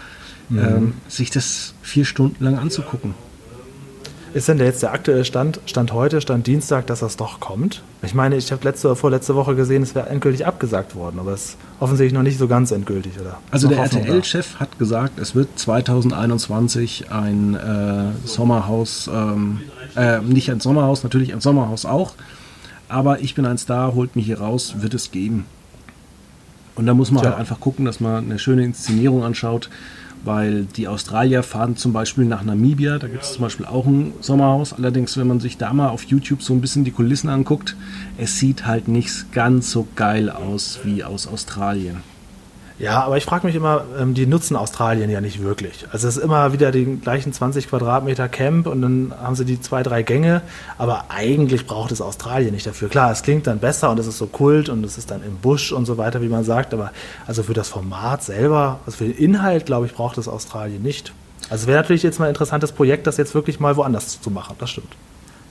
mhm. 0.49 0.59
ähm, 0.59 0.93
sich 1.07 1.29
das 1.29 1.73
vier 1.81 2.05
Stunden 2.05 2.43
lang 2.43 2.57
anzugucken. 2.57 3.13
Ist 4.33 4.47
denn 4.47 4.57
der 4.59 4.67
jetzt 4.67 4.83
der 4.83 4.93
aktuelle 4.93 5.25
Stand, 5.25 5.59
Stand 5.65 5.91
heute, 5.91 6.21
Stand 6.21 6.45
Dienstag, 6.45 6.85
dass 6.87 6.99
das 6.99 7.17
doch 7.17 7.39
kommt? 7.39 7.81
Ich 8.03 8.13
meine, 8.13 8.35
ich 8.35 8.51
habe 8.51 8.63
letzte 8.63 8.87
oder 8.87 8.95
vorletzte 8.95 9.35
Woche 9.35 9.55
gesehen, 9.55 9.81
es 9.81 9.95
wäre 9.95 10.07
endgültig 10.09 10.45
abgesagt 10.45 10.95
worden, 10.95 11.19
aber 11.19 11.33
es 11.33 11.45
ist 11.45 11.57
offensichtlich 11.79 12.13
noch 12.13 12.23
nicht 12.23 12.37
so 12.37 12.47
ganz 12.47 12.71
endgültig, 12.71 13.19
oder? 13.19 13.39
Also 13.49 13.67
der 13.67 13.79
RTL-Chef 13.79 14.59
hat 14.59 14.77
gesagt, 14.77 15.19
es 15.19 15.33
wird 15.33 15.57
2021 15.57 17.11
ein 17.11 17.55
äh, 17.55 18.27
Sommerhaus, 18.27 19.09
ähm, 19.11 19.61
äh, 19.95 20.19
nicht 20.19 20.51
ein 20.51 20.59
Sommerhaus, 20.59 21.03
natürlich 21.03 21.33
ein 21.33 21.41
Sommerhaus 21.41 21.85
auch, 21.85 22.13
aber 22.87 23.21
ich 23.21 23.33
bin 23.33 23.45
ein 23.45 23.57
Star, 23.57 23.95
holt 23.95 24.15
mich 24.15 24.27
hier 24.27 24.39
raus, 24.39 24.75
wird 24.79 24.93
es 24.93 25.09
geben. 25.11 25.45
Und 26.75 26.85
da 26.85 26.93
muss 26.93 27.11
man 27.11 27.23
Tja. 27.23 27.31
halt 27.31 27.39
einfach 27.39 27.59
gucken, 27.59 27.85
dass 27.85 27.99
man 27.99 28.25
eine 28.25 28.39
schöne 28.39 28.63
Inszenierung 28.63 29.23
anschaut 29.23 29.69
weil 30.23 30.65
die 30.65 30.87
Australier 30.87 31.43
fahren 31.43 31.77
zum 31.77 31.93
Beispiel 31.93 32.25
nach 32.25 32.43
Namibia, 32.43 32.99
da 32.99 33.07
gibt 33.07 33.23
es 33.23 33.33
zum 33.33 33.43
Beispiel 33.43 33.65
auch 33.65 33.85
ein 33.85 34.13
Sommerhaus. 34.21 34.73
Allerdings, 34.73 35.17
wenn 35.17 35.27
man 35.27 35.39
sich 35.39 35.57
da 35.57 35.73
mal 35.73 35.89
auf 35.89 36.03
YouTube 36.03 36.41
so 36.41 36.53
ein 36.53 36.61
bisschen 36.61 36.83
die 36.83 36.91
Kulissen 36.91 37.29
anguckt, 37.29 37.75
es 38.17 38.39
sieht 38.39 38.65
halt 38.65 38.87
nicht 38.87 39.31
ganz 39.31 39.71
so 39.71 39.87
geil 39.95 40.29
aus 40.29 40.79
wie 40.83 41.03
aus 41.03 41.27
Australien. 41.27 41.97
Ja, 42.79 43.03
aber 43.03 43.17
ich 43.17 43.25
frage 43.25 43.45
mich 43.45 43.57
immer, 43.57 43.83
ähm, 43.99 44.13
die 44.13 44.25
nutzen 44.25 44.55
Australien 44.55 45.09
ja 45.09 45.19
nicht 45.19 45.43
wirklich. 45.43 45.85
Also 45.91 46.07
es 46.07 46.15
ist 46.15 46.23
immer 46.23 46.53
wieder 46.53 46.71
die 46.71 46.85
gleichen 46.85 47.33
20 47.33 47.67
Quadratmeter 47.67 48.29
Camp 48.29 48.67
und 48.67 48.81
dann 48.81 49.13
haben 49.21 49.35
sie 49.35 49.43
die 49.43 49.59
zwei, 49.59 49.83
drei 49.83 50.01
Gänge, 50.01 50.41
aber 50.77 51.05
eigentlich 51.09 51.67
braucht 51.67 51.91
es 51.91 51.99
Australien 51.99 52.53
nicht 52.53 52.65
dafür. 52.65 52.87
Klar, 52.87 53.11
es 53.11 53.21
klingt 53.21 53.47
dann 53.47 53.59
besser 53.59 53.89
und 53.91 53.99
es 53.99 54.07
ist 54.07 54.17
so 54.17 54.27
Kult 54.27 54.69
und 54.69 54.85
es 54.85 54.97
ist 54.97 55.11
dann 55.11 55.21
im 55.23 55.35
Busch 55.35 55.73
und 55.73 55.85
so 55.85 55.97
weiter, 55.97 56.21
wie 56.21 56.29
man 56.29 56.45
sagt, 56.45 56.73
aber 56.73 56.93
also 57.27 57.43
für 57.43 57.53
das 57.53 57.67
Format 57.67 58.23
selber, 58.23 58.79
also 58.85 58.97
für 58.99 59.05
den 59.05 59.17
Inhalt, 59.17 59.65
glaube 59.65 59.85
ich, 59.85 59.93
braucht 59.93 60.17
es 60.17 60.29
Australien 60.29 60.81
nicht. 60.81 61.11
Also 61.49 61.63
es 61.63 61.67
wäre 61.67 61.81
natürlich 61.81 62.03
jetzt 62.03 62.17
mal 62.19 62.27
ein 62.27 62.29
interessantes 62.29 62.71
Projekt, 62.71 63.07
das 63.07 63.17
jetzt 63.17 63.35
wirklich 63.35 63.59
mal 63.59 63.75
woanders 63.75 64.21
zu 64.21 64.31
machen, 64.31 64.55
das 64.57 64.69
stimmt. 64.69 64.95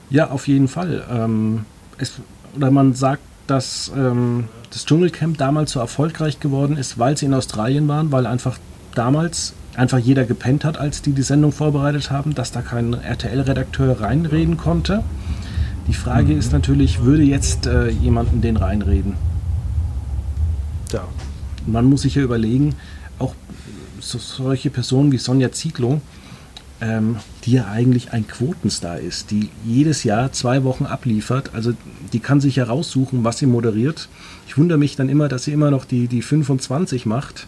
Ja, 0.09 0.31
auf 0.31 0.47
jeden 0.47 0.67
Fall. 0.67 1.05
Ähm, 1.11 1.65
es 1.99 2.13
oder 2.55 2.71
man 2.71 2.95
sagt, 2.95 3.21
dass 3.49 3.91
ähm, 3.95 4.45
das 4.71 4.85
Dschungelcamp 4.85 5.37
damals 5.37 5.71
so 5.71 5.79
erfolgreich 5.79 6.39
geworden 6.39 6.77
ist, 6.77 6.99
weil 6.99 7.17
sie 7.17 7.25
in 7.25 7.33
Australien 7.33 7.87
waren, 7.87 8.11
weil 8.11 8.25
einfach 8.25 8.57
damals 8.95 9.53
einfach 9.75 9.97
jeder 9.97 10.25
gepennt 10.25 10.65
hat, 10.65 10.77
als 10.77 11.01
die 11.01 11.13
die 11.13 11.21
Sendung 11.21 11.51
vorbereitet 11.51 12.11
haben, 12.11 12.35
dass 12.35 12.51
da 12.51 12.61
kein 12.61 12.93
RTL-Redakteur 12.93 14.01
reinreden 14.01 14.57
konnte. 14.57 15.03
Die 15.87 15.93
Frage 15.93 16.33
mhm. 16.33 16.39
ist 16.39 16.51
natürlich, 16.51 17.01
würde 17.01 17.23
jetzt 17.23 17.65
äh, 17.65 17.89
jemanden 17.89 18.41
den 18.41 18.57
reinreden? 18.57 19.13
Ja. 20.91 21.07
Man 21.65 21.85
muss 21.85 22.01
sich 22.01 22.15
ja 22.15 22.21
überlegen, 22.21 22.75
auch 23.19 23.35
so, 23.99 24.17
solche 24.17 24.69
Personen 24.69 25.11
wie 25.11 25.17
Sonja 25.17 25.51
Zietlow, 25.51 26.01
ähm, 26.81 27.17
die 27.43 27.53
ja 27.53 27.67
eigentlich 27.67 28.13
ein 28.13 28.27
Quotenstar 28.27 28.99
ist, 28.99 29.31
die 29.31 29.49
jedes 29.65 30.03
Jahr 30.03 30.31
zwei 30.31 30.63
Wochen 30.63 30.85
abliefert. 30.85 31.51
Also 31.53 31.73
die 32.13 32.19
kann 32.19 32.41
sich 32.41 32.57
ja 32.57 32.65
raussuchen, 32.65 33.23
was 33.23 33.39
sie 33.39 33.45
moderiert. 33.45 34.07
Ich 34.47 34.57
wundere 34.57 34.77
mich 34.77 34.95
dann 34.95 35.09
immer, 35.09 35.27
dass 35.27 35.43
sie 35.43 35.51
immer 35.51 35.71
noch 35.71 35.85
die, 35.85 36.07
die 36.07 36.21
25 36.21 37.05
macht. 37.05 37.47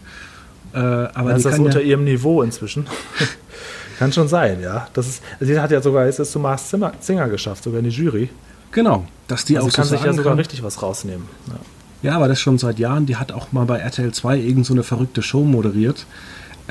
Äh, 0.73 0.77
aber 0.77 1.35
ist 1.35 1.45
das 1.45 1.59
unter 1.59 1.81
ja 1.81 1.87
ihrem 1.87 2.03
Niveau 2.03 2.41
inzwischen? 2.41 2.87
kann 3.99 4.11
schon 4.11 4.27
sein, 4.27 4.61
ja. 4.61 4.87
Das 4.93 5.07
ist, 5.07 5.23
sie 5.39 5.59
hat 5.59 5.71
ja 5.71 5.81
sogar 5.81 6.05
es 6.07 6.17
zu 6.31 6.39
Mars 6.39 6.69
Singer 6.69 7.29
geschafft, 7.29 7.63
sogar 7.63 7.79
in 7.79 7.85
die 7.85 7.91
Jury. 7.91 8.29
Genau, 8.71 9.05
dass 9.27 9.45
die 9.45 9.57
also 9.57 9.67
auch 9.67 9.73
kann 9.73 9.85
so 9.85 9.95
sich 9.95 10.03
ja 10.03 10.13
sogar 10.13 10.31
kann. 10.31 10.39
richtig 10.39 10.63
was 10.63 10.81
rausnehmen. 10.81 11.27
Ja. 11.47 12.09
ja. 12.09 12.15
aber 12.15 12.27
das 12.27 12.39
schon 12.39 12.57
seit 12.57 12.79
Jahren. 12.79 13.05
Die 13.05 13.17
hat 13.17 13.31
auch 13.31 13.51
mal 13.51 13.65
bei 13.65 13.77
RTL 13.77 14.11
2 14.11 14.37
irgend 14.37 14.65
so 14.65 14.73
eine 14.73 14.83
verrückte 14.83 15.21
Show 15.21 15.43
moderiert. 15.43 16.05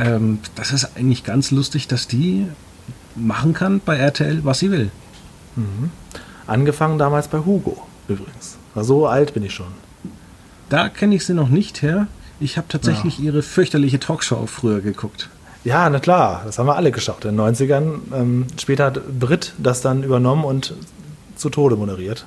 Ähm, 0.01 0.39
das 0.55 0.73
ist 0.73 0.97
eigentlich 0.97 1.25
ganz 1.25 1.51
lustig, 1.51 1.89
dass 1.89 2.09
die 2.09 2.47
machen 3.17 3.55
kann 3.55 3.81
bei 3.85 3.97
RTL, 3.97 4.45
was 4.45 4.61
sie 4.61 4.71
will. 4.71 4.91
Mhm. 5.57 5.91
Angefangen 6.47 6.99
damals 6.99 7.29
bei 7.29 7.39
Hugo 7.39 7.87
übrigens. 8.09 8.57
So 8.75 9.07
alt 9.07 9.35
bin 9.35 9.43
ich 9.43 9.55
schon. 9.55 9.73
Da 10.69 10.89
kenne 10.89 11.15
ich 11.15 11.25
sie 11.25 11.35
noch 11.35 11.49
nicht 11.49 11.83
her. 11.83 12.07
Ich 12.39 12.57
habe 12.57 12.69
tatsächlich 12.69 13.19
ja. 13.19 13.27
ihre 13.27 13.43
fürchterliche 13.43 14.01
Talkshow 14.01 14.47
früher 14.47 14.81
geguckt. 14.81 15.29
Ja, 15.65 15.91
na 15.91 16.01
klar, 16.01 16.43
das 16.47 16.59
haben 16.59 16.67
wir 16.67 16.77
alle 16.77 16.91
geschaut 16.91 17.25
in 17.25 17.37
den 17.37 17.55
90ern. 17.55 17.99
Ähm, 18.15 18.47
später 18.59 18.87
hat 18.87 19.19
Brit 19.19 19.53
das 19.59 19.83
dann 19.83 20.03
übernommen 20.03 20.45
und 20.45 20.75
zu 21.37 21.51
Tode 21.51 21.77
moderiert. 21.77 22.25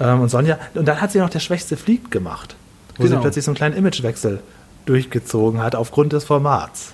Ähm, 0.00 0.20
und 0.20 0.28
Sonja, 0.30 0.58
und 0.74 0.86
dann 0.86 1.00
hat 1.00 1.12
sie 1.12 1.18
noch 1.18 1.28
der 1.28 1.40
Schwächste 1.40 1.76
fliegt 1.76 2.10
gemacht, 2.10 2.56
wo 2.96 3.02
genau. 3.02 3.16
sie 3.16 3.20
plötzlich 3.22 3.44
so 3.44 3.50
einen 3.50 3.56
kleinen 3.56 3.76
Imagewechsel 3.76 4.40
durchgezogen 4.86 5.62
hat 5.62 5.74
aufgrund 5.74 6.12
des 6.12 6.24
Formats. 6.24 6.92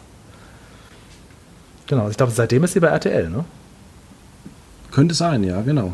Genau, 1.86 2.08
ich 2.08 2.16
glaube, 2.16 2.32
seitdem 2.32 2.64
ist 2.64 2.72
sie 2.72 2.80
bei 2.80 2.88
RTL, 2.88 3.30
ne? 3.30 3.44
Könnte 4.90 5.14
sein, 5.14 5.44
ja, 5.44 5.60
genau. 5.62 5.92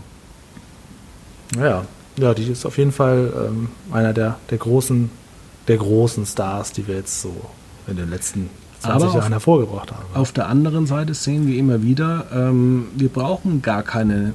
Ja, 1.57 1.85
ja, 2.17 2.35
die 2.35 2.45
ist 2.45 2.67
auf 2.67 2.79
jeden 2.79 2.93
Fall 2.93 3.33
ähm, 3.37 3.69
einer 3.93 4.13
der, 4.13 4.37
der, 4.51 4.59
großen, 4.59 5.11
der 5.67 5.77
großen 5.77 6.27
Stars, 6.27 6.73
die 6.73 6.87
wir 6.87 6.97
jetzt 6.97 7.21
so 7.21 7.35
in 7.87 7.97
den 7.97 8.11
letzten 8.11 8.51
20 8.81 9.15
Jahren 9.15 9.33
hervorgebracht 9.33 9.93
haben. 9.93 10.05
Auf 10.15 10.33
der 10.33 10.49
anderen 10.49 10.87
Seite 10.87 11.15
sehen 11.15 11.47
wir 11.47 11.57
immer 11.59 11.83
wieder, 11.83 12.27
ähm, 12.33 12.89
wir 12.95 13.09
brauchen 13.09 13.63
gar 13.63 13.83
keine 13.83 14.35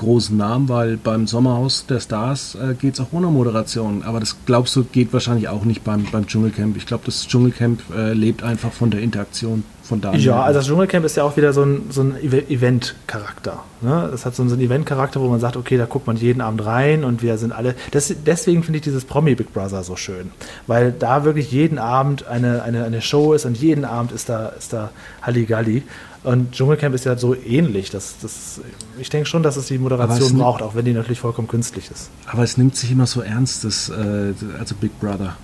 großen 0.00 0.36
Namen, 0.36 0.68
weil 0.68 0.96
beim 0.96 1.26
Sommerhaus 1.26 1.86
der 1.86 2.00
Stars 2.00 2.54
äh, 2.54 2.74
geht 2.74 2.94
es 2.94 3.00
auch 3.00 3.12
ohne 3.12 3.26
Moderation. 3.28 4.02
Aber 4.02 4.18
das 4.18 4.36
glaubst 4.46 4.74
du, 4.74 4.84
geht 4.84 5.12
wahrscheinlich 5.12 5.48
auch 5.48 5.64
nicht 5.64 5.84
beim, 5.84 6.06
beim 6.10 6.26
Dschungelcamp. 6.26 6.76
Ich 6.76 6.86
glaube, 6.86 7.04
das 7.06 7.26
Dschungelcamp 7.26 7.82
äh, 7.94 8.12
lebt 8.14 8.42
einfach 8.42 8.72
von 8.72 8.90
der 8.90 9.00
Interaktion 9.00 9.62
von 9.82 10.00
Daniel. 10.00 10.24
Ja, 10.24 10.42
also 10.42 10.60
das 10.60 10.66
Dschungelcamp 10.66 11.04
ist 11.04 11.16
ja 11.16 11.24
auch 11.24 11.36
wieder 11.36 11.52
so 11.52 11.62
ein, 11.62 11.82
so 11.90 12.02
ein 12.02 12.16
Event-Charakter. 12.22 13.62
Ne? 13.82 14.10
Es 14.14 14.24
hat 14.24 14.34
so 14.34 14.42
einen 14.42 14.58
Event-Charakter, 14.58 15.20
wo 15.20 15.28
man 15.28 15.40
sagt, 15.40 15.56
okay, 15.56 15.76
da 15.76 15.84
guckt 15.84 16.06
man 16.06 16.16
jeden 16.16 16.40
Abend 16.40 16.64
rein 16.64 17.04
und 17.04 17.22
wir 17.22 17.36
sind 17.36 17.52
alle. 17.52 17.74
Das, 17.90 18.14
deswegen 18.24 18.62
finde 18.62 18.78
ich 18.78 18.84
dieses 18.84 19.04
Promi 19.04 19.34
Big 19.34 19.52
Brother 19.52 19.82
so 19.82 19.96
schön. 19.96 20.30
Weil 20.66 20.92
da 20.92 21.24
wirklich 21.24 21.52
jeden 21.52 21.78
Abend 21.78 22.26
eine, 22.26 22.62
eine, 22.62 22.84
eine 22.84 23.02
Show 23.02 23.34
ist 23.34 23.44
und 23.44 23.58
jeden 23.58 23.84
Abend 23.84 24.12
ist 24.12 24.30
da, 24.30 24.48
ist 24.48 24.72
da 24.72 24.90
Halligalli. 25.20 25.82
Und 26.22 26.52
Dschungelcamp 26.52 26.94
ist 26.94 27.06
ja 27.06 27.16
so 27.16 27.34
ähnlich. 27.34 27.90
Das, 27.90 28.16
das, 28.20 28.60
ich 28.98 29.08
denke 29.08 29.26
schon, 29.26 29.42
dass 29.42 29.56
es 29.56 29.66
die 29.66 29.78
Moderation 29.78 30.36
braucht, 30.36 30.62
auch 30.62 30.74
wenn 30.74 30.84
die 30.84 30.92
natürlich 30.92 31.20
vollkommen 31.20 31.48
künstlich 31.48 31.90
ist. 31.90 32.10
Aber 32.26 32.42
es 32.42 32.58
nimmt 32.58 32.76
sich 32.76 32.90
immer 32.92 33.06
so 33.06 33.22
ernst, 33.22 33.64
das, 33.64 33.88
äh, 33.88 34.34
also 34.58 34.74
Big 34.74 34.98
Brother. 35.00 35.36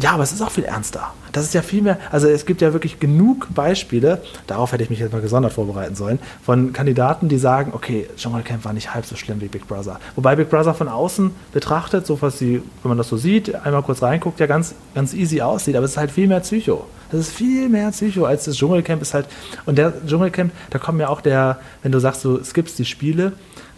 Ja, 0.00 0.12
aber 0.12 0.22
es 0.22 0.30
ist 0.30 0.40
auch 0.42 0.50
viel 0.50 0.64
ernster. 0.64 1.12
Das 1.32 1.44
ist 1.44 1.54
ja 1.54 1.62
viel 1.62 1.82
mehr, 1.82 1.98
also 2.12 2.28
es 2.28 2.46
gibt 2.46 2.60
ja 2.60 2.72
wirklich 2.72 3.00
genug 3.00 3.48
Beispiele, 3.52 4.22
darauf 4.46 4.72
hätte 4.72 4.84
ich 4.84 4.90
mich 4.90 5.00
jetzt 5.00 5.12
mal 5.12 5.20
gesondert 5.20 5.52
vorbereiten 5.52 5.96
sollen, 5.96 6.20
von 6.42 6.72
Kandidaten, 6.72 7.28
die 7.28 7.36
sagen, 7.36 7.72
okay, 7.74 8.08
Dschungelcamp 8.16 8.64
war 8.64 8.72
nicht 8.72 8.94
halb 8.94 9.04
so 9.06 9.16
schlimm 9.16 9.40
wie 9.40 9.48
Big 9.48 9.66
Brother. 9.66 9.98
Wobei 10.14 10.36
Big 10.36 10.50
Brother 10.50 10.72
von 10.72 10.88
außen 10.88 11.32
betrachtet, 11.52 12.06
so 12.06 12.22
was 12.22 12.38
sie, 12.38 12.62
wenn 12.82 12.88
man 12.88 12.96
das 12.98 13.08
so 13.08 13.16
sieht, 13.16 13.54
einmal 13.54 13.82
kurz 13.82 14.00
reinguckt, 14.00 14.38
ja 14.38 14.46
ganz, 14.46 14.74
ganz 14.94 15.14
easy 15.14 15.40
aussieht, 15.42 15.74
aber 15.74 15.84
es 15.84 15.92
ist 15.92 15.96
halt 15.96 16.12
viel 16.12 16.28
mehr 16.28 16.40
Psycho. 16.40 16.86
Das 17.10 17.20
ist 17.20 17.32
viel 17.32 17.68
mehr 17.68 17.90
Psycho 17.90 18.24
als 18.24 18.44
das 18.44 18.56
Dschungelcamp 18.56 19.02
ist 19.02 19.14
halt, 19.14 19.26
und 19.66 19.78
der 19.78 19.92
Dschungelcamp, 20.06 20.52
da 20.70 20.78
kommen 20.78 21.00
ja 21.00 21.08
auch 21.08 21.20
der, 21.20 21.58
wenn 21.82 21.92
du 21.92 21.98
sagst, 21.98 22.24
du 22.24 22.42
skippst 22.42 22.78
die 22.78 22.84
Spiele, 22.84 23.32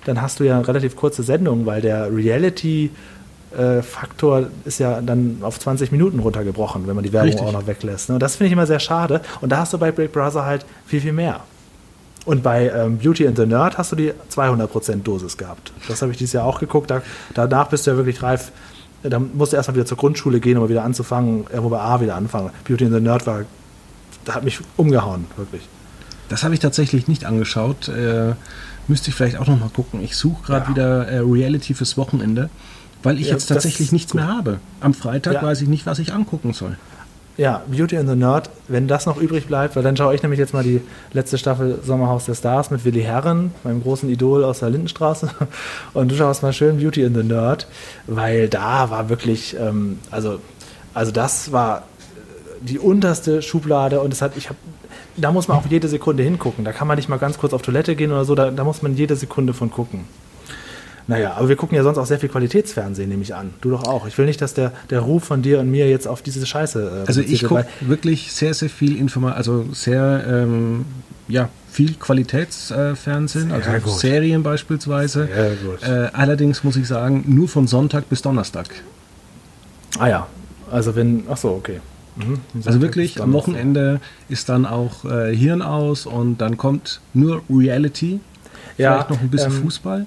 dann 0.04 0.20
hast 0.20 0.40
du 0.40 0.44
ja 0.44 0.60
relativ 0.60 0.96
kurze 0.96 1.22
Sendungen, 1.22 1.66
weil 1.66 1.80
der 1.80 2.10
Reality- 2.10 2.90
äh, 3.56 3.82
Faktor 3.82 4.46
ist 4.64 4.78
ja 4.78 5.00
dann 5.00 5.38
auf 5.42 5.58
20 5.58 5.90
Minuten 5.90 6.20
runtergebrochen, 6.20 6.86
wenn 6.86 6.94
man 6.94 7.02
die 7.02 7.12
Werbung 7.12 7.30
Richtig. 7.30 7.46
auch 7.46 7.52
noch 7.52 7.66
weglässt. 7.66 8.08
Ne? 8.08 8.14
Und 8.14 8.22
das 8.22 8.36
finde 8.36 8.46
ich 8.46 8.52
immer 8.52 8.66
sehr 8.66 8.78
schade. 8.78 9.22
Und 9.40 9.50
da 9.50 9.58
hast 9.58 9.72
du 9.72 9.78
bei 9.78 9.90
Big 9.90 10.12
Brother 10.12 10.44
halt 10.44 10.64
viel, 10.86 11.00
viel 11.00 11.12
mehr. 11.12 11.40
Und 12.26 12.42
bei 12.42 12.68
ähm, 12.68 12.98
Beauty 12.98 13.26
and 13.26 13.36
the 13.36 13.46
Nerd 13.46 13.78
hast 13.78 13.92
du 13.92 13.96
die 13.96 14.12
200% 14.32 15.02
Dosis 15.02 15.36
gehabt. 15.36 15.72
Das 15.88 16.02
habe 16.02 16.12
ich 16.12 16.18
dieses 16.18 16.34
Jahr 16.34 16.44
auch 16.44 16.60
geguckt. 16.60 16.90
Da, 16.90 17.02
danach 17.34 17.68
bist 17.68 17.86
du 17.86 17.92
ja 17.92 17.96
wirklich 17.96 18.22
reif. 18.22 18.52
Da 19.02 19.18
musst 19.18 19.52
du 19.52 19.56
erstmal 19.56 19.76
wieder 19.76 19.86
zur 19.86 19.96
Grundschule 19.96 20.40
gehen, 20.40 20.58
um 20.58 20.68
wieder 20.68 20.84
anzufangen, 20.84 21.44
irgendwo 21.48 21.70
bei 21.70 21.80
A 21.80 22.00
wieder 22.00 22.16
anfangen. 22.16 22.50
Beauty 22.64 22.84
and 22.84 22.94
the 22.94 23.00
Nerd 23.00 23.26
war, 23.26 23.44
da 24.24 24.34
hat 24.34 24.44
mich 24.44 24.60
umgehauen, 24.76 25.24
wirklich. 25.36 25.62
Das 26.28 26.44
habe 26.44 26.54
ich 26.54 26.60
tatsächlich 26.60 27.08
nicht 27.08 27.24
angeschaut. 27.24 27.88
Äh, 27.88 28.34
müsste 28.88 29.10
ich 29.10 29.16
vielleicht 29.16 29.38
auch 29.38 29.46
noch 29.46 29.58
mal 29.58 29.70
gucken. 29.70 30.02
Ich 30.02 30.16
suche 30.16 30.44
gerade 30.44 30.66
ja. 30.66 30.70
wieder 30.70 31.08
äh, 31.08 31.18
Reality 31.18 31.74
fürs 31.74 31.96
Wochenende. 31.96 32.50
Weil 33.02 33.18
ich 33.18 33.28
ja, 33.28 33.32
jetzt 33.32 33.46
tatsächlich 33.46 33.92
nichts 33.92 34.12
mehr 34.14 34.28
habe. 34.28 34.60
Am 34.80 34.92
Freitag 34.92 35.34
ja. 35.34 35.42
weiß 35.42 35.62
ich 35.62 35.68
nicht, 35.68 35.86
was 35.86 35.98
ich 35.98 36.12
angucken 36.12 36.52
soll. 36.52 36.76
Ja, 37.40 37.62
Beauty 37.68 37.96
and 37.96 38.06
the 38.06 38.14
Nerd, 38.14 38.50
wenn 38.68 38.86
das 38.86 39.06
noch 39.06 39.16
übrig 39.16 39.46
bleibt, 39.46 39.74
weil 39.74 39.82
dann 39.82 39.96
schaue 39.96 40.14
ich 40.14 40.22
nämlich 40.22 40.38
jetzt 40.38 40.52
mal 40.52 40.62
die 40.62 40.82
letzte 41.14 41.38
Staffel 41.38 41.78
Sommerhaus 41.82 42.26
der 42.26 42.34
Stars 42.34 42.70
mit 42.70 42.84
Willi 42.84 43.00
Herren, 43.00 43.54
meinem 43.64 43.82
großen 43.82 44.10
Idol 44.10 44.44
aus 44.44 44.58
der 44.58 44.68
Lindenstraße. 44.68 45.30
Und 45.94 46.10
du 46.10 46.16
schaust 46.16 46.42
mal 46.42 46.52
schön 46.52 46.76
Beauty 46.76 47.02
and 47.02 47.16
the 47.16 47.22
Nerd, 47.22 47.66
weil 48.06 48.50
da 48.50 48.90
war 48.90 49.08
wirklich, 49.08 49.56
ähm, 49.58 50.00
also, 50.10 50.38
also 50.92 51.12
das 51.12 51.50
war 51.50 51.84
die 52.60 52.78
unterste 52.78 53.40
Schublade 53.40 54.02
und 54.02 54.12
es 54.12 54.20
hat, 54.20 54.36
ich 54.36 54.50
habe 54.50 54.58
da 55.16 55.32
muss 55.32 55.48
man 55.48 55.56
auch 55.56 55.64
jede 55.66 55.88
Sekunde 55.88 56.22
hingucken. 56.22 56.66
Da 56.66 56.72
kann 56.72 56.86
man 56.86 56.96
nicht 56.98 57.08
mal 57.08 57.18
ganz 57.18 57.38
kurz 57.38 57.54
auf 57.54 57.62
Toilette 57.62 57.96
gehen 57.96 58.12
oder 58.12 58.26
so, 58.26 58.34
da, 58.34 58.50
da 58.50 58.64
muss 58.64 58.82
man 58.82 58.94
jede 58.96 59.16
Sekunde 59.16 59.54
von 59.54 59.70
gucken. 59.70 60.04
Naja, 61.10 61.34
aber 61.34 61.48
wir 61.48 61.56
gucken 61.56 61.76
ja 61.76 61.82
sonst 61.82 61.98
auch 61.98 62.06
sehr 62.06 62.20
viel 62.20 62.28
Qualitätsfernsehen, 62.28 63.08
nehme 63.08 63.24
ich 63.24 63.34
an. 63.34 63.52
Du 63.60 63.70
doch 63.70 63.82
auch. 63.82 64.06
Ich 64.06 64.16
will 64.16 64.26
nicht, 64.26 64.40
dass 64.40 64.54
der, 64.54 64.70
der 64.90 65.00
Ruf 65.00 65.24
von 65.24 65.42
dir 65.42 65.58
und 65.58 65.68
mir 65.68 65.90
jetzt 65.90 66.06
auf 66.06 66.22
diese 66.22 66.46
Scheiße. 66.46 67.02
Äh, 67.02 67.08
also 67.08 67.20
ich 67.20 67.42
gucke 67.42 67.66
wirklich 67.80 68.32
sehr, 68.32 68.54
sehr 68.54 68.70
viel 68.70 68.96
Information, 68.96 69.36
also 69.36 69.66
sehr, 69.72 70.24
ähm, 70.28 70.84
ja, 71.26 71.48
viel 71.68 71.94
Qualitätsfernsehen, 71.94 73.50
äh, 73.50 73.54
also 73.54 73.70
gut. 73.70 73.98
Serien 73.98 74.44
beispielsweise. 74.44 75.28
Äh, 75.82 76.10
allerdings 76.12 76.62
muss 76.62 76.76
ich 76.76 76.86
sagen, 76.86 77.24
nur 77.26 77.48
von 77.48 77.66
Sonntag 77.66 78.08
bis 78.08 78.22
Donnerstag. 78.22 78.68
Ah 79.98 80.06
ja, 80.06 80.26
also 80.70 80.94
wenn, 80.94 81.24
ach 81.28 81.38
so, 81.38 81.48
okay. 81.48 81.80
Mhm. 82.14 82.38
Also 82.64 82.80
wirklich, 82.80 83.20
am 83.20 83.32
Wochenende 83.32 84.00
ist 84.28 84.48
dann 84.48 84.64
auch 84.64 85.04
äh, 85.04 85.34
Hirn 85.34 85.60
aus 85.60 86.06
und 86.06 86.38
dann 86.38 86.56
kommt 86.56 87.00
nur 87.14 87.42
Reality. 87.50 88.20
Ja, 88.78 88.92
vielleicht 88.94 89.10
noch 89.10 89.20
ein 89.20 89.28
bisschen 89.28 89.52
ähm, 89.52 89.62
Fußball 89.62 90.06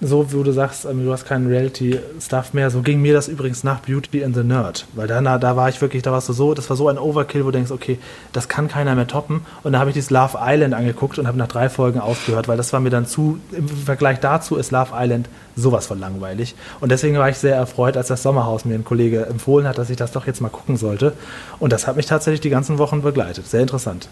so, 0.00 0.32
wo 0.32 0.42
du 0.42 0.52
sagst, 0.52 0.84
ähm, 0.84 1.04
du 1.04 1.12
hast 1.12 1.24
keinen 1.24 1.46
Reality-Stuff 1.46 2.52
mehr, 2.52 2.70
so 2.70 2.82
ging 2.82 3.00
mir 3.00 3.14
das 3.14 3.28
übrigens 3.28 3.64
nach 3.64 3.80
Beauty 3.80 4.24
and 4.24 4.34
the 4.34 4.42
Nerd. 4.42 4.86
Weil 4.94 5.06
dann, 5.06 5.24
da 5.24 5.56
war 5.56 5.68
ich 5.68 5.80
wirklich, 5.80 6.02
da 6.02 6.12
warst 6.12 6.28
du 6.28 6.32
so, 6.32 6.54
das 6.54 6.68
war 6.68 6.76
so 6.76 6.88
ein 6.88 6.98
Overkill, 6.98 7.42
wo 7.42 7.46
du 7.46 7.52
denkst, 7.52 7.70
okay, 7.70 7.98
das 8.32 8.48
kann 8.48 8.68
keiner 8.68 8.94
mehr 8.94 9.06
toppen. 9.06 9.42
Und 9.62 9.72
da 9.72 9.78
habe 9.78 9.90
ich 9.90 9.94
dieses 9.94 10.10
Love 10.10 10.38
Island 10.40 10.74
angeguckt 10.74 11.18
und 11.18 11.26
habe 11.26 11.38
nach 11.38 11.48
drei 11.48 11.68
Folgen 11.68 12.00
aufgehört, 12.00 12.48
weil 12.48 12.56
das 12.56 12.72
war 12.72 12.80
mir 12.80 12.90
dann 12.90 13.06
zu, 13.06 13.38
im 13.52 13.68
Vergleich 13.68 14.20
dazu 14.20 14.56
ist 14.56 14.72
Love 14.72 14.92
Island 14.94 15.28
sowas 15.56 15.86
von 15.86 16.00
langweilig. 16.00 16.54
Und 16.80 16.90
deswegen 16.90 17.16
war 17.16 17.28
ich 17.28 17.38
sehr 17.38 17.54
erfreut, 17.54 17.96
als 17.96 18.08
das 18.08 18.22
Sommerhaus 18.22 18.64
mir 18.64 18.74
ein 18.74 18.84
Kollege 18.84 19.26
empfohlen 19.26 19.68
hat, 19.68 19.78
dass 19.78 19.90
ich 19.90 19.96
das 19.96 20.12
doch 20.12 20.26
jetzt 20.26 20.40
mal 20.40 20.48
gucken 20.48 20.76
sollte. 20.76 21.12
Und 21.60 21.72
das 21.72 21.86
hat 21.86 21.96
mich 21.96 22.06
tatsächlich 22.06 22.40
die 22.40 22.50
ganzen 22.50 22.78
Wochen 22.78 23.02
begleitet. 23.02 23.46
Sehr 23.46 23.60
interessant. 23.60 24.08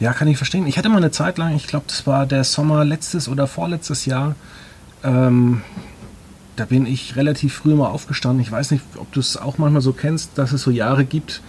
Ja, 0.00 0.14
kann 0.14 0.28
ich 0.28 0.38
verstehen. 0.38 0.66
Ich 0.66 0.78
hatte 0.78 0.88
mal 0.88 0.96
eine 0.96 1.10
Zeit 1.10 1.36
lang, 1.36 1.54
ich 1.54 1.66
glaube, 1.66 1.84
das 1.86 2.06
war 2.06 2.26
der 2.26 2.42
Sommer 2.44 2.84
letztes 2.84 3.28
oder 3.28 3.46
vorletztes 3.46 4.06
Jahr. 4.06 4.34
Ähm, 5.04 5.60
da 6.56 6.64
bin 6.64 6.86
ich 6.86 7.16
relativ 7.16 7.54
früh 7.54 7.74
mal 7.74 7.88
aufgestanden. 7.88 8.40
Ich 8.40 8.50
weiß 8.50 8.70
nicht, 8.70 8.82
ob 8.96 9.12
du 9.12 9.20
es 9.20 9.36
auch 9.36 9.58
manchmal 9.58 9.82
so 9.82 9.92
kennst, 9.92 10.36
dass 10.36 10.52
es 10.52 10.62
so 10.62 10.70
Jahre 10.70 11.04
gibt, 11.04 11.42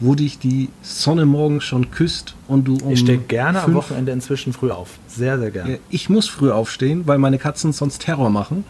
wo 0.00 0.14
dich 0.14 0.38
die 0.38 0.70
Sonne 0.82 1.26
morgens 1.26 1.64
schon 1.64 1.90
küsst 1.90 2.34
und 2.48 2.66
du 2.66 2.78
um. 2.78 2.92
Ich 2.92 3.00
stehe 3.00 3.18
gerne 3.18 3.62
am 3.62 3.74
Wochenende 3.74 4.12
inzwischen 4.12 4.54
früh 4.54 4.70
auf. 4.70 4.98
Sehr, 5.06 5.38
sehr 5.38 5.50
gerne. 5.50 5.78
Ich 5.90 6.08
muss 6.08 6.26
früh 6.26 6.50
aufstehen, 6.50 7.06
weil 7.06 7.18
meine 7.18 7.38
Katzen 7.38 7.72
sonst 7.72 8.00
Terror 8.00 8.30
machen. 8.30 8.64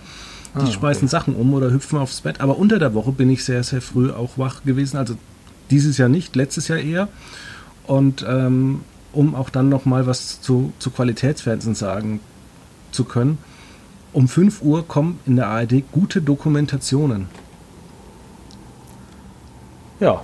Die 0.56 0.62
ah, 0.62 0.66
schmeißen 0.66 1.04
okay. 1.04 1.10
Sachen 1.10 1.36
um 1.36 1.54
oder 1.54 1.70
hüpfen 1.70 2.00
aufs 2.00 2.22
Bett. 2.22 2.40
Aber 2.40 2.58
unter 2.58 2.80
der 2.80 2.94
Woche 2.94 3.12
bin 3.12 3.30
ich 3.30 3.44
sehr, 3.44 3.62
sehr 3.62 3.80
früh 3.80 4.10
auch 4.10 4.36
wach 4.36 4.64
gewesen. 4.64 4.96
Also 4.96 5.14
dieses 5.70 5.98
Jahr 5.98 6.08
nicht, 6.08 6.34
letztes 6.34 6.66
Jahr 6.66 6.80
eher. 6.80 7.08
Und 7.86 8.24
ähm, 8.28 8.80
um 9.12 9.34
auch 9.34 9.50
dann 9.50 9.68
nochmal 9.68 10.06
was 10.06 10.40
zu, 10.40 10.72
zu 10.78 10.90
Qualitätsfernsehen 10.90 11.74
sagen 11.74 12.20
zu 12.92 13.04
können. 13.04 13.38
Um 14.12 14.28
5 14.28 14.62
Uhr 14.62 14.86
kommen 14.86 15.20
in 15.26 15.36
der 15.36 15.48
ARD 15.48 15.84
gute 15.92 16.20
Dokumentationen. 16.20 17.28
Ja, 20.00 20.22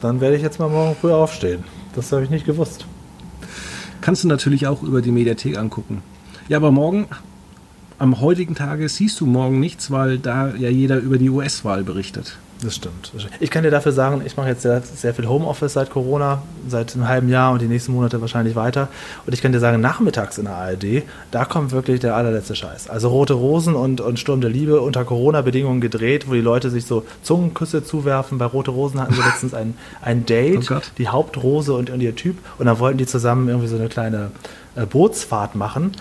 dann 0.00 0.20
werde 0.20 0.36
ich 0.36 0.42
jetzt 0.42 0.58
mal 0.58 0.70
morgen 0.70 0.96
früh 0.96 1.12
aufstehen. 1.12 1.64
Das 1.94 2.12
habe 2.12 2.24
ich 2.24 2.30
nicht 2.30 2.46
gewusst. 2.46 2.86
Kannst 4.00 4.24
du 4.24 4.28
natürlich 4.28 4.66
auch 4.66 4.82
über 4.82 5.02
die 5.02 5.10
Mediathek 5.10 5.58
angucken. 5.58 6.02
Ja, 6.48 6.58
aber 6.58 6.70
morgen, 6.70 7.06
am 7.98 8.20
heutigen 8.20 8.54
Tage, 8.54 8.88
siehst 8.88 9.20
du 9.20 9.26
morgen 9.26 9.60
nichts, 9.60 9.90
weil 9.90 10.18
da 10.18 10.54
ja 10.54 10.68
jeder 10.68 10.98
über 10.98 11.18
die 11.18 11.30
US-Wahl 11.30 11.84
berichtet. 11.84 12.38
Das 12.62 12.76
stimmt. 12.76 13.12
Ich 13.40 13.50
kann 13.50 13.62
dir 13.62 13.70
dafür 13.70 13.92
sagen, 13.92 14.22
ich 14.24 14.36
mache 14.36 14.48
jetzt 14.48 14.62
sehr, 14.62 14.80
sehr 14.80 15.12
viel 15.12 15.28
Homeoffice 15.28 15.74
seit 15.74 15.90
Corona, 15.90 16.42
seit 16.68 16.94
einem 16.94 17.08
halben 17.08 17.28
Jahr 17.28 17.52
und 17.52 17.60
die 17.60 17.66
nächsten 17.66 17.92
Monate 17.92 18.20
wahrscheinlich 18.20 18.56
weiter. 18.56 18.88
Und 19.26 19.32
ich 19.32 19.42
kann 19.42 19.52
dir 19.52 19.60
sagen, 19.60 19.80
nachmittags 19.80 20.38
in 20.38 20.44
der 20.44 20.54
ARD, 20.54 21.02
da 21.30 21.44
kommt 21.44 21.72
wirklich 21.72 22.00
der 22.00 22.14
allerletzte 22.14 22.54
Scheiß. 22.54 22.88
Also 22.88 23.08
Rote 23.08 23.34
Rosen 23.34 23.74
und, 23.74 24.00
und 24.00 24.18
Sturm 24.18 24.40
der 24.40 24.50
Liebe 24.50 24.80
unter 24.80 25.04
Corona-Bedingungen 25.04 25.80
gedreht, 25.80 26.28
wo 26.28 26.32
die 26.32 26.40
Leute 26.40 26.70
sich 26.70 26.86
so 26.86 27.04
Zungenküsse 27.22 27.84
zuwerfen. 27.84 28.38
Bei 28.38 28.46
Rote 28.46 28.70
Rosen 28.70 29.00
hatten 29.00 29.14
sie 29.14 29.22
letztens 29.22 29.52
ein, 29.52 29.74
ein 30.00 30.24
Date, 30.24 30.70
oh 30.70 30.78
die 30.96 31.08
Hauptrose 31.08 31.74
und, 31.74 31.90
und 31.90 32.00
ihr 32.00 32.16
Typ. 32.16 32.38
Und 32.58 32.66
dann 32.66 32.78
wollten 32.78 32.98
die 32.98 33.06
zusammen 33.06 33.48
irgendwie 33.48 33.68
so 33.68 33.76
eine 33.76 33.88
kleine 33.88 34.30
äh, 34.76 34.86
Bootsfahrt 34.86 35.54
machen 35.54 35.92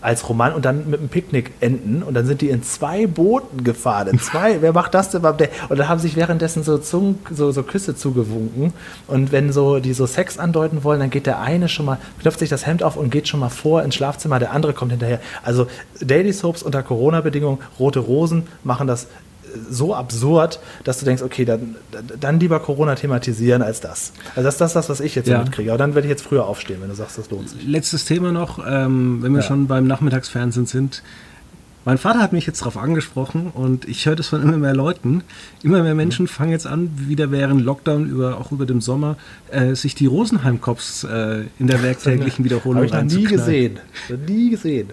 als 0.00 0.28
Roman 0.28 0.52
und 0.54 0.64
dann 0.64 0.88
mit 0.88 1.00
einem 1.00 1.08
Picknick 1.08 1.52
enden 1.60 2.02
und 2.02 2.14
dann 2.14 2.26
sind 2.26 2.40
die 2.40 2.48
in 2.48 2.62
zwei 2.62 3.06
Booten 3.06 3.64
gefahren. 3.64 4.08
In 4.08 4.18
zwei, 4.18 4.60
wer 4.62 4.72
macht 4.72 4.94
das 4.94 5.10
denn? 5.10 5.24
Und 5.24 5.40
dann 5.68 5.88
haben 5.88 6.00
sich 6.00 6.16
währenddessen 6.16 6.62
so, 6.62 6.78
Zungen, 6.78 7.18
so, 7.30 7.52
so 7.52 7.62
Küsse 7.62 7.94
zugewunken 7.94 8.72
und 9.06 9.32
wenn 9.32 9.52
so 9.52 9.78
die 9.78 9.92
so 9.92 10.06
Sex 10.06 10.38
andeuten 10.38 10.84
wollen, 10.84 11.00
dann 11.00 11.10
geht 11.10 11.26
der 11.26 11.40
eine 11.40 11.68
schon 11.68 11.86
mal, 11.86 11.98
knöpft 12.20 12.38
sich 12.38 12.48
das 12.48 12.66
Hemd 12.66 12.82
auf 12.82 12.96
und 12.96 13.10
geht 13.10 13.28
schon 13.28 13.40
mal 13.40 13.48
vor 13.48 13.82
ins 13.82 13.94
Schlafzimmer, 13.94 14.38
der 14.38 14.52
andere 14.52 14.72
kommt 14.72 14.92
hinterher. 14.92 15.20
Also 15.42 15.66
Daily 16.00 16.32
Soaps 16.32 16.62
unter 16.62 16.82
Corona-Bedingungen, 16.82 17.58
Rote 17.78 18.00
Rosen 18.00 18.46
machen 18.64 18.86
das 18.86 19.06
so 19.68 19.94
absurd, 19.94 20.60
dass 20.84 20.98
du 20.98 21.04
denkst, 21.04 21.22
okay, 21.22 21.44
dann, 21.44 21.76
dann 22.20 22.40
lieber 22.40 22.60
Corona 22.60 22.94
thematisieren 22.94 23.62
als 23.62 23.80
das. 23.80 24.12
Also 24.36 24.42
das 24.42 24.60
ist 24.60 24.76
das, 24.76 24.88
was 24.88 25.00
ich 25.00 25.14
jetzt 25.14 25.28
ja. 25.28 25.38
mitkriege. 25.38 25.70
Aber 25.70 25.78
dann 25.78 25.94
werde 25.94 26.06
ich 26.06 26.10
jetzt 26.10 26.22
früher 26.22 26.46
aufstehen, 26.46 26.78
wenn 26.80 26.88
du 26.88 26.94
sagst, 26.94 27.18
das 27.18 27.30
lohnt 27.30 27.48
sich. 27.48 27.66
Letztes 27.66 28.04
Thema 28.04 28.32
noch, 28.32 28.64
ähm, 28.66 29.22
wenn 29.22 29.32
wir 29.32 29.40
ja. 29.40 29.46
schon 29.46 29.66
beim 29.66 29.86
Nachmittagsfernsehen 29.86 30.66
sind. 30.66 31.02
Mein 31.86 31.96
Vater 31.96 32.18
hat 32.18 32.34
mich 32.34 32.46
jetzt 32.46 32.60
darauf 32.60 32.76
angesprochen 32.76 33.50
und 33.54 33.88
ich 33.88 34.04
höre 34.04 34.14
das 34.14 34.28
von 34.28 34.42
immer 34.42 34.58
mehr 34.58 34.74
Leuten. 34.74 35.22
Immer 35.62 35.82
mehr 35.82 35.94
Menschen 35.94 36.28
fangen 36.28 36.50
jetzt 36.50 36.66
an, 36.66 36.90
wieder 37.08 37.30
während 37.30 37.62
Lockdown, 37.62 38.08
über, 38.10 38.36
auch 38.36 38.52
über 38.52 38.66
dem 38.66 38.82
Sommer, 38.82 39.16
äh, 39.50 39.74
sich 39.74 39.94
die 39.94 40.04
Rosenheim-Cops 40.04 41.04
äh, 41.04 41.44
in 41.58 41.68
der 41.68 41.82
werktäglichen 41.82 42.44
Wiederholung 42.44 42.76
Habe 42.92 43.06
ich 43.06 43.14
noch 43.14 43.18
nie 43.18 43.24
gesehen. 43.24 43.78
Nie 44.26 44.50
gesehen. 44.50 44.90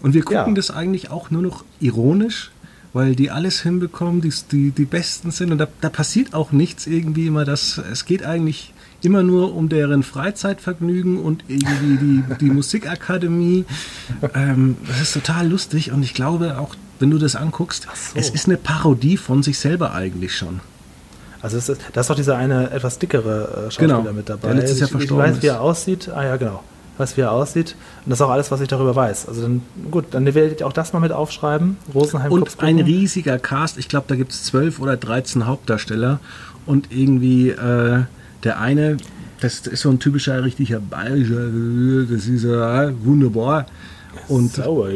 Und 0.00 0.14
wir 0.14 0.22
gucken 0.22 0.48
ja. 0.48 0.54
das 0.54 0.70
eigentlich 0.70 1.10
auch 1.10 1.30
nur 1.30 1.42
noch 1.42 1.64
ironisch, 1.80 2.50
weil 2.92 3.14
die 3.14 3.30
alles 3.30 3.62
hinbekommen, 3.62 4.20
die, 4.20 4.32
die, 4.50 4.70
die 4.70 4.84
Besten 4.84 5.30
sind 5.30 5.52
und 5.52 5.58
da, 5.58 5.68
da 5.80 5.88
passiert 5.88 6.34
auch 6.34 6.52
nichts 6.52 6.86
irgendwie 6.86 7.26
immer. 7.26 7.44
Das, 7.44 7.80
es 7.90 8.04
geht 8.04 8.24
eigentlich 8.24 8.72
immer 9.02 9.22
nur 9.22 9.54
um 9.54 9.68
deren 9.68 10.02
Freizeitvergnügen 10.02 11.18
und 11.18 11.44
irgendwie 11.48 11.96
die, 11.96 12.22
die 12.40 12.50
Musikakademie. 12.50 13.64
Ähm, 14.34 14.76
das 14.86 15.00
ist 15.00 15.14
total 15.14 15.48
lustig 15.48 15.90
und 15.92 16.02
ich 16.02 16.14
glaube 16.14 16.58
auch, 16.58 16.74
wenn 16.98 17.10
du 17.10 17.18
das 17.18 17.34
anguckst, 17.34 17.84
so. 17.94 18.18
es 18.18 18.30
ist 18.30 18.46
eine 18.46 18.56
Parodie 18.56 19.16
von 19.16 19.42
sich 19.42 19.58
selber 19.58 19.94
eigentlich 19.94 20.36
schon. 20.36 20.60
Also 21.40 21.56
ist, 21.56 21.68
da 21.92 22.00
ist 22.00 22.10
doch 22.10 22.14
dieser 22.14 22.36
eine 22.36 22.70
etwas 22.70 23.00
dickere 23.00 23.48
äh, 23.48 23.70
Schauspieler 23.70 23.98
genau, 23.98 24.12
mit 24.12 24.28
dabei. 24.28 24.48
Der 24.48 24.56
letztes 24.58 24.78
Jahr 24.78 24.90
ich, 24.94 25.04
ich 25.04 25.10
weiß, 25.10 25.42
wie 25.42 25.48
er 25.48 25.60
aussieht. 25.60 26.08
Ah 26.08 26.24
ja, 26.24 26.36
genau 26.36 26.62
was 27.02 27.16
wie 27.16 27.22
er 27.22 27.32
aussieht. 27.32 27.76
Und 28.04 28.10
das 28.10 28.20
ist 28.20 28.22
auch 28.22 28.30
alles, 28.30 28.50
was 28.50 28.60
ich 28.60 28.68
darüber 28.68 28.96
weiß. 28.96 29.28
Also 29.28 29.42
dann, 29.42 29.62
gut, 29.90 30.06
dann 30.12 30.24
werdet 30.24 30.60
ihr 30.60 30.66
auch 30.66 30.72
das 30.72 30.92
mal 30.92 31.00
mit 31.00 31.12
aufschreiben. 31.12 31.76
Rosenheim 31.92 32.32
Und 32.32 32.60
ein 32.60 32.78
riesiger 32.78 33.38
Cast. 33.38 33.76
Ich 33.78 33.88
glaube, 33.88 34.06
da 34.08 34.16
gibt 34.16 34.32
es 34.32 34.44
zwölf 34.44 34.80
oder 34.80 34.96
dreizehn 34.96 35.46
Hauptdarsteller. 35.46 36.20
Und 36.64 36.90
irgendwie 36.90 37.50
äh, 37.50 38.04
der 38.44 38.60
eine, 38.60 38.96
das 39.40 39.66
ist 39.66 39.82
so 39.82 39.90
ein 39.90 39.98
typischer, 39.98 40.42
richtiger 40.44 40.80
bayerischer, 40.80 41.48
das 42.08 42.26
ist 42.26 42.44
äh, 42.44 43.04
wunderbar. 43.04 43.66
Und 44.28 44.52
Sauer, 44.52 44.88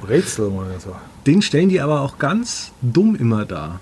Brezel 0.00 0.46
oder 0.46 0.78
so. 0.78 0.94
Den 1.26 1.42
stellen 1.42 1.68
die 1.68 1.80
aber 1.80 2.00
auch 2.00 2.18
ganz 2.18 2.72
dumm 2.80 3.16
immer 3.16 3.44
da. 3.44 3.80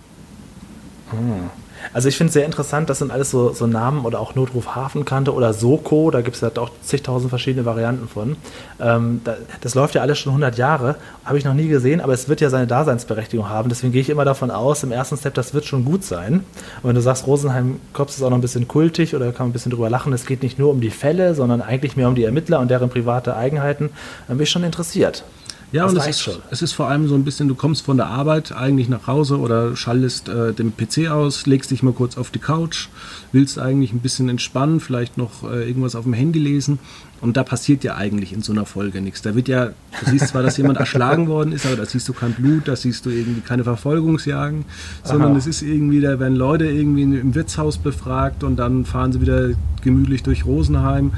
Hm. 1.11 1.50
Also 1.93 2.09
ich 2.09 2.16
finde 2.16 2.28
es 2.28 2.35
sehr 2.35 2.45
interessant, 2.45 2.91
das 2.91 2.99
sind 2.99 3.11
alles 3.11 3.30
so, 3.30 3.53
so, 3.53 3.66
Namen 3.66 4.05
oder 4.05 4.20
auch 4.20 4.35
Notruf 4.35 4.74
Hafenkante 4.74 5.32
oder 5.32 5.53
Soko, 5.53 6.11
da 6.11 6.20
gibt 6.20 6.37
es 6.37 6.43
halt 6.43 6.59
auch 6.59 6.70
zigtausend 6.82 7.30
verschiedene 7.30 7.64
Varianten 7.64 8.09
von. 8.09 8.37
Ähm, 8.80 9.20
da, 9.24 9.37
das 9.61 9.74
läuft 9.74 9.95
ja 9.95 10.03
alles 10.03 10.18
schon 10.18 10.30
100 10.30 10.57
Jahre, 10.59 10.97
habe 11.24 11.39
ich 11.39 11.45
noch 11.45 11.55
nie 11.55 11.68
gesehen, 11.68 12.01
aber 12.01 12.12
es 12.12 12.28
wird 12.28 12.41
ja 12.41 12.51
seine 12.51 12.66
Daseinsberechtigung 12.66 13.49
haben. 13.49 13.68
Deswegen 13.68 13.93
gehe 13.93 14.03
ich 14.03 14.11
immer 14.11 14.24
davon 14.24 14.51
aus, 14.51 14.82
im 14.82 14.93
ersten 14.93 15.16
Step, 15.16 15.35
das 15.35 15.55
wird 15.55 15.64
schon 15.64 15.85
gut 15.85 16.05
sein. 16.05 16.45
Und 16.82 16.89
wenn 16.89 16.95
du 16.95 17.03
sagst, 17.03 17.26
Rosenheim 17.26 17.80
Kops 17.93 18.16
ist 18.16 18.22
auch 18.22 18.30
noch 18.30 18.39
ein 18.39 18.43
bisschen 18.43 18.68
kultig 18.68 19.14
oder 19.14 19.26
kann 19.32 19.47
man 19.47 19.51
ein 19.51 19.53
bisschen 19.53 19.70
drüber 19.72 19.91
lachen, 19.91 20.12
es 20.12 20.26
geht 20.26 20.43
nicht 20.43 20.59
nur 20.59 20.70
um 20.70 20.80
die 20.80 20.91
Fälle, 20.91 21.35
sondern 21.35 21.62
eigentlich 21.62 21.97
mehr 21.97 22.09
um 22.09 22.14
die 22.14 22.24
Ermittler 22.24 22.61
und 22.61 22.70
deren 22.70 22.91
private 22.91 23.37
Eigenheiten, 23.37 23.91
dann 24.28 24.39
bin 24.39 24.45
ich 24.45 24.51
schon 24.51 24.64
interessiert. 24.64 25.24
Ja, 25.73 25.85
das 25.85 25.93
und 25.93 25.99
es 25.99 26.07
ist, 26.07 26.23
schon. 26.23 26.35
es 26.51 26.62
ist 26.62 26.73
vor 26.73 26.89
allem 26.89 27.09
so 27.09 27.15
ein 27.15 27.25
bisschen, 27.25 27.49
du 27.49 27.55
kommst 27.55 27.85
von 27.85 27.97
der 27.97 28.07
Arbeit 28.07 28.53
eigentlich 28.53 28.89
nach 28.89 29.07
Hause 29.07 29.39
oder 29.39 29.75
schaltest 29.77 30.29
äh, 30.29 30.53
den 30.53 30.73
PC 30.77 31.09
aus, 31.11 31.47
legst 31.47 31.71
dich 31.71 31.83
mal 31.83 31.93
kurz 31.93 32.17
auf 32.17 32.31
die 32.31 32.39
Couch, 32.39 32.89
willst 33.33 33.59
eigentlich 33.59 33.93
ein 33.93 34.01
bisschen 34.01 34.29
entspannen, 34.29 34.81
vielleicht 34.81 35.19
noch 35.19 35.43
äh, 35.51 35.67
irgendwas 35.67 35.95
auf 35.95 36.05
dem 36.05 36.12
Handy 36.12 36.39
lesen. 36.39 36.79
Und 37.21 37.37
da 37.39 37.43
passiert 37.43 37.85
ja 37.85 37.97
eigentlich 37.97 38.33
in 38.33 38.43
so 38.43 38.53
einer 38.53 38.67
Folge 38.67 39.01
nichts. 39.01 39.23
Da 39.23 39.35
wird 39.35 39.49
ja, 39.49 39.69
du 39.69 40.11
siehst 40.11 40.29
zwar, 40.29 40.43
dass 40.43 40.59
jemand 40.59 40.79
erschlagen 40.79 41.27
worden 41.27 41.53
ist, 41.53 41.65
aber 41.65 41.77
da 41.77 41.87
siehst 41.87 42.07
du 42.09 42.12
kein 42.12 42.35
Blut, 42.35 42.69
da 42.69 42.77
siehst 42.77 43.07
du 43.07 43.11
irgendwie 43.11 43.41
keine 43.41 43.65
Verfolgungsjagen, 43.65 44.67
sondern 45.03 45.31
Aha. 45.31 45.39
es 45.39 45.47
ist 45.47 45.62
irgendwie, 45.62 46.01
da 46.03 46.21
werden 46.21 46.37
Leute 46.37 46.67
irgendwie 46.67 47.03
im 47.03 47.35
Wirtshaus 47.35 47.79
befragt 47.79 48.45
und 48.45 48.57
dann 48.57 48.85
fahren 48.85 49.12
sie 49.12 49.23
wieder 49.23 49.51
gemütlich 49.83 50.23
durch 50.23 50.45
Rosenheim. 50.45 51.12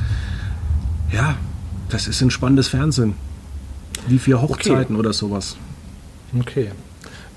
Ja, 1.12 1.34
das 1.88 2.06
ist 2.06 2.22
ein 2.22 2.30
spannendes 2.30 2.68
Fernsehen. 2.68 3.14
Wie 4.08 4.18
vier 4.18 4.40
Hochzeiten 4.42 4.96
okay. 4.96 5.00
oder 5.00 5.12
sowas. 5.12 5.56
Okay, 6.38 6.70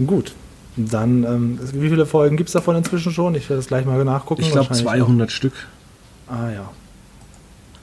gut. 0.05 0.34
Dann, 0.76 1.24
ähm, 1.24 1.60
wie 1.74 1.89
viele 1.89 2.05
Folgen 2.05 2.38
gibt 2.38 2.49
es 2.49 2.53
davon 2.53 2.76
inzwischen 2.76 3.12
schon? 3.12 3.36
Ich 3.36 3.49
werde 3.49 3.60
das 3.60 3.68
gleich 3.68 3.86
mal 3.86 4.03
nachgucken. 4.05 4.41
Ich 4.41 4.51
glaube 4.51 4.74
200 4.74 5.28
auch. 5.28 5.32
Stück. 5.32 5.53
Ah 6.28 6.49
ja. 6.51 6.70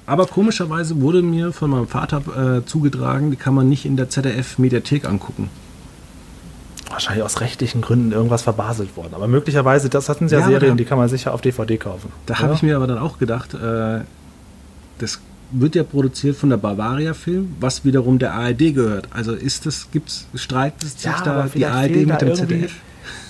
Aber 0.07 0.27
komischerweise 0.27 1.01
wurde 1.01 1.21
mir 1.21 1.53
von 1.53 1.71
meinem 1.71 1.89
Vater 1.89 2.59
äh, 2.59 2.65
zugetragen, 2.65 3.33
die 3.33 3.37
kann 3.37 3.55
man 3.55 3.69
nicht 3.69 3.85
in 3.85 3.97
der 3.97 4.09
ZDF-Mediathek 4.09 5.05
angucken. 5.05 5.51
Wahrscheinlich 6.89 7.25
aus 7.25 7.41
rechtlichen 7.41 7.83
Gründen 7.83 8.13
irgendwas 8.13 8.43
verbaselt 8.43 8.97
worden. 8.97 9.15
Aber 9.15 9.27
möglicherweise, 9.27 9.91
das 9.91 10.09
hatten 10.09 10.29
sie 10.29 10.37
ja, 10.37 10.43
ja 10.43 10.47
Serien, 10.47 10.77
die 10.77 10.85
kann 10.85 10.97
man 10.97 11.09
sicher 11.09 11.35
auf 11.35 11.41
DVD 11.41 11.77
kaufen. 11.77 12.13
Da 12.27 12.39
habe 12.39 12.55
ich 12.55 12.63
mir 12.63 12.77
aber 12.77 12.87
dann 12.87 12.99
auch 12.99 13.19
gedacht, 13.19 13.55
äh, 13.55 14.01
das 14.99 15.21
wird 15.51 15.75
ja 15.75 15.85
produziert 15.85 16.37
von 16.37 16.51
der 16.51 16.57
Bavaria 16.57 17.15
Film, 17.15 17.55
was 17.61 17.85
wiederum 17.85 18.19
der 18.19 18.35
ARD 18.35 18.75
gehört. 18.75 19.09
Also 19.13 19.33
ist 19.33 19.67
das, 19.67 19.89
gibt's, 19.91 20.27
streitet 20.35 20.99
sich 20.99 21.05
ja, 21.05 21.23
da 21.23 21.49
die 21.55 21.67
ARD 21.67 22.07
mit 22.07 22.21
dem 22.21 22.35
ZDF? 22.35 22.73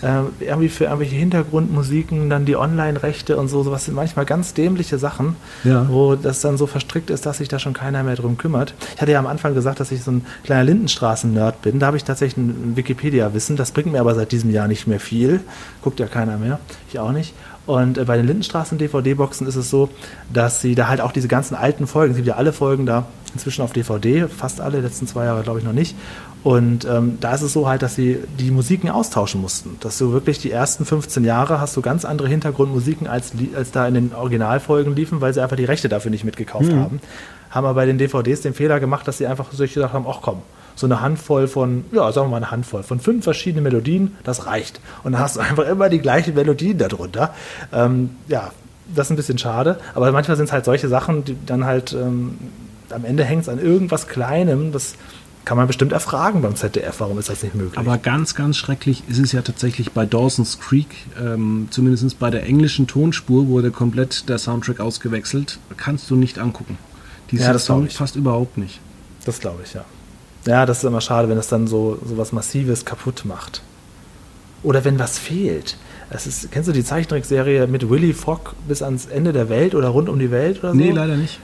Äh, 0.02 0.44
irgendwie 0.44 0.68
für 0.68 0.84
irgendwelche 0.84 1.16
Hintergrundmusiken, 1.16 2.28
dann 2.28 2.44
die 2.44 2.56
Online-Rechte 2.56 3.36
und 3.36 3.48
so, 3.48 3.62
sowas 3.62 3.86
sind 3.86 3.94
manchmal 3.94 4.26
ganz 4.26 4.52
dämliche 4.52 4.98
Sachen, 4.98 5.36
ja. 5.64 5.88
wo 5.88 6.16
das 6.16 6.40
dann 6.42 6.58
so 6.58 6.66
verstrickt 6.66 7.08
ist, 7.08 7.24
dass 7.24 7.38
sich 7.38 7.48
da 7.48 7.58
schon 7.58 7.72
keiner 7.72 8.02
mehr 8.02 8.14
drum 8.14 8.36
kümmert. 8.36 8.74
Ich 8.94 9.00
hatte 9.00 9.12
ja 9.12 9.18
am 9.18 9.26
Anfang 9.26 9.54
gesagt, 9.54 9.80
dass 9.80 9.90
ich 9.92 10.02
so 10.02 10.10
ein 10.10 10.26
kleiner 10.44 10.64
Lindenstraßen-Nerd 10.64 11.62
bin. 11.62 11.78
Da 11.78 11.86
habe 11.86 11.96
ich 11.96 12.04
tatsächlich 12.04 12.36
ein 12.36 12.76
Wikipedia-Wissen. 12.76 13.56
Das 13.56 13.72
bringt 13.72 13.90
mir 13.90 14.00
aber 14.00 14.14
seit 14.14 14.32
diesem 14.32 14.50
Jahr 14.50 14.68
nicht 14.68 14.86
mehr 14.86 15.00
viel. 15.00 15.40
Guckt 15.82 15.98
ja 15.98 16.06
keiner 16.06 16.36
mehr. 16.36 16.58
Ich 16.90 16.98
auch 16.98 17.12
nicht. 17.12 17.32
Und 17.66 17.98
äh, 17.98 18.04
bei 18.04 18.16
den 18.16 18.26
Lindenstraßen-DVD-Boxen 18.26 19.46
ist 19.46 19.56
es 19.56 19.70
so, 19.70 19.88
dass 20.32 20.60
sie 20.60 20.74
da 20.74 20.88
halt 20.88 21.00
auch 21.00 21.12
diese 21.12 21.28
ganzen 21.28 21.54
alten 21.54 21.86
Folgen, 21.86 22.12
es 22.12 22.16
gibt 22.16 22.28
ja 22.28 22.36
alle 22.36 22.52
Folgen 22.52 22.86
da 22.86 23.06
inzwischen 23.32 23.62
auf 23.62 23.72
DVD, 23.72 24.28
fast 24.28 24.60
alle, 24.60 24.80
letzten 24.80 25.06
zwei 25.06 25.24
Jahre 25.24 25.42
glaube 25.42 25.58
ich 25.58 25.64
noch 25.64 25.72
nicht. 25.72 25.94
Und 26.42 26.84
ähm, 26.84 27.18
da 27.20 27.34
ist 27.34 27.42
es 27.42 27.52
so 27.52 27.68
halt, 27.68 27.82
dass 27.82 27.96
sie 27.96 28.18
die 28.38 28.52
Musiken 28.52 28.88
austauschen 28.88 29.40
mussten. 29.40 29.76
Dass 29.96 30.00
du 30.00 30.12
wirklich 30.12 30.38
die 30.38 30.50
ersten 30.50 30.84
15 30.84 31.24
Jahre 31.24 31.58
hast 31.58 31.74
du 31.74 31.80
ganz 31.80 32.04
andere 32.04 32.28
Hintergrundmusiken, 32.28 33.06
als, 33.06 33.32
als 33.56 33.70
da 33.70 33.88
in 33.88 33.94
den 33.94 34.14
Originalfolgen 34.14 34.94
liefen, 34.94 35.22
weil 35.22 35.32
sie 35.32 35.40
einfach 35.40 35.56
die 35.56 35.64
Rechte 35.64 35.88
dafür 35.88 36.10
nicht 36.10 36.22
mitgekauft 36.22 36.70
mhm. 36.70 36.80
haben. 36.80 37.00
Haben 37.48 37.64
aber 37.64 37.76
bei 37.76 37.86
den 37.86 37.96
DVDs 37.96 38.42
den 38.42 38.52
Fehler 38.52 38.78
gemacht, 38.78 39.08
dass 39.08 39.16
sie 39.16 39.26
einfach 39.26 39.50
sich 39.52 39.72
gesagt 39.72 39.94
haben, 39.94 40.04
ach 40.06 40.18
komm, 40.20 40.42
so 40.74 40.86
eine 40.86 41.00
Handvoll 41.00 41.48
von, 41.48 41.86
ja, 41.92 42.12
sagen 42.12 42.26
wir 42.26 42.32
mal 42.32 42.36
eine 42.36 42.50
Handvoll 42.50 42.82
von 42.82 43.00
fünf 43.00 43.24
verschiedenen 43.24 43.62
Melodien, 43.62 44.14
das 44.22 44.44
reicht. 44.44 44.82
Und 45.02 45.12
dann 45.12 45.22
hast 45.22 45.36
du 45.36 45.40
einfach 45.40 45.66
immer 45.66 45.88
die 45.88 46.00
gleichen 46.00 46.34
Melodien 46.34 46.76
darunter. 46.76 47.34
Ähm, 47.72 48.10
ja, 48.28 48.50
das 48.94 49.06
ist 49.06 49.12
ein 49.12 49.16
bisschen 49.16 49.38
schade, 49.38 49.78
aber 49.94 50.12
manchmal 50.12 50.36
sind 50.36 50.44
es 50.44 50.52
halt 50.52 50.66
solche 50.66 50.88
Sachen, 50.88 51.24
die 51.24 51.38
dann 51.46 51.64
halt 51.64 51.94
ähm, 51.94 52.36
am 52.90 53.06
Ende 53.06 53.24
hängt 53.24 53.44
es 53.44 53.48
an 53.48 53.58
irgendwas 53.58 54.08
Kleinem, 54.08 54.72
das 54.72 54.94
Kann 55.46 55.56
man 55.56 55.68
bestimmt 55.68 55.92
erfragen 55.92 56.42
beim 56.42 56.56
ZDF, 56.56 56.96
warum 56.98 57.20
ist 57.20 57.28
das 57.28 57.44
nicht 57.44 57.54
möglich? 57.54 57.78
Aber 57.78 57.98
ganz, 57.98 58.34
ganz 58.34 58.56
schrecklich 58.56 59.04
ist 59.06 59.20
es 59.20 59.30
ja 59.30 59.42
tatsächlich 59.42 59.92
bei 59.92 60.04
Dawson's 60.04 60.58
Creek, 60.58 60.88
ähm, 61.22 61.68
zumindest 61.70 62.18
bei 62.18 62.30
der 62.30 62.42
englischen 62.42 62.88
Tonspur 62.88 63.46
wurde 63.46 63.70
komplett 63.70 64.28
der 64.28 64.38
Soundtrack 64.38 64.80
ausgewechselt. 64.80 65.60
Kannst 65.76 66.10
du 66.10 66.16
nicht 66.16 66.40
angucken. 66.40 66.78
Dieser 67.30 67.44
Ja, 67.44 67.52
das 67.52 67.70
ich. 67.86 67.96
fast 67.96 68.16
überhaupt 68.16 68.58
nicht. 68.58 68.80
Das 69.24 69.38
glaube 69.38 69.60
ich, 69.64 69.72
ja. 69.72 69.84
Ja, 70.48 70.66
das 70.66 70.78
ist 70.78 70.84
immer 70.84 71.00
schade, 71.00 71.28
wenn 71.28 71.38
es 71.38 71.46
dann 71.46 71.68
so, 71.68 71.96
so 72.04 72.18
was 72.18 72.32
Massives 72.32 72.84
kaputt 72.84 73.22
macht. 73.24 73.62
Oder 74.64 74.84
wenn 74.84 74.98
was 74.98 75.16
fehlt. 75.16 75.76
Es 76.10 76.26
ist, 76.26 76.50
kennst 76.50 76.68
du 76.68 76.72
die 76.72 76.82
Zeichentrickserie 76.82 77.68
mit 77.68 77.88
Willy 77.88 78.14
Fogg 78.14 78.56
bis 78.66 78.82
ans 78.82 79.06
Ende 79.06 79.32
der 79.32 79.48
Welt 79.48 79.76
oder 79.76 79.88
rund 79.90 80.08
um 80.08 80.18
die 80.18 80.32
Welt 80.32 80.58
oder 80.58 80.72
so? 80.72 80.76
Nee, 80.76 80.90
leider 80.90 81.16
nicht. 81.16 81.38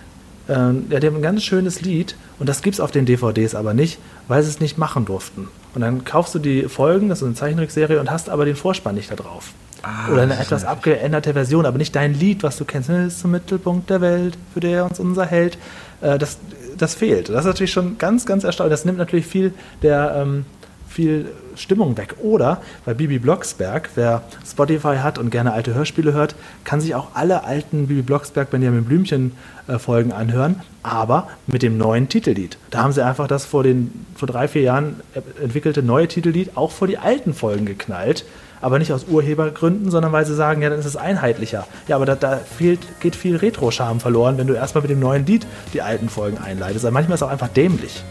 Ähm, 0.48 0.86
ja, 0.90 1.00
die 1.00 1.06
haben 1.06 1.16
ein 1.16 1.22
ganz 1.22 1.42
schönes 1.44 1.80
Lied 1.82 2.16
und 2.38 2.48
das 2.48 2.62
gibt's 2.62 2.80
auf 2.80 2.90
den 2.90 3.06
DVDs 3.06 3.54
aber 3.54 3.74
nicht, 3.74 3.98
weil 4.28 4.42
sie 4.42 4.50
es 4.50 4.60
nicht 4.60 4.78
machen 4.78 5.04
durften. 5.04 5.48
Und 5.74 5.80
dann 5.80 6.04
kaufst 6.04 6.34
du 6.34 6.38
die 6.38 6.64
Folgen, 6.64 7.08
das 7.08 7.20
ist 7.20 7.24
eine 7.24 7.34
Zeichentrickserie, 7.34 8.00
und 8.00 8.10
hast 8.10 8.28
aber 8.28 8.44
den 8.44 8.56
Vorspann 8.56 8.94
nicht 8.94 9.10
da 9.10 9.14
drauf. 9.14 9.52
Ah, 9.82 10.12
Oder 10.12 10.22
eine 10.22 10.38
etwas 10.38 10.64
abgeänderte 10.64 11.32
Version, 11.32 11.66
aber 11.66 11.78
nicht 11.78 11.96
dein 11.96 12.14
Lied, 12.14 12.42
was 12.42 12.56
du 12.56 12.64
kennst. 12.64 12.88
Das 12.88 13.14
ist 13.14 13.20
zum 13.20 13.32
Mittelpunkt 13.32 13.90
der 13.90 14.00
Welt, 14.00 14.36
für 14.54 14.60
der 14.60 14.84
uns 14.84 15.00
unser 15.00 15.26
Held. 15.26 15.58
Äh, 16.00 16.18
das, 16.18 16.38
das 16.76 16.94
fehlt. 16.94 17.30
Das 17.30 17.40
ist 17.40 17.46
natürlich 17.46 17.72
schon 17.72 17.98
ganz, 17.98 18.24
ganz 18.26 18.44
erstaunlich. 18.44 18.72
Das 18.72 18.84
nimmt 18.84 18.98
natürlich 18.98 19.26
viel 19.26 19.52
der 19.82 20.14
ähm, 20.16 20.44
viel 20.92 21.26
Stimmung 21.56 21.96
weg. 21.96 22.16
Oder 22.22 22.60
bei 22.84 22.94
Bibi 22.94 23.18
Blocksberg, 23.18 23.90
wer 23.94 24.22
Spotify 24.48 24.96
hat 25.02 25.18
und 25.18 25.30
gerne 25.30 25.52
alte 25.52 25.74
Hörspiele 25.74 26.12
hört, 26.12 26.34
kann 26.64 26.80
sich 26.80 26.94
auch 26.94 27.08
alle 27.14 27.44
alten 27.44 27.88
Bibi 27.88 28.02
Blocksberg 28.02 28.50
Benjamin 28.50 28.84
Blümchen 28.84 29.32
äh, 29.68 29.78
Folgen 29.78 30.12
anhören, 30.12 30.60
aber 30.82 31.28
mit 31.46 31.62
dem 31.62 31.76
neuen 31.78 32.08
Titellied. 32.08 32.58
Da 32.70 32.82
haben 32.82 32.92
sie 32.92 33.04
einfach 33.04 33.26
das 33.26 33.44
vor 33.44 33.62
den 33.62 34.04
vor 34.14 34.28
drei, 34.28 34.48
vier 34.48 34.62
Jahren 34.62 35.00
entwickelte 35.42 35.82
neue 35.82 36.08
Titellied 36.08 36.56
auch 36.56 36.70
vor 36.70 36.86
die 36.86 36.98
alten 36.98 37.34
Folgen 37.34 37.66
geknallt. 37.66 38.24
Aber 38.60 38.78
nicht 38.78 38.92
aus 38.92 39.06
Urhebergründen, 39.08 39.90
sondern 39.90 40.12
weil 40.12 40.24
sie 40.24 40.36
sagen, 40.36 40.62
ja, 40.62 40.70
dann 40.70 40.78
ist 40.78 40.86
es 40.86 40.94
einheitlicher. 40.96 41.66
Ja, 41.88 41.96
aber 41.96 42.06
da, 42.06 42.14
da 42.14 42.36
fehlt, 42.36 42.78
geht 43.00 43.16
viel 43.16 43.34
Retro-Charme 43.34 43.98
verloren, 43.98 44.38
wenn 44.38 44.46
du 44.46 44.54
erstmal 44.54 44.82
mit 44.82 44.90
dem 44.92 45.00
neuen 45.00 45.26
Lied 45.26 45.44
die 45.74 45.82
alten 45.82 46.08
Folgen 46.08 46.38
einleitest. 46.38 46.84
Also 46.84 46.94
manchmal 46.94 47.16
ist 47.16 47.22
es 47.22 47.26
auch 47.26 47.32
einfach 47.32 47.48
dämlich. 47.48 48.04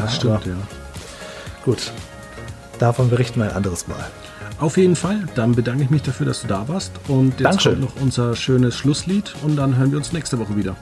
Das 0.00 0.16
stimmt, 0.16 0.36
aber- 0.36 0.46
ja. 0.46 0.56
Gut, 1.64 1.92
davon 2.78 3.08
berichten 3.08 3.40
wir 3.40 3.46
ein 3.46 3.56
anderes 3.56 3.88
Mal. 3.88 4.04
Auf 4.60 4.76
jeden 4.76 4.96
Fall. 4.96 5.26
Dann 5.34 5.54
bedanke 5.54 5.82
ich 5.82 5.90
mich 5.90 6.02
dafür, 6.02 6.26
dass 6.26 6.42
du 6.42 6.46
da 6.46 6.68
warst. 6.68 6.92
Und 7.08 7.30
jetzt 7.40 7.44
Dankeschön. 7.44 7.80
kommt 7.80 7.96
noch 7.96 8.02
unser 8.02 8.36
schönes 8.36 8.76
Schlusslied 8.76 9.34
und 9.42 9.56
dann 9.56 9.76
hören 9.76 9.90
wir 9.90 9.98
uns 9.98 10.12
nächste 10.12 10.38
Woche 10.38 10.56
wieder. 10.56 10.76